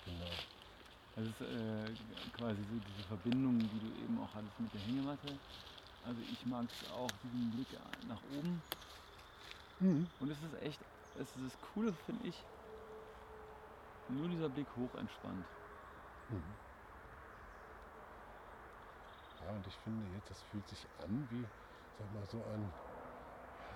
Genau. 0.06 0.32
Das 1.16 1.26
ist 1.26 1.42
äh, 1.42 2.36
quasi 2.38 2.62
so 2.64 2.76
diese 2.76 3.08
Verbindung, 3.08 3.60
die 3.60 3.80
du 3.80 4.04
eben 4.04 4.20
auch 4.20 4.34
hattest 4.34 4.60
mit 4.60 4.74
der 4.74 4.82
Hängematte. 4.82 5.28
Also 6.06 6.20
ich 6.32 6.46
mag 6.46 6.66
es 6.66 6.92
auch, 6.92 7.12
diesen 7.24 7.52
Blick 7.52 7.68
nach 8.08 8.22
oben. 8.38 8.62
Mhm. 9.80 10.08
Und 10.20 10.30
es 10.30 10.38
ist 10.38 10.62
echt, 10.62 10.80
es 11.16 11.22
ist 11.22 11.36
das 11.36 11.54
Coole, 11.74 11.94
finde 12.06 12.28
ich, 12.28 12.36
nur 14.10 14.28
dieser 14.30 14.50
Blick 14.50 14.76
hoch 14.76 14.96
entspannt. 14.96 15.48
Mhm. 16.30 16.58
Ja, 19.42 19.52
und 19.52 19.68
ich 19.68 19.78
finde 19.80 20.06
jetzt, 20.06 20.30
das 20.30 20.42
fühlt 20.42 20.68
sich 20.68 20.88
an 20.98 21.30
wie, 21.30 21.48
sag 21.98 22.12
mal, 22.12 22.26
so 22.26 22.46
ein, 22.46 22.74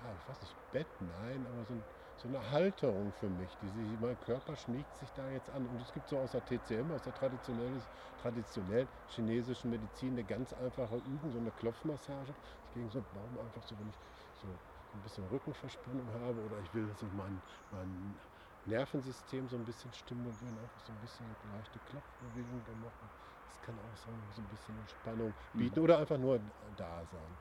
ja, 0.02 0.14
ich 0.14 0.26
weiß 0.28 0.40
nicht, 0.40 0.56
Bett, 0.70 0.88
nein, 1.00 1.46
aber 1.46 1.64
so, 1.64 1.74
ein, 1.74 1.86
so 2.16 2.28
eine 2.28 2.50
Halterung 2.50 3.12
für 3.12 3.28
mich. 3.30 3.56
Die 3.58 3.68
sich, 3.68 3.98
mein 3.98 4.18
Körper 4.20 4.56
schmiegt 4.56 4.96
sich 4.96 5.12
da 5.12 5.30
jetzt 5.30 5.50
an. 5.50 5.66
Und 5.66 5.80
es 5.80 5.92
gibt 5.92 6.08
so 6.08 6.18
aus 6.18 6.32
der 6.32 6.44
TCM, 6.44 6.90
aus 6.90 7.02
der 7.02 7.14
traditionellen, 7.14 7.82
traditionell 8.16 8.88
chinesischen 9.06 9.70
Medizin, 9.70 10.14
eine 10.14 10.24
ganz 10.24 10.52
einfache 10.52 10.96
Übung, 10.98 11.32
so 11.32 11.38
eine 11.38 11.52
Klopfmassage. 11.52 12.34
Ich 12.64 12.70
gegen 12.70 12.90
so 12.90 12.98
einen 12.98 13.08
Baum 13.12 13.38
einfach 13.38 13.62
so, 13.62 13.78
wenn 13.78 13.88
ich 13.88 13.98
so 14.34 14.60
ein 14.92 15.02
bisschen 15.02 15.24
Rückenverspannung 15.24 16.12
habe 16.12 16.40
oder 16.40 16.60
ich 16.60 16.72
will 16.74 16.94
so 16.94 17.08
mein, 17.10 17.42
mein 17.70 18.20
Nervensystem 18.66 19.48
so 19.48 19.56
ein 19.56 19.64
bisschen 19.64 19.92
stimulieren, 19.92 20.56
einfach 20.58 20.80
so 20.86 20.92
ein 20.92 21.00
bisschen 21.00 21.26
leichte 21.52 21.78
Klopfbewegung 21.80 22.62
da 22.64 22.72
machen. 22.72 23.10
Das 23.46 23.60
kann 23.62 23.78
auch 23.78 23.96
so, 23.96 24.10
so 24.34 24.40
ein 24.40 24.48
bisschen 24.48 24.78
Entspannung 24.78 25.32
bieten 25.52 25.80
oder 25.80 25.98
einfach 25.98 26.18
nur 26.18 26.40
da 26.76 27.04
sein. 27.12 27.36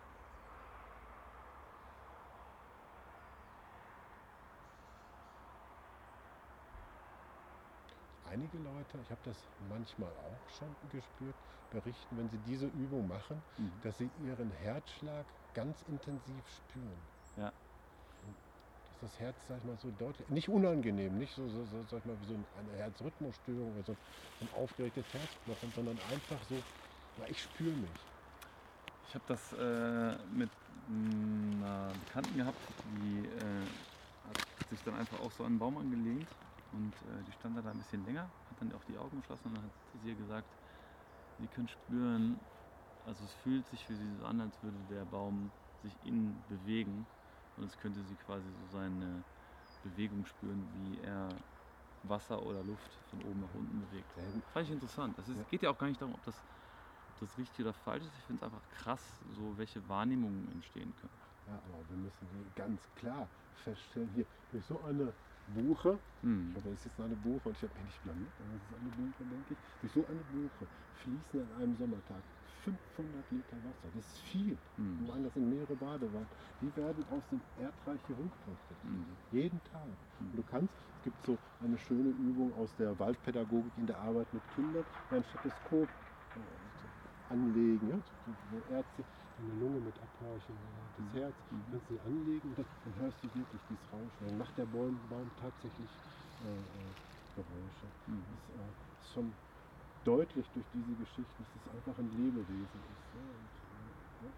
Einige 8.29 8.57
Leute, 8.57 8.97
ich 9.03 9.11
habe 9.11 9.21
das 9.23 9.37
manchmal 9.69 10.09
auch 10.09 10.49
schon 10.57 10.75
gespürt, 10.89 11.35
berichten, 11.69 12.17
wenn 12.17 12.29
sie 12.29 12.39
diese 12.39 12.67
Übung 12.67 13.07
machen, 13.07 13.41
Mhm. 13.57 13.81
dass 13.81 13.97
sie 13.97 14.09
ihren 14.23 14.49
Herzschlag 14.51 15.25
ganz 15.53 15.81
intensiv 15.83 16.43
spüren. 16.49 16.99
Ja. 17.37 17.51
Das 19.03 19.19
Herz, 19.19 19.35
sag 19.47 19.57
ich 19.57 19.65
mal, 19.65 19.77
so 19.77 19.91
deutlich, 19.91 20.29
nicht 20.29 20.47
unangenehm, 20.47 21.17
nicht 21.17 21.33
so, 21.33 21.45
so, 21.49 21.65
so 21.65 21.83
sag 21.83 21.99
ich 21.99 22.05
mal, 22.05 22.17
wie 22.21 22.25
so 22.25 22.37
eine 22.57 22.71
Herzrhythmusstörung 22.71 23.73
oder 23.73 23.83
so 23.83 23.97
ein 24.39 24.47
aufgeregtes 24.47 25.11
Herzknochen, 25.11 25.73
sondern 25.73 25.99
einfach 25.99 26.41
so, 26.45 26.63
na, 27.17 27.27
ich 27.27 27.41
spüre 27.41 27.75
mich. 27.75 28.07
Ich 29.05 29.13
habe 29.13 29.25
das 29.27 29.51
äh, 29.59 30.25
mit 30.27 30.49
einer 30.87 31.95
Bekannten 31.99 32.37
gehabt, 32.37 32.61
die 32.85 33.25
äh, 33.25 33.67
hat 34.23 34.37
sich 34.69 34.81
dann 34.83 34.95
einfach 34.95 35.19
auch 35.19 35.31
so 35.31 35.43
an 35.43 35.51
einen 35.51 35.59
Baum 35.59 35.77
angelehnt 35.77 36.29
und 36.71 36.93
äh, 37.01 37.25
die 37.25 37.33
stand 37.33 37.57
da 37.57 37.69
ein 37.69 37.77
bisschen 37.77 38.05
länger, 38.05 38.31
hat 38.49 38.61
dann 38.61 38.71
auch 38.71 38.85
die 38.85 38.97
Augen 38.97 39.19
geschlossen 39.19 39.49
und 39.49 39.55
dann 39.55 39.63
hat 39.63 39.71
sie 39.95 40.07
ihr 40.07 40.15
gesagt, 40.15 40.47
sie 41.37 41.49
können 41.49 41.67
spüren, 41.67 42.39
also 43.03 43.25
es 43.25 43.33
fühlt 43.33 43.67
sich 43.67 43.83
für 43.85 43.95
sie 43.95 44.15
so 44.15 44.23
an, 44.23 44.39
als 44.39 44.63
würde 44.63 44.77
der 44.85 45.03
Baum 45.03 45.51
sich 45.81 45.93
innen 46.05 46.41
bewegen 46.47 47.05
und 47.55 47.63
es 47.65 47.77
könnte 47.77 48.03
sie 48.03 48.17
quasi 48.17 48.51
so 48.51 48.65
seine 48.65 49.25
Bewegung 49.81 50.25
spüren, 50.25 50.71
wie 50.73 50.99
er 50.99 51.43
Wasser 52.01 52.43
oder 52.43 52.63
Luft 52.63 52.93
von 53.05 53.21
oben 53.21 53.39
nach 53.41 53.53
unten 53.53 53.79
bewegt. 53.79 54.15
Ja. 54.15 54.23
Fand 54.51 54.65
ich 54.67 54.71
interessant. 54.71 55.17
Es 55.17 55.27
Ja. 55.27 55.43
geht 55.45 55.63
ja 55.63 55.69
auch 55.71 55.77
gar 55.77 55.87
nicht 55.87 56.01
darum, 56.01 56.15
ob 56.15 56.23
das, 56.23 56.43
das 57.19 57.37
richtig 57.37 57.61
oder 57.61 57.73
falsch 57.73 58.05
ist. 58.05 58.17
Ich 58.17 58.23
finde 58.23 58.39
es 58.39 58.43
einfach 58.43 58.67
krass, 58.69 59.19
so 59.19 59.57
welche 59.57 59.87
Wahrnehmungen 59.87 60.49
entstehen 60.49 60.95
können. 60.95 61.17
Ja, 61.45 61.61
aber 61.63 61.87
wir 61.89 61.97
müssen 61.97 62.27
hier 62.27 62.45
ganz 62.55 62.93
klar 62.95 63.29
feststellen, 63.53 64.09
hier 64.09 64.25
durch 64.49 64.65
so 64.65 64.81
eine 64.81 65.15
Buche, 65.45 66.01
Hm. 66.21 66.47
ich 66.47 66.53
glaube, 66.53 66.69
das 66.69 66.79
ist 66.79 66.85
jetzt 66.85 66.99
eine 66.99 67.15
Buche 67.17 67.49
und 67.49 67.57
ich 67.57 67.63
habe 67.63 67.79
nicht 67.81 68.01
blamiert, 68.01 68.39
aber 68.39 68.53
es 68.55 68.63
ist 68.63 68.73
eine 68.73 68.89
Buche, 68.91 69.25
denke 69.25 69.53
ich, 69.55 69.59
durch 69.79 69.91
so 69.91 70.07
eine 70.07 70.23
Buche 70.23 70.69
fließen 70.91 71.41
an 71.41 71.51
einem 71.51 71.75
Sommertag 71.75 72.23
500 72.63 73.29
Liter 73.31 73.57
Wasser. 73.63 73.91
Das 73.93 73.95
ist 73.95 74.17
viel. 74.19 74.57
Hm. 74.77 74.99
Ich 75.01 75.07
meine, 75.07 75.23
das 75.25 75.33
sind 75.33 75.49
mehrere 75.49 75.75
Badewannen. 75.75 76.29
Die 76.61 76.75
werden 76.75 77.03
aus 77.05 77.23
dem 77.29 77.41
Erdreich 77.55 77.99
hier 78.07 78.17
hochgebracht. 78.17 78.59
Hm. 78.81 79.17
Jeden 79.31 79.61
Tag. 79.63 79.89
Und 80.19 80.35
du 80.35 80.43
kannst, 80.43 80.73
es 80.95 81.01
gibt 81.03 81.25
so 81.25 81.37
eine 81.59 81.77
schöne 81.77 82.09
Übung 82.09 82.53
aus 82.53 82.73
der 82.75 82.97
Waldpädagogik 82.99 83.77
in 83.77 83.87
der 83.87 83.99
Arbeit 83.99 84.31
mit 84.33 84.43
Kindern, 84.55 84.85
ein 85.09 85.23
Stethoskop 85.23 85.89
äh, 86.35 86.39
anlegen, 87.29 87.89
ja, 87.89 87.99
wo 88.49 88.61
Ärzte 88.69 89.03
deine 89.37 89.53
Lunge 89.53 89.79
mit 89.81 89.99
abhorchen, 89.99 90.55
äh, 90.55 90.59
das 90.95 91.05
Mhm. 91.05 91.11
Herz, 91.11 91.35
Mhm. 91.49 91.65
kannst 91.71 91.89
du 91.89 91.93
sie 91.95 91.99
anlegen 91.99 92.49
und 92.49 92.57
dann, 92.59 92.65
dann 92.83 92.95
hörst 92.95 93.23
du 93.23 93.33
wirklich 93.33 93.61
dieses 93.67 93.91
Rauschen. 93.91 94.25
Dann 94.25 94.37
macht 94.37 94.57
der 94.57 94.65
Baum, 94.65 95.07
Baum 95.09 95.29
tatsächlich 95.35 95.89
äh, 96.39 96.45
äh, 96.45 96.93
Geräusche. 97.35 97.87
Mhm. 98.05 98.25
Das 98.47 98.55
äh, 98.55 98.69
ist 99.01 99.11
schon 99.13 99.33
deutlich 100.03 100.45
durch 100.53 100.65
diese 100.73 100.95
Geschichte, 100.95 101.31
dass 101.37 101.47
es 101.55 101.67
einfach 101.73 101.97
ein 101.97 102.09
Lebewesen 102.11 102.81
ist. 102.91 103.13
Ja, 103.13 103.21
und, 103.21 103.49
äh, 103.71 104.25
ja. 104.25 104.31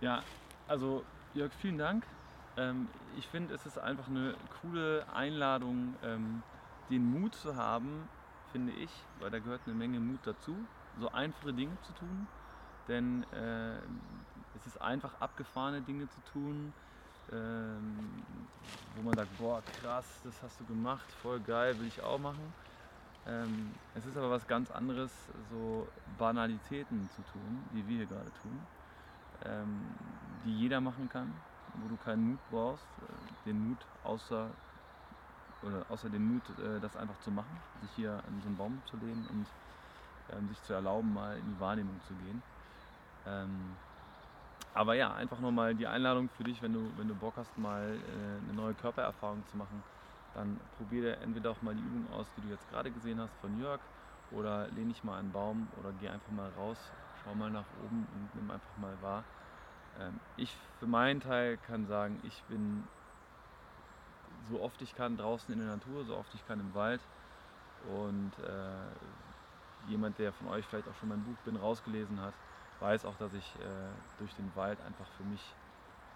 Ja, 0.00 0.24
also 0.66 1.04
Jörg, 1.34 1.52
vielen 1.52 1.78
Dank. 1.78 2.04
Ähm, 2.56 2.88
ich 3.16 3.26
finde, 3.26 3.54
es 3.54 3.66
ist 3.66 3.78
einfach 3.78 4.08
eine 4.08 4.34
coole 4.60 5.04
Einladung, 5.12 5.94
ähm, 6.02 6.42
den 6.90 7.04
Mut 7.04 7.34
zu 7.34 7.56
haben, 7.56 8.08
finde 8.52 8.72
ich, 8.72 8.90
weil 9.18 9.30
da 9.30 9.38
gehört 9.38 9.60
eine 9.66 9.74
Menge 9.74 10.00
Mut 10.00 10.20
dazu, 10.26 10.54
so 10.98 11.10
einfache 11.12 11.52
Dinge 11.52 11.78
zu 11.82 11.92
tun. 11.92 12.26
Denn 12.88 13.22
äh, 13.32 13.76
es 14.54 14.66
ist 14.66 14.80
einfach 14.80 15.14
abgefahrene 15.20 15.82
Dinge 15.82 16.08
zu 16.08 16.20
tun, 16.22 16.72
ähm, 17.30 18.24
wo 18.94 19.02
man 19.02 19.14
sagt, 19.14 19.36
boah 19.36 19.62
krass, 19.62 20.06
das 20.24 20.42
hast 20.42 20.58
du 20.60 20.64
gemacht, 20.64 21.12
voll 21.12 21.40
geil, 21.40 21.78
will 21.78 21.86
ich 21.86 22.00
auch 22.00 22.18
machen. 22.18 22.54
Ähm, 23.26 23.74
es 23.94 24.06
ist 24.06 24.16
aber 24.16 24.30
was 24.30 24.46
ganz 24.46 24.70
anderes, 24.70 25.10
so 25.50 25.86
Banalitäten 26.18 27.08
zu 27.10 27.22
tun, 27.22 27.66
die 27.72 27.86
wir 27.86 27.96
hier 27.98 28.06
gerade 28.06 28.32
tun, 28.32 28.66
ähm, 29.44 29.94
die 30.44 30.58
jeder 30.58 30.80
machen 30.80 31.08
kann, 31.08 31.34
wo 31.74 31.88
du 31.88 31.96
keinen 31.96 32.24
Mut 32.30 32.40
brauchst, 32.50 32.86
äh, 33.02 33.44
den 33.46 33.68
Mut 33.68 33.84
außer 34.02 34.50
oder 35.62 35.84
außer 35.90 36.08
den 36.08 36.24
Mut, 36.24 36.48
äh, 36.58 36.80
das 36.80 36.96
einfach 36.96 37.18
zu 37.18 37.30
machen, 37.30 37.60
sich 37.80 37.90
hier 37.92 38.12
an 38.24 38.40
so 38.40 38.48
einen 38.48 38.56
Baum 38.56 38.82
zu 38.86 38.96
lehnen 38.96 39.26
und 39.26 39.46
ähm, 40.32 40.48
sich 40.48 40.62
zu 40.62 40.72
erlauben, 40.72 41.12
mal 41.12 41.38
in 41.38 41.46
die 41.46 41.60
Wahrnehmung 41.60 42.00
zu 42.06 42.14
gehen. 42.14 42.42
Ähm, 43.26 43.76
aber 44.74 44.94
ja, 44.94 45.12
einfach 45.14 45.40
nochmal 45.40 45.74
die 45.74 45.86
Einladung 45.86 46.28
für 46.30 46.44
dich, 46.44 46.62
wenn 46.62 46.72
du, 46.72 46.96
wenn 46.96 47.08
du 47.08 47.14
Bock 47.14 47.36
hast, 47.36 47.56
mal 47.58 47.98
äh, 48.06 48.44
eine 48.44 48.54
neue 48.54 48.74
Körpererfahrung 48.74 49.44
zu 49.48 49.56
machen, 49.56 49.82
dann 50.32 50.60
probier 50.70 51.02
dir 51.02 51.18
entweder 51.18 51.50
auch 51.50 51.60
mal 51.62 51.74
die 51.74 51.82
Übung 51.82 52.06
aus, 52.08 52.32
die 52.32 52.40
du 52.40 52.48
jetzt 52.48 52.68
gerade 52.68 52.92
gesehen 52.92 53.20
hast 53.20 53.36
von 53.36 53.54
Jörg, 53.56 53.80
oder 54.30 54.70
lehn 54.70 54.88
dich 54.88 55.02
mal 55.04 55.18
einen 55.18 55.32
Baum 55.32 55.68
oder 55.72 55.92
geh 55.92 56.08
einfach 56.08 56.30
mal 56.30 56.50
raus, 56.50 56.92
schau 57.14 57.34
mal 57.34 57.50
nach 57.50 57.70
oben 57.70 58.06
und 58.06 58.34
nimm 58.34 58.50
einfach 58.50 58.76
mal 58.76 59.00
wahr. 59.00 59.24
Ähm, 59.96 60.20
ich 60.36 60.54
für 60.78 60.86
meinen 60.86 61.20
Teil 61.20 61.56
kann 61.56 61.86
sagen, 61.86 62.20
ich 62.22 62.44
bin 62.44 62.88
so 64.46 64.60
oft 64.60 64.82
ich 64.82 64.94
kann 64.94 65.16
draußen 65.16 65.52
in 65.52 65.58
der 65.58 65.68
Natur, 65.68 66.04
so 66.04 66.16
oft 66.16 66.34
ich 66.34 66.44
kann 66.44 66.60
im 66.60 66.74
Wald 66.74 67.08
und 67.78 68.38
äh, 68.38 68.94
jemand, 69.86 70.18
der 70.18 70.32
von 70.32 70.48
euch 70.48 70.66
vielleicht 70.66 70.88
auch 70.88 70.94
schon 70.94 71.08
mein 71.08 71.24
Buch 71.24 71.38
Bin 71.40 71.56
rausgelesen 71.56 72.20
hat, 72.20 72.34
weiß 72.80 73.04
auch, 73.04 73.16
dass 73.16 73.32
ich 73.32 73.58
äh, 73.58 73.94
durch 74.16 74.34
den 74.34 74.54
Wald 74.54 74.80
einfach 74.80 75.10
für 75.12 75.24
mich 75.24 75.56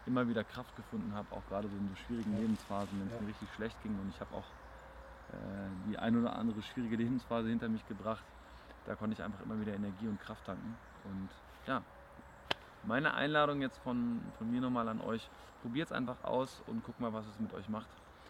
immer 0.06 0.28
wieder 0.28 0.44
Kraft 0.44 0.74
gefunden 0.76 1.14
habe, 1.14 1.30
auch 1.32 1.44
gerade 1.46 1.68
so 1.68 1.76
in 1.76 1.88
so 1.88 1.94
schwierigen. 1.94 2.36
Lebensphasen, 2.36 2.98
wenn 2.98 3.06
es 3.06 3.14
Ja. 3.14 3.20
mir 3.20 3.28
richtig 3.28 3.52
schlecht 3.52 3.80
ging 3.82 3.98
und 3.98 4.08
ich 4.08 4.20
habe 4.20 4.34
auch 4.34 4.46
äh, 5.32 5.36
die 5.88 5.98
ein 5.98 6.16
oder 6.16 6.36
andere 6.36 6.62
schwierige 6.62 6.96
Lebensphase 6.96 7.48
hinter 7.48 7.68
mich 7.68 7.86
gebracht. 7.86 8.24
Da 8.84 8.96
konnte 8.96 9.14
ich 9.14 9.22
einfach 9.22 9.40
immer 9.40 9.60
wieder 9.60 9.74
Energie 9.74 10.08
und 10.08 10.18
Kraft 10.18 10.44
tanken. 10.44 10.76
Und 11.04 11.30
ja, 11.66 11.82
meine 12.84 13.14
Einladung 13.14 13.62
jetzt 13.62 13.78
von, 13.78 14.20
von 14.38 14.50
mir 14.50 14.60
nochmal 14.60 14.88
an 14.88 15.00
euch, 15.00 15.30
probiert 15.62 15.86
es 15.86 15.92
einfach 15.92 16.24
aus 16.24 16.60
und 16.66 16.82
guckt 16.82 17.00
mal, 17.00 17.12
was 17.12 17.26
es 17.26 17.38
mit 17.38 17.52
euch 17.52 17.68
macht. 17.68 17.88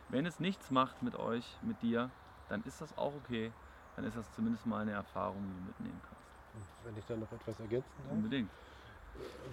Wenn 0.09 0.27
es 0.27 0.41
nichts 0.41 0.71
macht 0.71 1.03
mit 1.03 1.15
euch, 1.15 1.57
mit 1.63 1.81
dir, 1.81 2.11
dann 2.49 2.63
ist 2.63 2.81
das 2.83 2.97
auch 2.99 3.15
okay. 3.15 3.51
Dann 3.97 4.05
ist 4.05 4.17
das 4.17 4.31
zumindest 4.33 4.67
mal 4.67 4.83
eine 4.83 4.93
Erfahrung, 4.93 5.43
die 5.47 5.55
du 5.55 5.61
mitnehmen 5.61 6.01
kannst. 6.03 6.23
Und 6.55 6.67
wenn 6.85 6.97
ich 6.97 7.07
da 7.07 7.17
noch 7.17 7.33
etwas 7.33 7.59
ergänzen 7.61 7.89
darf. 8.05 8.13
Unbedingt. 8.13 8.51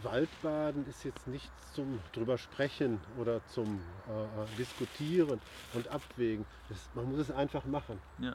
Waldbaden 0.03 0.86
ist 0.88 1.03
jetzt 1.03 1.28
nichts 1.28 1.51
zum 1.74 1.99
drüber 2.14 2.38
sprechen 2.38 2.99
oder 3.20 3.41
zum 3.47 3.80
äh, 4.07 4.12
äh, 4.12 4.57
diskutieren 4.57 5.39
und 5.74 5.88
abwägen. 5.89 6.45
Das, 6.70 6.89
man 6.95 7.10
muss 7.10 7.20
es 7.20 7.32
einfach 7.32 7.66
machen. 7.66 7.99
Ja. 8.20 8.34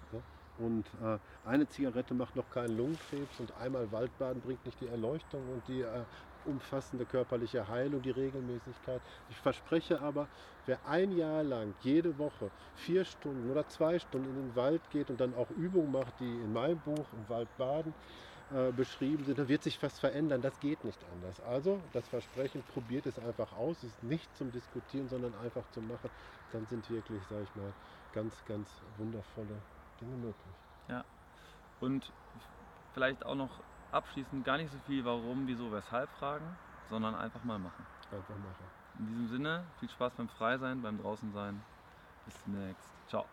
Und 0.59 0.87
äh, 1.03 1.19
eine 1.49 1.69
Zigarette 1.69 2.15
macht 2.15 2.37
noch 2.37 2.49
keinen 2.51 2.77
Lungenkrebs 2.77 3.41
und 3.41 3.53
einmal 3.61 3.91
Waldbaden 3.91 4.41
bringt 4.41 4.65
nicht 4.65 4.81
die 4.81 4.87
Erleuchtung 4.87 5.43
und 5.53 5.67
die 5.67 5.81
äh, 5.81 6.05
umfassende 6.45 7.05
körperliche 7.07 7.67
Heilung, 7.67 8.03
die 8.03 8.11
Regelmäßigkeit. 8.11 9.01
Ich 9.31 9.37
verspreche 9.37 10.01
aber, 10.01 10.29
wer 10.67 10.79
ein 10.87 11.17
Jahr 11.17 11.43
lang 11.43 11.75
jede 11.81 12.17
Woche 12.19 12.51
vier 12.77 13.05
Stunden 13.05 13.51
oder 13.51 13.67
zwei 13.69 13.99
Stunden 13.99 14.29
in 14.29 14.49
den 14.49 14.57
Wald 14.57 14.83
geht 14.91 15.11
und 15.11 15.21
dann 15.21 15.35
auch 15.35 15.51
Übungen 15.51 15.91
macht, 15.91 16.21
die 16.21 16.25
in 16.31 16.53
meinem 16.53 16.79
Buch 16.79 17.07
im 17.13 17.29
Wald 17.29 17.49
baden 17.57 17.95
äh, 18.53 18.73
beschrieben 18.73 19.25
sind, 19.25 19.39
dann 19.39 19.49
wird 19.49 19.63
sich 19.63 19.83
was 19.83 19.99
verändern. 19.99 20.43
Das 20.43 20.61
geht 20.61 20.85
nicht 20.85 21.03
anders. 21.13 21.41
Also 21.41 21.81
das 21.93 22.07
Versprechen, 22.09 22.63
probiert 22.75 23.07
es 23.07 23.19
einfach 23.19 23.53
aus. 23.55 23.79
Es 23.79 23.85
ist 23.85 24.03
nicht 24.03 24.37
zum 24.37 24.53
Diskutieren, 24.53 25.09
sondern 25.09 25.35
einfach 25.37 25.65
zum 25.71 25.89
Machen. 25.89 26.11
Dann 26.53 26.67
sind 26.67 26.89
wirklich, 26.91 27.23
sage 27.31 27.45
ich 27.45 27.55
mal, 27.55 27.73
ganz, 28.13 28.45
ganz 28.47 28.69
wundervolle 28.99 29.63
Dinge 30.01 30.17
möglich. 30.17 30.55
Ja. 30.89 31.05
Und 31.81 32.13
vielleicht 32.93 33.25
auch 33.25 33.35
noch 33.35 33.63
abschließend 33.93 34.45
gar 34.45 34.59
nicht 34.59 34.73
so 34.73 34.79
viel 34.87 35.05
warum, 35.05 35.47
wieso, 35.47 35.73
weshalb 35.73 36.11
fragen, 36.19 36.57
sondern 36.91 37.15
einfach 37.15 37.43
mal 37.45 37.59
machen. 37.59 37.87
Einfach 38.11 38.37
machen. 38.37 38.65
In 38.99 39.07
diesem 39.07 39.29
Sinne, 39.29 39.65
viel 39.81 39.89
Spaß 39.89 40.13
beim 40.17 40.29
Freisein, 40.29 40.83
beim 40.83 40.99
Draußensein. 40.99 41.63
Bis 42.27 42.35
demnächst. 42.45 42.91
Ciao. 43.09 43.25